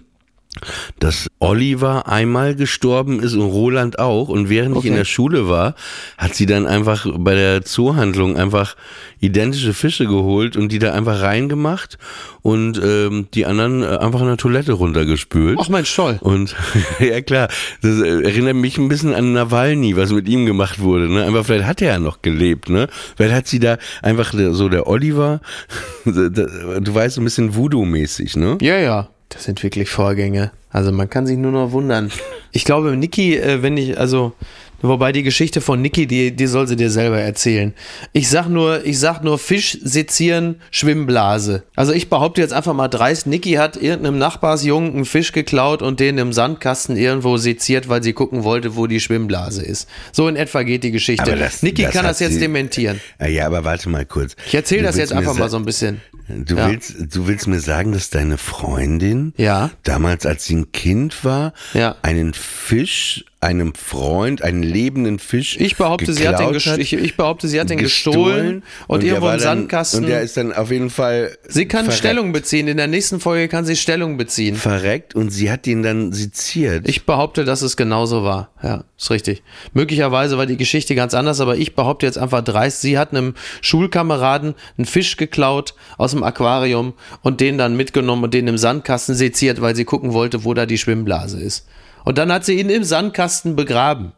dass 0.99 1.27
Oliver 1.39 2.07
einmal 2.07 2.55
gestorben 2.55 3.19
ist 3.19 3.33
und 3.33 3.41
Roland 3.41 3.99
auch. 3.99 4.29
Und 4.29 4.49
während 4.49 4.77
ich 4.77 4.85
in 4.85 4.91
Okay. 4.91 4.99
der 4.99 5.05
Schule 5.05 5.47
war, 5.49 5.75
hat 6.17 6.35
sie 6.35 6.45
dann 6.45 6.65
einfach 6.67 7.05
bei 7.17 7.35
der 7.35 7.63
Zoohandlung 7.63 8.37
einfach 8.37 8.75
identische 9.19 9.73
Fische 9.73 10.05
geholt 10.05 10.55
und 10.57 10.71
die 10.71 10.79
da 10.79 10.93
einfach 10.93 11.21
reingemacht 11.21 11.97
und 12.41 12.79
ähm, 12.83 13.27
die 13.33 13.45
anderen 13.45 13.81
äh, 13.81 13.97
einfach 13.97 14.21
in 14.21 14.27
der 14.27 14.37
Toilette 14.37 14.73
runtergespült. 14.73 15.57
Ach 15.61 15.69
Mensch, 15.69 15.93
toll. 15.95 16.17
Und 16.21 16.55
ja 16.99 17.21
klar, 17.21 17.47
das 17.81 17.99
äh, 18.01 18.21
erinnert 18.23 18.55
mich 18.55 18.77
ein 18.77 18.87
bisschen 18.87 19.13
an 19.13 19.33
Nawalny, 19.33 19.95
was 19.95 20.11
mit 20.11 20.27
ihm 20.27 20.45
gemacht 20.45 20.79
wurde. 20.79 21.09
Ne? 21.11 21.23
Einfach 21.25 21.45
vielleicht 21.45 21.65
hat 21.65 21.81
er 21.81 21.93
ja 21.93 21.99
noch 21.99 22.21
gelebt, 22.21 22.69
ne? 22.69 22.87
Vielleicht 23.15 23.33
hat 23.33 23.47
sie 23.47 23.59
da 23.59 23.77
einfach 24.01 24.33
so 24.51 24.69
der 24.69 24.87
Oliver, 24.87 25.41
du 26.05 26.93
weißt, 26.93 27.17
ein 27.17 27.23
bisschen 27.23 27.55
Voodoo-mäßig, 27.55 28.35
ne? 28.37 28.57
Ja, 28.61 28.77
ja. 28.77 29.09
Das 29.29 29.43
sind 29.43 29.63
wirklich 29.63 29.89
Vorgänge. 29.89 30.51
Also 30.69 30.91
man 30.91 31.09
kann 31.09 31.25
sich 31.25 31.37
nur 31.37 31.51
noch 31.51 31.71
wundern. 31.71 32.11
Ich 32.51 32.63
glaube, 32.63 32.95
Niki, 32.95 33.35
äh, 33.35 33.61
wenn 33.61 33.75
ich, 33.75 33.99
also, 33.99 34.33
wobei 34.81 35.11
die 35.11 35.23
Geschichte 35.23 35.61
von 35.61 35.81
Niki, 35.81 36.07
die, 36.07 36.35
die 36.35 36.47
soll 36.47 36.67
sie 36.67 36.75
dir 36.75 36.89
selber 36.91 37.19
erzählen. 37.19 37.73
Ich 38.13 38.29
sag 38.29 38.47
nur, 38.47 38.85
ich 38.85 38.99
sag 38.99 39.23
nur 39.23 39.37
Fisch 39.39 39.77
sezieren, 39.83 40.61
Schwimmblase. 40.71 41.63
Also 41.75 41.91
ich 41.93 42.09
behaupte 42.09 42.41
jetzt 42.41 42.53
einfach 42.53 42.73
mal 42.73 42.87
dreist, 42.87 43.27
Niki 43.27 43.53
hat 43.53 43.77
irgendeinem 43.77 44.17
Nachbarsjungen 44.17 44.93
einen 44.93 45.05
Fisch 45.05 45.31
geklaut 45.31 45.81
und 45.81 45.99
den 45.99 46.17
im 46.17 46.33
Sandkasten 46.33 46.97
irgendwo 46.97 47.37
seziert, 47.37 47.89
weil 47.89 48.03
sie 48.03 48.13
gucken 48.13 48.43
wollte, 48.43 48.75
wo 48.75 48.87
die 48.87 48.99
Schwimmblase 48.99 49.63
ist. 49.63 49.87
So 50.11 50.27
in 50.27 50.35
etwa 50.35 50.63
geht 50.63 50.83
die 50.83 50.91
Geschichte. 50.91 51.23
Aber 51.23 51.35
das- 51.35 51.63
Niki 51.63 51.83
das 51.83 51.91
kann 51.91 52.05
das 52.05 52.19
jetzt 52.19 52.33
sie- 52.33 52.39
dementieren. 52.39 52.99
Ja, 53.19 53.27
ja, 53.27 53.45
aber 53.47 53.63
warte 53.63 53.89
mal 53.89 54.05
kurz. 54.05 54.35
Ich 54.47 54.55
erzähle 54.55 54.83
das 54.83 54.97
jetzt 54.97 55.13
einfach 55.13 55.37
mal 55.37 55.49
so 55.49 55.57
ein 55.57 55.65
bisschen. 55.65 56.01
Du 56.27 56.55
Ja. 56.55 56.69
willst, 56.69 56.95
du 57.15 57.27
willst 57.27 57.47
mir 57.47 57.59
sagen, 57.59 57.91
dass 57.91 58.09
deine 58.09 58.37
Freundin 58.37 59.33
Ja. 59.37 59.69
damals, 59.83 60.25
als 60.25 60.45
sie 60.45 60.55
ein 60.55 60.71
Kind 60.71 61.23
war, 61.23 61.53
Ja. 61.73 61.95
einen 62.01 62.33
Fisch, 62.33 63.25
einem 63.41 63.75
Freund, 63.75 64.41
einen 64.41 64.63
lebenden 64.63 65.19
Fisch 65.19 65.57
Ich 65.59 65.75
behaupte, 65.75 66.11
sie 66.13 66.27
hat 66.27 66.39
den, 66.39 66.49
gest- 66.49 66.77
ich, 66.79 66.93
ich 66.93 67.15
behaupte, 67.15 67.47
sie 67.47 67.59
hat 67.59 67.69
den 67.69 67.77
gestohlen, 67.77 68.63
und, 68.87 69.03
der 69.03 69.09
irgendwo 69.09 69.27
im 69.27 69.31
dann- 69.33 69.39
Sandkasten. 69.39 69.99
Und 70.03 70.09
der 70.09 70.21
ist 70.21 70.35
dann 70.37 70.51
auf 70.51 70.71
jeden 70.71 70.89
Fall. 70.89 71.37
sie 71.47 71.67
kann 71.67 71.85
verreckt. 71.85 71.99
Stellung 71.99 72.31
beziehen. 72.33 72.67
In 72.67 72.77
der 72.77 72.87
nächsten 72.87 73.19
Folge 73.19 73.47
kann 73.47 73.63
sie 73.65 73.75
Stellung 73.75 74.17
beziehen. 74.17 74.55
Verreckt 74.55 75.13
und 75.13 75.29
sie 75.29 75.51
hat 75.51 75.65
den 75.67 75.83
dann 75.83 76.11
seziert. 76.11 76.87
Ich 76.89 77.05
behaupte, 77.05 77.45
dass 77.45 77.61
es 77.61 77.77
genauso 77.77 78.23
war. 78.23 78.49
Ja, 78.63 78.83
ist 78.97 79.11
richtig. 79.11 79.43
Möglicherweise 79.73 80.37
war 80.39 80.47
die 80.47 80.57
Geschichte 80.57 80.95
ganz 80.95 81.13
anders, 81.13 81.39
aber 81.39 81.55
ich 81.57 81.75
behaupte 81.75 82.07
jetzt 82.07 82.17
einfach 82.17 82.41
dreist, 82.41 82.81
sie 82.81 82.97
hat 82.97 83.11
einem 83.11 83.35
Schulkameraden 83.61 84.55
einen 84.77 84.85
Fisch 84.85 85.17
geklaut 85.17 85.75
aus 85.97 86.11
dem 86.11 86.23
Aquarium 86.23 86.93
und 87.21 87.41
den 87.41 87.57
dann 87.59 87.75
mitgenommen 87.77 88.23
und 88.23 88.33
den 88.33 88.47
im 88.47 88.57
Sandkasten 88.57 89.13
seziert, 89.13 89.61
weil 89.61 89.75
sie 89.75 89.85
gucken 89.85 90.13
wollte, 90.13 90.45
wo 90.45 90.53
da 90.53 90.65
die 90.65 90.77
Schwimmblase 90.79 91.39
ist. 91.41 91.67
Und 92.05 92.17
dann 92.17 92.31
hat 92.31 92.45
sie 92.45 92.53
ihn 92.59 92.69
im 92.69 92.83
Sandkasten 92.83 93.55
begraben. 93.55 94.13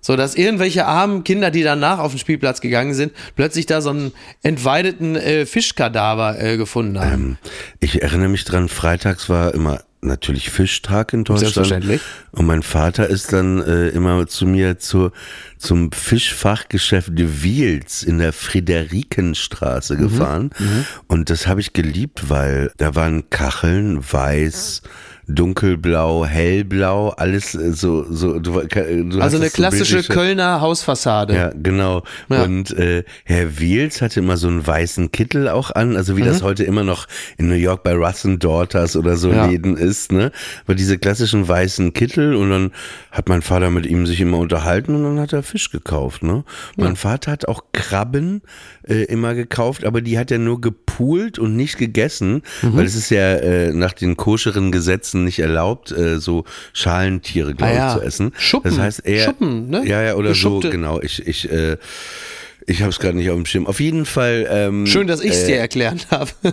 So 0.00 0.16
dass 0.16 0.34
irgendwelche 0.34 0.86
armen 0.86 1.24
Kinder, 1.24 1.50
die 1.50 1.62
danach 1.62 1.98
auf 1.98 2.12
den 2.12 2.18
Spielplatz 2.18 2.60
gegangen 2.60 2.92
sind, 2.94 3.12
plötzlich 3.36 3.66
da 3.66 3.80
so 3.80 3.90
einen 3.90 4.12
entweideten 4.42 5.16
äh, 5.16 5.46
Fischkadaver 5.46 6.40
äh, 6.42 6.56
gefunden 6.56 6.98
haben. 7.00 7.38
Ich 7.78 8.02
erinnere 8.02 8.28
mich 8.28 8.44
dran, 8.44 8.68
freitags 8.68 9.28
war 9.28 9.54
immer 9.54 9.80
natürlich 10.02 10.48
Fischtag 10.50 11.12
in 11.12 11.24
Deutschland. 11.24 11.54
Selbstverständlich. 11.54 12.00
Und 12.32 12.46
mein 12.46 12.62
Vater 12.62 13.06
ist 13.08 13.32
dann 13.34 13.60
äh, 13.62 13.88
immer 13.88 14.26
zu 14.26 14.46
mir 14.46 14.78
zur, 14.78 15.12
zum 15.58 15.92
Fischfachgeschäft 15.92 17.10
de 17.18 17.42
Wiels 17.42 18.02
in 18.02 18.18
der 18.18 18.32
Friederikenstraße 18.32 19.94
Mhm. 19.96 20.00
gefahren. 20.00 20.50
Und 21.06 21.28
das 21.30 21.46
habe 21.46 21.60
ich 21.60 21.74
geliebt, 21.74 22.28
weil 22.30 22.72
da 22.78 22.94
waren 22.94 23.28
Kacheln, 23.30 24.00
weiß, 24.10 24.82
dunkelblau, 25.34 26.24
hellblau, 26.26 27.08
alles 27.10 27.54
äh, 27.54 27.72
so, 27.72 28.04
so, 28.10 28.38
du, 28.38 28.52
du 28.52 28.60
hast 28.60 29.20
Also 29.20 29.36
eine 29.36 29.46
so 29.46 29.52
klassische 29.54 29.96
bildlich- 29.96 30.08
Kölner 30.16 30.60
Hausfassade. 30.60 31.34
ja, 31.34 31.50
genau. 31.54 32.02
Ja. 32.28 32.42
Und 32.42 32.70
äh, 32.76 33.04
Herr 33.24 33.58
Wiels 33.58 34.02
hatte 34.02 34.20
immer 34.20 34.36
so 34.36 34.48
einen 34.48 34.66
weißen 34.66 35.12
Kittel 35.12 35.48
auch 35.48 35.70
an, 35.70 35.96
also 35.96 36.16
wie 36.16 36.22
das 36.22 36.42
heute 36.42 36.64
immer 36.64 36.82
noch 36.84 37.06
in 37.38 37.48
New 37.48 37.54
York 37.54 37.82
bei 37.82 37.94
Russ 37.94 38.24
and 38.24 38.42
Daughters 38.42 38.96
oder 38.96 39.16
so 39.16 39.28
Mhm. 39.30 39.34
Ja. 39.34 39.46
Läden 39.46 39.76
ist, 39.76 40.10
ne? 40.12 40.32
Aber 40.64 40.74
diese 40.74 40.98
klassischen 40.98 41.46
weißen 41.46 41.92
Kittel 41.92 42.34
und 42.34 42.50
dann 42.50 42.72
hat 43.12 43.28
mein 43.28 43.42
Vater 43.42 43.70
mit 43.70 43.86
ihm 43.86 44.06
sich 44.06 44.20
immer 44.20 44.38
unterhalten 44.38 44.94
und 44.94 45.04
dann 45.04 45.20
hat 45.20 45.32
er 45.32 45.42
Fisch 45.42 45.70
gekauft, 45.70 46.22
ne? 46.22 46.44
Mein 46.76 46.96
Vater 46.96 47.30
hat 47.30 47.46
auch 47.46 47.62
Krabben 47.72 48.42
äh, 48.88 49.04
immer 49.04 49.34
gekauft, 49.34 49.84
aber 49.84 50.00
die 50.00 50.18
hat 50.18 50.30
er 50.30 50.38
nur 50.38 50.60
gepoolt 51.00 51.38
und 51.38 51.56
nicht 51.56 51.78
gegessen, 51.78 52.42
Mhm. 52.62 52.76
weil 52.76 52.84
es 52.84 52.94
ist 52.94 53.10
ja 53.10 53.34
äh, 53.36 53.72
nach 53.72 53.92
den 53.92 54.16
koscheren 54.16 54.70
Gesetzen 54.70 55.24
nicht 55.24 55.38
erlaubt, 55.38 55.90
äh, 55.92 56.18
so 56.20 56.44
Schalentiere, 56.72 57.54
glaube 57.54 57.72
Ah 57.72 57.76
ja. 57.76 57.88
ich, 57.94 58.00
zu 58.00 58.06
essen. 58.06 58.32
Schuppen, 58.38 58.70
Das 58.70 58.78
heißt 58.78 59.06
eher, 59.06 59.24
Schuppen, 59.24 59.70
ne? 59.70 59.82
Ja, 59.86 60.02
ja, 60.02 60.14
oder 60.14 60.30
Geschuppte- 60.32 60.66
so, 60.66 60.70
genau. 60.70 61.00
Ich, 61.00 61.26
ich, 61.26 61.50
äh, 61.50 61.76
Ich 62.70 62.80
habe 62.82 62.90
es 62.90 62.98
gerade 63.00 63.16
nicht 63.16 63.28
auf 63.30 63.36
dem 63.36 63.46
Schirm. 63.46 63.66
Auf 63.66 63.80
jeden 63.80 64.06
Fall. 64.06 64.46
Ähm, 64.48 64.86
Schön, 64.86 65.06
dass 65.08 65.20
ich 65.20 65.32
es 65.32 65.46
dir 65.46 65.56
erklärt 65.58 66.06
habe. 66.10 66.30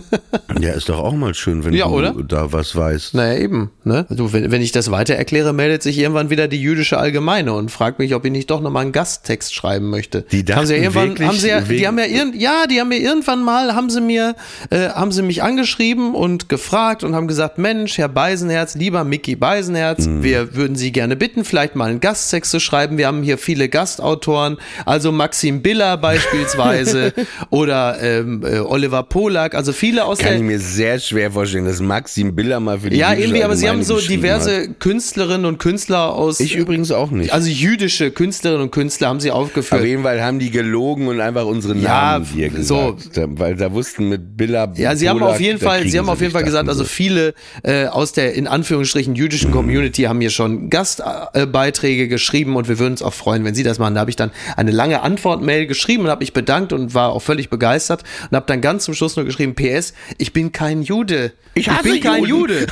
Ja, 0.60 0.72
ist 0.72 0.88
doch 0.88 0.98
auch 0.98 1.12
mal 1.12 1.34
schön, 1.34 1.64
wenn 1.64 1.72
Ja, 1.72 1.86
du 1.86 1.92
oder? 1.94 2.14
da 2.26 2.52
was 2.52 2.74
weißt. 2.74 3.14
Naja, 3.14 3.38
eben. 3.38 3.70
Ne? 3.84 4.06
Also, 4.08 4.32
wenn, 4.32 4.50
wenn 4.50 4.60
ich 4.60 4.72
das 4.72 4.90
weiter 4.90 5.14
erkläre, 5.14 5.52
meldet 5.52 5.84
sich 5.84 5.96
irgendwann 5.98 6.30
wieder 6.30 6.48
die 6.48 6.60
jüdische 6.60 6.98
Allgemeine 6.98 7.52
und 7.52 7.70
fragt 7.70 8.00
mich, 8.00 8.12
ob 8.14 8.24
ich 8.24 8.32
nicht 8.32 8.50
doch 8.50 8.60
nochmal 8.60 8.82
einen 8.82 8.90
Gasttext 8.92 9.54
schreiben 9.54 9.88
möchte. 9.88 10.22
Die 10.32 10.38
haben 10.52 10.66
sie 10.66 10.74
ja 10.74 10.80
dachten 10.80 10.96
irgendwann, 10.98 11.08
wirklich 11.10 11.28
haben 11.28 11.36
sie 11.38 11.48
ja, 11.48 11.60
die 11.60 11.86
haben 11.86 11.98
ja, 11.98 12.06
irgend, 12.06 12.34
ja, 12.34 12.64
die 12.68 12.80
haben 12.80 12.88
mir 12.88 12.98
irgendwann 12.98 13.44
mal, 13.44 13.74
haben 13.76 13.88
sie 13.88 14.00
mir, 14.00 14.34
äh, 14.70 14.88
haben 14.88 15.12
sie 15.12 15.22
mich 15.22 15.44
angeschrieben 15.44 16.16
und 16.16 16.48
gefragt 16.48 17.04
und 17.04 17.14
haben 17.14 17.28
gesagt, 17.28 17.58
Mensch, 17.58 17.96
Herr 17.98 18.08
Beisenherz, 18.08 18.74
lieber 18.74 19.04
Mickey 19.04 19.36
Beisenherz, 19.36 20.06
Mhm. 20.06 20.24
wir 20.24 20.56
würden 20.56 20.74
Sie 20.74 20.90
gerne 20.90 21.14
bitten, 21.14 21.44
vielleicht 21.44 21.76
mal 21.76 21.88
einen 21.90 22.00
Gasttext 22.00 22.50
zu 22.50 22.58
schreiben. 22.58 22.98
Wir 22.98 23.06
haben 23.06 23.22
hier 23.22 23.38
viele 23.38 23.68
Gastautoren, 23.68 24.56
also 24.86 25.12
Maxim 25.12 25.62
Biller 25.62 25.96
beispielsweise 26.08 27.12
oder 27.50 27.98
ähm, 28.02 28.42
äh, 28.44 28.58
Oliver 28.60 29.02
Polak, 29.02 29.54
also 29.54 29.72
viele 29.72 30.04
aus 30.04 30.18
Kann 30.18 30.28
der 30.28 30.36
ich 30.36 30.42
mir 30.42 30.58
sehr 30.58 30.98
schwer 30.98 31.30
vorstellen, 31.32 31.66
dass 31.66 31.80
Maxim 31.80 32.34
Biller 32.34 32.60
mal 32.60 32.80
für 32.80 32.90
die 32.90 32.96
ja, 32.96 33.12
irgendwie, 33.12 33.42
aber 33.44 33.56
sie 33.56 33.68
haben 33.68 33.82
so 33.82 33.98
diverse 34.00 34.62
Hat. 34.62 34.80
Künstlerinnen 34.80 35.44
und 35.44 35.58
Künstler 35.58 36.14
aus. 36.14 36.40
Ich 36.40 36.56
übrigens 36.56 36.90
auch 36.92 37.10
nicht. 37.10 37.32
Also 37.32 37.48
jüdische 37.48 38.10
Künstlerinnen 38.10 38.62
und 38.62 38.70
Künstler 38.70 39.08
haben 39.08 39.20
sie 39.20 39.30
aufgeführt. 39.30 39.80
Auf 39.80 39.86
jeden 39.86 40.02
Fall 40.02 40.22
haben 40.22 40.38
die 40.38 40.50
gelogen 40.50 41.08
und 41.08 41.20
einfach 41.20 41.44
unsere 41.44 41.74
Ja, 41.76 42.18
Namen 42.18 42.26
dir 42.34 42.50
so. 42.62 42.94
gesagt. 42.94 43.16
Da, 43.16 43.26
weil 43.28 43.56
da 43.56 43.72
wussten 43.72 44.08
mit 44.08 44.36
Billa. 44.36 44.72
ja, 44.76 44.96
sie 44.96 45.08
haben 45.08 45.18
Polak, 45.18 45.34
auf 45.34 45.40
jeden 45.40 45.58
Fall, 45.58 45.86
sie 45.86 45.98
haben 45.98 46.08
auf 46.08 46.20
jeden 46.20 46.32
Fall 46.32 46.44
gesagt, 46.44 46.68
also 46.68 46.84
viele 46.84 47.34
äh, 47.62 47.86
aus 47.86 48.12
der 48.12 48.34
in 48.34 48.46
Anführungsstrichen 48.46 49.14
jüdischen 49.14 49.50
Community 49.50 50.02
haben 50.02 50.18
mir 50.18 50.30
schon 50.30 50.70
Gastbeiträge 50.70 52.08
geschrieben 52.08 52.56
und 52.56 52.68
wir 52.68 52.78
würden 52.78 52.92
uns 52.92 53.02
auch 53.02 53.14
freuen, 53.14 53.44
wenn 53.44 53.54
sie 53.54 53.62
das 53.62 53.78
machen. 53.78 53.94
Da 53.94 54.00
habe 54.00 54.10
ich 54.10 54.16
dann 54.16 54.30
eine 54.56 54.70
lange 54.70 55.02
Antwortmail 55.02 55.66
geschrieben 55.66 55.97
und 56.04 56.10
habe 56.10 56.20
mich 56.20 56.32
bedankt 56.32 56.72
und 56.72 56.94
war 56.94 57.10
auch 57.12 57.20
völlig 57.22 57.50
begeistert 57.50 58.02
und 58.30 58.36
habe 58.36 58.46
dann 58.46 58.60
ganz 58.60 58.84
zum 58.84 58.94
Schluss 58.94 59.16
nur 59.16 59.24
geschrieben: 59.24 59.54
PS, 59.54 59.94
ich 60.18 60.32
bin 60.32 60.52
kein 60.52 60.82
Jude. 60.82 61.32
Ich 61.54 61.68
hasse 61.68 61.82
bin 61.84 62.00
kein 62.00 62.24
Juden. 62.24 62.54
Jude. 62.60 62.66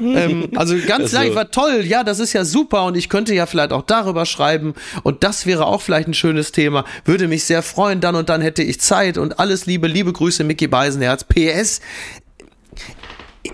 ähm, 0.18 0.48
also 0.56 0.74
ganz 0.86 1.02
Also- 1.04 1.16
leicht, 1.18 1.34
war 1.34 1.50
toll, 1.50 1.82
ja, 1.84 2.04
das 2.04 2.18
ist 2.20 2.32
ja 2.32 2.44
super 2.44 2.84
und 2.86 2.96
ich 2.96 3.08
könnte 3.08 3.34
ja 3.34 3.44
vielleicht 3.46 3.72
auch 3.72 3.82
darüber 3.82 4.24
schreiben 4.26 4.74
und 5.02 5.22
das 5.24 5.44
wäre 5.46 5.66
auch 5.66 5.82
vielleicht 5.82 6.08
ein 6.08 6.14
schönes 6.14 6.52
Thema. 6.52 6.84
Würde 7.04 7.28
mich 7.28 7.44
sehr 7.44 7.62
freuen, 7.62 8.00
dann 8.00 8.14
und 8.14 8.28
dann 8.30 8.40
hätte 8.40 8.62
ich 8.62 8.80
Zeit 8.80 9.18
und 9.18 9.38
alles 9.38 9.66
Liebe, 9.66 9.86
liebe 9.88 10.12
Grüße, 10.12 10.42
Mickey 10.44 10.68
Beisenherz. 10.68 11.24
PS, 11.24 11.80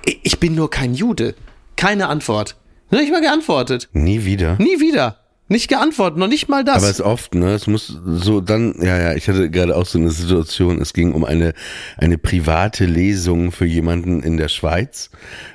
ich- 0.05 0.21
ich 0.23 0.41
bin 0.41 0.55
nur 0.55 0.71
kein 0.71 0.95
Jude. 0.95 1.35
Keine 1.77 2.09
Antwort. 2.09 2.57
Nicht 2.91 3.11
mal 3.11 3.21
geantwortet. 3.21 3.89
Nie 3.93 4.25
wieder. 4.25 4.57
Nie 4.59 4.81
wieder. 4.81 5.19
Nicht 5.49 5.69
geantwortet, 5.69 6.19
noch 6.19 6.27
nicht 6.27 6.49
mal 6.49 6.65
das. 6.65 6.79
Aber 6.79 6.87
es 6.87 6.99
ist 6.99 7.03
oft, 7.03 7.37
ne? 7.37 7.53
Es 7.53 7.69
muss 7.69 7.97
so 8.05 8.41
dann, 8.41 8.75
ja, 8.81 8.99
ja, 8.99 9.15
ich 9.15 9.29
hatte 9.29 9.49
gerade 9.49 9.77
auch 9.77 9.87
so 9.87 9.99
eine 9.99 10.11
Situation, 10.11 10.81
es 10.81 10.93
ging 10.93 11.13
um 11.13 11.25
eine, 11.25 11.55
eine 11.97 12.19
private 12.19 12.85
Lesung 12.85 13.53
für 13.53 13.65
jemanden 13.65 14.25
in 14.25 14.39
der 14.39 14.49
Schweiz. 14.49 15.11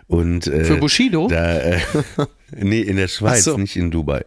Und, 0.07 0.47
äh, 0.47 0.63
Für 0.63 0.77
Bushido? 0.77 1.27
Da, 1.27 1.57
äh, 1.59 1.79
nee, 2.55 2.81
in 2.81 2.97
der 2.97 3.07
Schweiz, 3.07 3.43
so. 3.43 3.57
nicht 3.57 3.75
in 3.75 3.91
Dubai. 3.91 4.23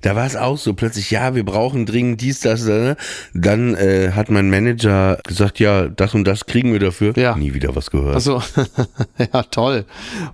Da 0.00 0.16
war 0.16 0.26
es 0.26 0.36
auch 0.36 0.58
so, 0.58 0.74
plötzlich, 0.74 1.10
ja, 1.10 1.34
wir 1.34 1.44
brauchen 1.44 1.86
dringend 1.86 2.20
dies, 2.20 2.40
das, 2.40 2.64
das. 2.64 2.96
Dann 3.34 3.74
äh, 3.74 4.12
hat 4.14 4.30
mein 4.30 4.50
Manager 4.50 5.18
gesagt, 5.26 5.58
ja, 5.60 5.88
das 5.88 6.14
und 6.14 6.24
das 6.24 6.46
kriegen 6.46 6.72
wir 6.72 6.80
dafür. 6.80 7.16
Ja. 7.16 7.36
Nie 7.36 7.54
wieder 7.54 7.74
was 7.76 7.90
gehört. 7.90 8.14
also, 8.14 8.42
ja, 9.32 9.42
toll. 9.44 9.84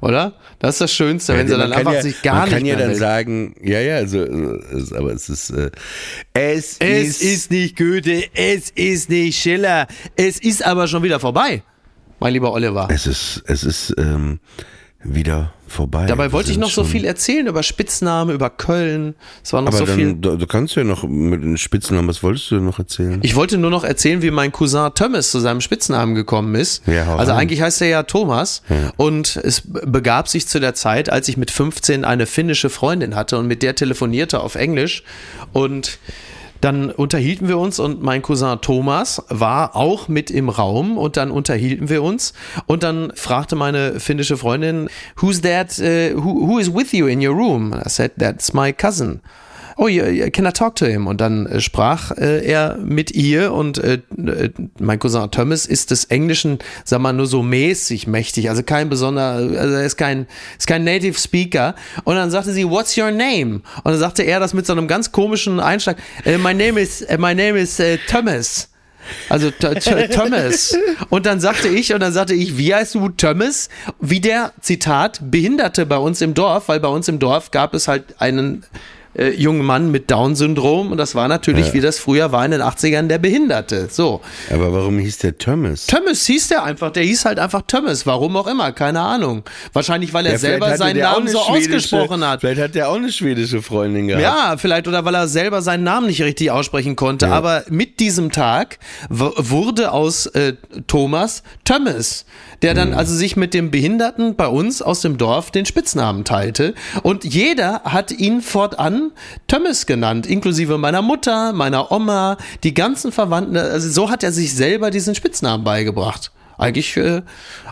Oder? 0.01 0.35
Das 0.59 0.77
ist 0.77 0.81
das 0.81 0.93
Schönste, 0.93 1.35
wenn 1.35 1.47
sie 1.47 1.57
man 1.57 1.71
dann 1.71 1.73
einfach 1.79 1.93
ja, 1.93 2.03
sich 2.03 2.23
gar 2.23 2.35
man 2.35 2.45
nicht 2.45 2.55
kann 2.55 2.67
ja 2.67 2.77
dann 2.77 2.87
melden. 2.87 3.01
sagen, 3.01 3.55
ja, 3.63 3.81
ja, 3.81 3.97
also, 3.97 4.25
äh, 4.25 4.97
aber 4.97 5.13
es 5.13 5.29
ist, 5.29 5.51
äh, 5.51 5.71
es, 6.33 6.77
Es 6.79 7.21
ist 7.21 7.51
nicht 7.51 7.77
Goethe, 7.77 8.25
es 8.35 8.71
ist 8.71 9.11
nicht 9.11 9.39
Schiller, 9.39 9.87
es 10.17 10.39
ist 10.39 10.65
aber 10.65 10.89
schon 10.89 11.03
wieder 11.03 11.21
vorbei, 11.21 11.63
mein 12.21 12.33
lieber 12.33 12.53
Oliver. 12.53 12.89
Es 12.91 13.07
ist, 13.07 13.43
es 13.47 13.65
ist 13.65 13.95
ähm, 13.99 14.41
wieder 15.15 15.53
vorbei. 15.69 16.07
Dabei 16.07 16.33
wollte 16.33 16.51
ich 16.51 16.59
noch 16.59 16.71
so 16.71 16.85
viel 16.85 17.05
erzählen 17.05 17.47
über 17.47 17.63
Spitznamen, 17.63 18.35
über 18.35 18.51
Köln. 18.51 19.15
Es 19.43 19.53
war 19.53 19.63
noch 19.63 19.69
Aber 19.69 19.79
so 19.79 19.87
viel. 19.87 20.13
dann, 20.13 20.21
du, 20.21 20.37
du 20.37 20.47
kannst 20.47 20.77
ja 20.77 20.85
noch 20.85 21.03
mit 21.03 21.43
den 21.43 21.57
Spitznamen, 21.57 22.09
was 22.09 22.23
wolltest 22.23 22.51
du 22.51 22.57
denn 22.57 22.65
noch 22.65 22.79
erzählen? 22.79 23.21
Ich 23.23 23.35
wollte 23.35 23.59
nur 23.59 23.71
noch 23.71 23.85
erzählen, 23.85 24.23
wie 24.23 24.31
mein 24.31 24.53
Cousin 24.53 24.91
Thomas 24.95 25.31
zu 25.31 25.41
seinem 25.41 25.61
Spitznamen 25.61 26.15
gekommen 26.15 26.55
ist. 26.55 26.87
Ja, 26.87 27.17
also 27.17 27.33
rein. 27.33 27.41
eigentlich 27.41 27.63
heißt 27.63 27.83
er 27.83 27.89
ja 27.89 28.03
Thomas. 28.05 28.63
Und 28.97 29.37
es 29.37 29.63
begab 29.67 30.29
sich 30.29 30.47
zu 30.47 30.61
der 30.61 30.75
Zeit, 30.75 31.11
als 31.11 31.29
ich 31.29 31.37
mit 31.37 31.51
15 31.51 32.05
eine 32.05 32.27
finnische 32.27 32.71
Freundin 32.71 33.15
hatte 33.15 33.39
und 33.39 33.47
mit 33.47 33.63
der 33.63 33.75
telefonierte 33.75 34.41
auf 34.41 34.55
Englisch. 34.55 35.03
Und 35.53 35.99
dann 36.61 36.91
unterhielten 36.91 37.49
wir 37.49 37.59
uns 37.59 37.79
und 37.79 38.03
mein 38.03 38.23
Cousin 38.23 38.61
Thomas 38.61 39.23
war 39.29 39.77
auch 39.77 40.09
mit 40.09 40.31
im 40.31 40.49
Raum 40.49 40.99
und 40.99 41.17
dann 41.17 41.31
unterhielten 41.31 41.89
wir 41.89 42.03
uns 42.03 42.33
und 42.67 42.83
dann 42.83 43.13
fragte 43.15 43.57
meine 43.57 44.01
finnische 44.01 44.37
Freundin, 44.37 44.89
who's 45.21 45.41
that, 45.43 45.79
uh, 45.79 46.21
who, 46.21 46.47
who 46.47 46.59
is 46.59 46.73
with 46.73 46.93
you 46.93 47.07
in 47.07 47.27
your 47.27 47.35
room? 47.35 47.73
I 47.75 47.89
said, 47.89 48.13
that's 48.19 48.53
my 48.53 48.73
cousin. 48.73 49.21
Oh, 49.79 49.89
can 49.89 50.47
I 50.47 50.53
talk 50.53 50.75
to 50.77 50.87
him? 50.87 51.07
Und 51.07 51.21
dann 51.21 51.45
äh, 51.47 51.61
sprach 51.61 52.11
äh, 52.13 52.43
er 52.47 52.79
mit 52.79 53.11
ihr 53.11 53.53
und 53.53 53.77
äh, 53.77 54.01
äh, 54.17 54.51
mein 54.79 54.99
Cousin 54.99 55.31
Thomas 55.31 55.67
ist 55.67 55.91
des 55.91 56.07
Englischen, 56.07 56.61
sag 56.85 57.01
mal, 57.01 57.13
nur 57.13 57.27
so 57.27 57.43
mäßig 57.43 58.07
mächtig, 58.07 58.49
also 58.49 58.63
kein 58.63 58.89
besonderer, 58.89 59.35
also 59.61 59.75
er 59.75 59.85
ist 59.85 59.99
kein, 59.99 60.27
ist 60.59 60.67
kein 60.67 60.85
Native 60.85 61.19
Speaker. 61.19 61.75
Und 62.05 62.15
dann 62.17 62.31
sagte 62.31 62.53
sie, 62.53 62.69
what's 62.69 62.97
your 62.97 63.11
name? 63.11 63.61
Und 63.85 63.85
dann 63.85 63.99
sagte 63.99 64.23
er 64.23 64.41
das 64.41 64.55
mit 64.55 64.65
so 64.65 64.73
einem 64.73 64.89
ganz 64.89 65.13
komischen 65.13 65.61
Einschlag, 65.61 65.99
äh, 66.25 66.39
my 66.39 66.55
name 66.55 66.81
is, 66.81 67.03
äh, 67.03 67.19
my 67.19 67.35
name 67.35 67.59
is 67.59 67.81
Thomas. 68.09 68.71
Also 69.29 69.51
Thomas. 70.15 70.77
Und 71.11 71.27
dann 71.27 71.39
sagte 71.39 71.69
ich, 71.69 71.93
und 71.93 72.01
dann 72.01 72.13
sagte 72.13 72.35
ich, 72.35 72.57
wie 72.57 72.75
heißt 72.75 72.95
du 72.95 73.11
Thomas? 73.11 73.69
Wie 74.01 74.21
der, 74.21 74.53
Zitat, 74.61 75.21
Behinderte 75.31 75.87
bei 75.87 75.99
uns 75.99 76.23
im 76.23 76.35
Dorf, 76.35 76.69
weil 76.69 76.81
bei 76.81 76.89
uns 76.89 77.09
im 77.09 77.19
Dorf 77.19 77.51
gab 77.51 77.75
es 77.75 77.89
halt 77.89 78.21
einen 78.21 78.65
äh, 79.17 79.31
jungen 79.31 79.65
Mann 79.65 79.91
mit 79.91 80.11
Down-Syndrom 80.11 80.93
und 80.93 80.99
das 80.99 81.15
war 81.15 81.29
natürlich, 81.29 81.73
wie 81.73 81.81
das 81.81 81.99
früher 81.99 82.33
war 82.33 82.45
in 82.45 82.51
den 82.51 82.63
80ern, 82.63 83.09
der 83.09 83.19
Behinderte. 83.19 83.89
So. 83.91 84.21
Aber 84.53 84.73
warum 84.73 84.99
hieß 84.99 85.19
der 85.19 85.39
Thomas? 85.39 85.87
Thomas 85.87 86.27
hieß 86.27 86.49
der 86.49 86.65
einfach, 86.65 86.91
der 86.91 87.05
hieß 87.05 87.25
halt 87.25 87.39
einfach 87.39 87.63
Thomas, 87.67 88.07
warum 88.07 88.37
auch 88.37 88.47
immer, 88.47 88.73
keine 88.73 89.01
Ahnung. 89.01 89.43
Wahrscheinlich, 89.73 90.13
weil 90.13 90.27
er 90.27 90.33
Ja, 90.33 90.39
selber 90.39 90.77
seinen 90.77 91.01
Namen 91.01 91.29
so 91.29 91.39
ausgesprochen 91.41 92.27
hat. 92.27 92.41
Vielleicht 92.41 92.61
hat 92.61 92.75
der 92.75 92.89
auch 92.89 92.97
eine 92.97 93.13
schwedische 93.13 93.63
Freundin 93.63 94.09
gehabt. 94.09 94.23
Ja, 94.23 94.57
vielleicht 94.59 94.89
oder 94.89 95.05
weil 95.05 95.15
er 95.15 95.29
selber 95.29 95.63
seinen 95.63 95.85
Namen 95.85 96.07
nicht 96.07 96.23
richtig 96.23 96.51
aussprechen 96.51 96.97
konnte. 96.97 97.29
Aber 97.29 97.65
mit 97.69 98.01
diesem 98.01 98.31
Tag 98.33 98.79
wurde 99.09 99.93
aus 99.93 100.27
äh, 100.27 100.55
Thomas 100.87 101.43
Thomas, 101.65 102.25
der 102.63 102.75
dann 102.75 102.95
also 102.95 103.15
sich 103.15 103.37
mit 103.37 103.55
dem 103.55 103.71
Behinderten 103.71 104.37
bei 104.37 104.47
uns 104.47 104.83
aus 104.83 105.01
dem 105.01 105.19
Dorf 105.19 105.51
den 105.51 105.67
Spitznamen 105.67 106.25
teilte. 106.25 106.75
Und 107.03 107.25
jeder 107.25 107.83
hat 107.85 108.13
ihn 108.13 108.41
fortan 108.41 109.06
Thomas 109.47 109.87
genannt, 109.87 110.27
inklusive 110.27 110.79
meiner 110.79 111.03
Mutter, 111.03 111.53
meiner 111.53 111.93
Oma, 111.93 112.37
die 112.63 112.75
ganzen 112.75 113.13
Verwandten. 113.13 113.57
Also 113.57 113.89
so 113.91 114.11
hat 114.11 114.23
er 114.23 114.33
sich 114.33 114.55
selber 114.55 114.91
diesen 114.91 115.15
Spitznamen 115.15 115.65
beigebracht. 115.65 116.33
Eigentlich 116.59 116.97
äh, 116.97 117.21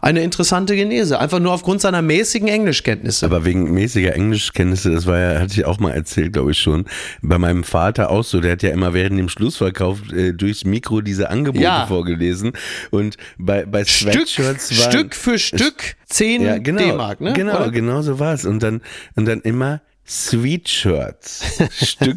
eine 0.03 0.23
interessante 0.23 0.77
Genese, 0.77 1.19
einfach 1.19 1.39
nur 1.41 1.53
aufgrund 1.53 1.81
seiner 1.81 2.03
mäßigen 2.03 2.49
Englischkenntnisse. 2.49 3.25
Aber 3.25 3.47
wegen 3.47 3.73
mäßiger 3.73 4.15
Englischkenntnisse, 4.15 4.91
das 4.91 5.07
war 5.07 5.19
ja, 5.19 5.41
hatte 5.41 5.55
ich 5.55 5.65
auch 5.65 5.79
mal 5.79 5.93
erzählt, 5.93 6.35
glaube 6.35 6.51
ich 6.51 6.59
schon, 6.59 6.85
bei 7.23 7.39
meinem 7.39 7.65
Vater 7.65 8.11
auch 8.11 8.25
so, 8.25 8.41
der 8.41 8.53
hat 8.53 8.63
ja 8.63 8.71
immer 8.71 8.93
während 8.93 9.19
dem 9.19 9.31
Schlussverkauf 9.31 10.01
äh, 10.13 10.33
durchs 10.33 10.65
Mikro 10.65 11.01
diese 11.01 11.31
Angebote 11.31 11.65
Ja. 11.65 11.87
vorgelesen 11.87 12.53
und 12.91 13.17
bei, 13.39 13.65
bei 13.65 13.87
Stück, 13.87 14.13
Sweatshirts 14.29 14.79
waren, 14.79 14.93
Stück 14.93 15.15
für 15.15 15.39
Stück 15.39 15.95
10 16.11 16.43
ja, 16.43 16.59
genau, 16.59 16.79
D-Mark, 16.81 17.23
ne? 17.23 17.33
Genau, 17.33 17.57
Oder? 17.57 17.71
genau 17.71 18.03
so 18.03 18.19
war 18.19 18.35
es. 18.35 18.45
Und 18.45 18.63
dann, 18.63 18.83
und 19.17 19.25
dann 19.25 19.41
immer 19.41 19.81
Sweet 20.07 20.69
Shirts. 20.69 21.45
Stück 21.71 22.17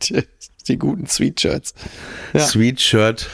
Die 0.68 0.78
guten 0.78 1.06
Sweatshirts. 1.06 1.74
Ja. 2.34 2.40
Sweet 2.46 2.80
Shirt 2.80 3.28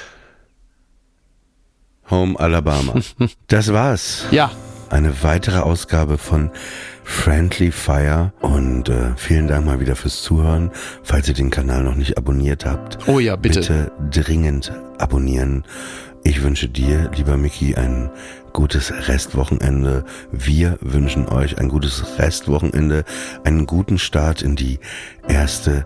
Home 2.11 2.39
Alabama. 2.39 2.95
Das 3.49 3.73
war's. 3.73 4.25
Ja, 4.31 4.51
Eine 4.91 5.23
weitere 5.23 5.59
Ausgabe 5.59 6.19
von 6.19 6.51
Friendly 7.03 7.71
Fire 7.73 8.33
und 8.41 8.89
äh, 8.89 9.15
vielen 9.17 9.49
Dank 9.49 9.67
mal 9.67 9.81
wieder 9.81 9.97
fürs 9.97 10.23
Zuhören. 10.23 10.71
Falls 11.03 11.29
ihr 11.29 11.35
den 11.35 11.51
Kanal 11.51 11.83
noch 11.83 11.97
nicht 11.97 12.17
abonniert 12.17 12.65
habt, 12.65 13.09
Oh 13.09 13.19
ja, 13.19 13.37
bitte. 13.37 13.91
bitte 14.09 14.23
dringend 14.23 14.71
abonnieren. 14.99 15.65
Ich 16.23 16.43
wünsche 16.43 16.69
dir, 16.69 17.11
lieber 17.15 17.37
Mickey, 17.37 17.75
ein 17.75 18.11
gutes 18.55 18.93
Restwochenende. 19.09 20.05
Wir 20.33 20.79
wünschen 20.81 21.29
euch 21.29 21.59
ein 21.59 21.69
gutes 21.69 22.19
Restwochenende, 22.19 23.05
einen 23.45 23.67
guten 23.67 23.99
Start 23.99 24.41
in 24.41 24.57
die 24.57 24.79
erste 25.29 25.85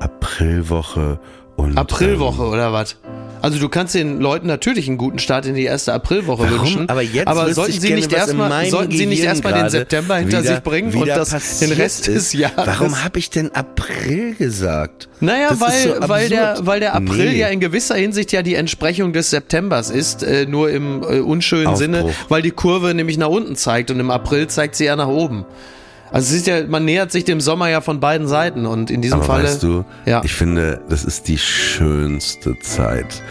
Aprilwoche 0.00 1.20
und 1.56 1.76
Aprilwoche 1.76 2.42
oder 2.42 2.72
was? 2.72 2.96
Also 3.44 3.58
du 3.58 3.68
kannst 3.68 3.94
den 3.94 4.20
Leuten 4.20 4.46
natürlich 4.46 4.88
einen 4.88 4.96
guten 4.96 5.18
Start 5.18 5.44
in 5.44 5.54
die 5.54 5.64
erste 5.64 5.92
Aprilwoche 5.92 6.44
Warum? 6.44 6.60
wünschen. 6.60 6.88
Aber 6.88 7.02
jetzt 7.02 7.28
aber 7.28 7.52
sollten 7.52 7.78
sie 7.78 7.92
nicht 7.92 8.10
erstmal 8.10 8.64
sollten 8.70 8.92
sie 8.92 9.04
nicht 9.04 9.22
erstmal 9.22 9.52
den 9.52 9.68
September 9.68 10.16
hinter 10.16 10.40
wieder- 10.42 10.54
sich 10.54 10.62
bringen 10.62 10.94
und 10.94 11.06
das, 11.06 11.58
den 11.58 11.72
Rest 11.72 12.08
ist. 12.08 12.32
des 12.32 12.40
Jahres? 12.40 12.66
Warum 12.66 13.04
habe 13.04 13.18
ich 13.18 13.28
denn 13.28 13.54
April 13.54 14.34
gesagt? 14.34 15.10
Naja, 15.20 15.48
Das 15.50 15.60
weil, 15.60 15.94
so 16.00 16.08
weil, 16.08 16.28
der, 16.30 16.56
weil 16.60 16.80
der 16.80 16.94
April 16.94 17.32
Nee. 17.32 17.38
ja 17.38 17.48
in 17.48 17.60
gewisser 17.60 17.96
Hinsicht 17.96 18.32
ja 18.32 18.40
die 18.42 18.54
Entsprechung 18.54 19.12
des 19.12 19.28
Septembers 19.28 19.90
ist, 19.90 20.22
äh, 20.22 20.46
nur 20.46 20.70
im 20.70 21.02
äh, 21.02 21.20
unschönen 21.20 21.66
Aufbruch. 21.66 21.78
Sinne, 21.80 22.14
weil 22.30 22.40
die 22.40 22.50
Kurve 22.50 22.94
nämlich 22.94 23.18
nach 23.18 23.28
unten 23.28 23.56
zeigt 23.56 23.90
und 23.90 24.00
im 24.00 24.10
April 24.10 24.46
zeigt 24.48 24.74
sie 24.74 24.86
ja 24.86 24.96
nach 24.96 25.08
oben. 25.08 25.44
Also 26.10 26.28
es 26.34 26.40
ist 26.40 26.46
ja, 26.46 26.64
man 26.66 26.84
nähert 26.84 27.10
sich 27.10 27.24
dem 27.24 27.40
Sommer 27.40 27.68
ja 27.68 27.80
von 27.80 27.98
beiden 28.00 28.28
Seiten 28.28 28.66
und 28.66 28.90
in 28.90 29.02
diesem 29.02 29.18
Aber 29.18 29.26
Falle. 29.26 29.44
weißt 29.44 29.62
du, 29.62 29.84
ja. 30.06 30.22
ich 30.24 30.32
finde, 30.34 30.80
das 30.88 31.04
ist 31.04 31.26
die 31.28 31.38
schönste 31.38 32.58
Zeit. 32.60 33.22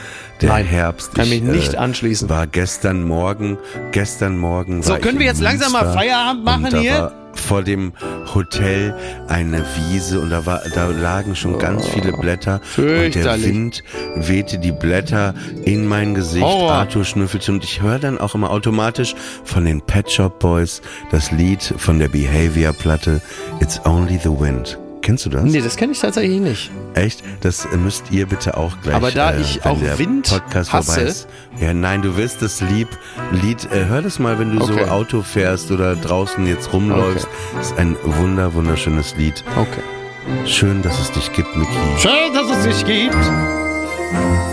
Der 0.41 0.49
Nein, 0.49 0.65
Herbst. 0.65 1.15
kann 1.15 1.25
ich, 1.25 1.41
mich 1.41 1.43
nicht 1.43 1.75
anschließen. 1.77 2.27
War 2.29 2.47
gestern 2.47 3.03
Morgen, 3.03 3.57
gestern 3.91 4.37
Morgen 4.37 4.83
So, 4.83 4.97
können 4.97 5.19
wir 5.19 5.27
jetzt 5.27 5.41
langsam 5.41 5.71
mal 5.71 5.93
Feierabend 5.93 6.43
machen 6.43 6.77
hier? 6.79 7.13
Vor 7.33 7.63
dem 7.63 7.93
Hotel 8.33 8.95
eine 9.27 9.63
Wiese 9.75 10.19
und 10.19 10.29
da 10.29 10.45
war, 10.45 10.61
da 10.73 10.87
lagen 10.87 11.35
schon 11.35 11.59
ganz 11.59 11.87
viele 11.87 12.13
Blätter 12.13 12.61
und 12.77 13.15
der. 13.15 13.41
Wind 13.41 13.83
wehte 14.15 14.59
die 14.59 14.71
Blätter 14.71 15.33
in 15.65 15.87
mein 15.87 16.13
Gesicht. 16.13 16.43
Horror. 16.45 16.71
Arthur 16.71 17.03
schnüffelte 17.03 17.51
und 17.51 17.63
ich 17.63 17.81
höre 17.81 17.99
dann 17.99 18.17
auch 18.17 18.35
immer 18.35 18.51
automatisch 18.51 19.15
von 19.43 19.65
den 19.65 19.81
Pet 19.81 20.11
Shop 20.11 20.39
Boys 20.39 20.81
das 21.11 21.31
Lied 21.31 21.61
von 21.77 21.99
der 21.99 22.09
Behavior 22.09 22.73
Platte 22.73 23.21
It's 23.59 23.83
Only 23.85 24.19
the 24.21 24.29
Wind. 24.29 24.79
Kennst 25.03 25.25
du 25.25 25.29
das? 25.29 25.43
Nee, 25.43 25.61
das 25.61 25.75
kenne 25.75 25.91
ich 25.91 25.99
tatsächlich 25.99 26.39
nicht. 26.39 26.71
Echt? 26.95 27.21
Das 27.41 27.67
müsst 27.73 28.05
ihr 28.09 28.25
bitte 28.25 28.57
auch 28.57 28.79
gleich. 28.81 28.95
Aber 28.95 29.11
da 29.11 29.31
äh, 29.33 29.41
ich 29.41 29.63
auch 29.65 29.77
Wind 29.97 30.29
Podcast 30.29 30.73
hasse- 30.73 31.01
ist. 31.01 31.27
Ja, 31.59 31.73
nein, 31.73 32.01
du 32.01 32.15
wirst 32.17 32.41
das 32.41 32.61
Lieb, 32.61 32.87
Lied, 33.31 33.65
äh, 33.71 33.85
hör 33.85 34.01
das 34.01 34.17
mal, 34.17 34.39
wenn 34.39 34.55
du 34.57 34.63
Okay. 34.63 34.85
so 34.85 34.89
Auto 34.91 35.21
fährst 35.21 35.69
oder 35.71 35.95
draußen 35.97 36.47
jetzt 36.47 36.71
rumläufst. 36.73 37.27
Das 37.55 37.67
ist 37.71 37.77
ein 37.77 37.95
wunder, 38.03 38.53
wunderschönes 38.53 39.15
Lied. 39.17 39.43
Okay. 39.57 40.47
Schön, 40.47 40.81
dass 40.81 40.97
es 40.99 41.11
dich 41.11 41.31
gibt, 41.33 41.53
Miki. 41.57 41.71
Schön, 41.99 42.33
dass 42.33 42.49
es 42.57 42.63
dich 42.63 42.85
gibt. 42.85 44.52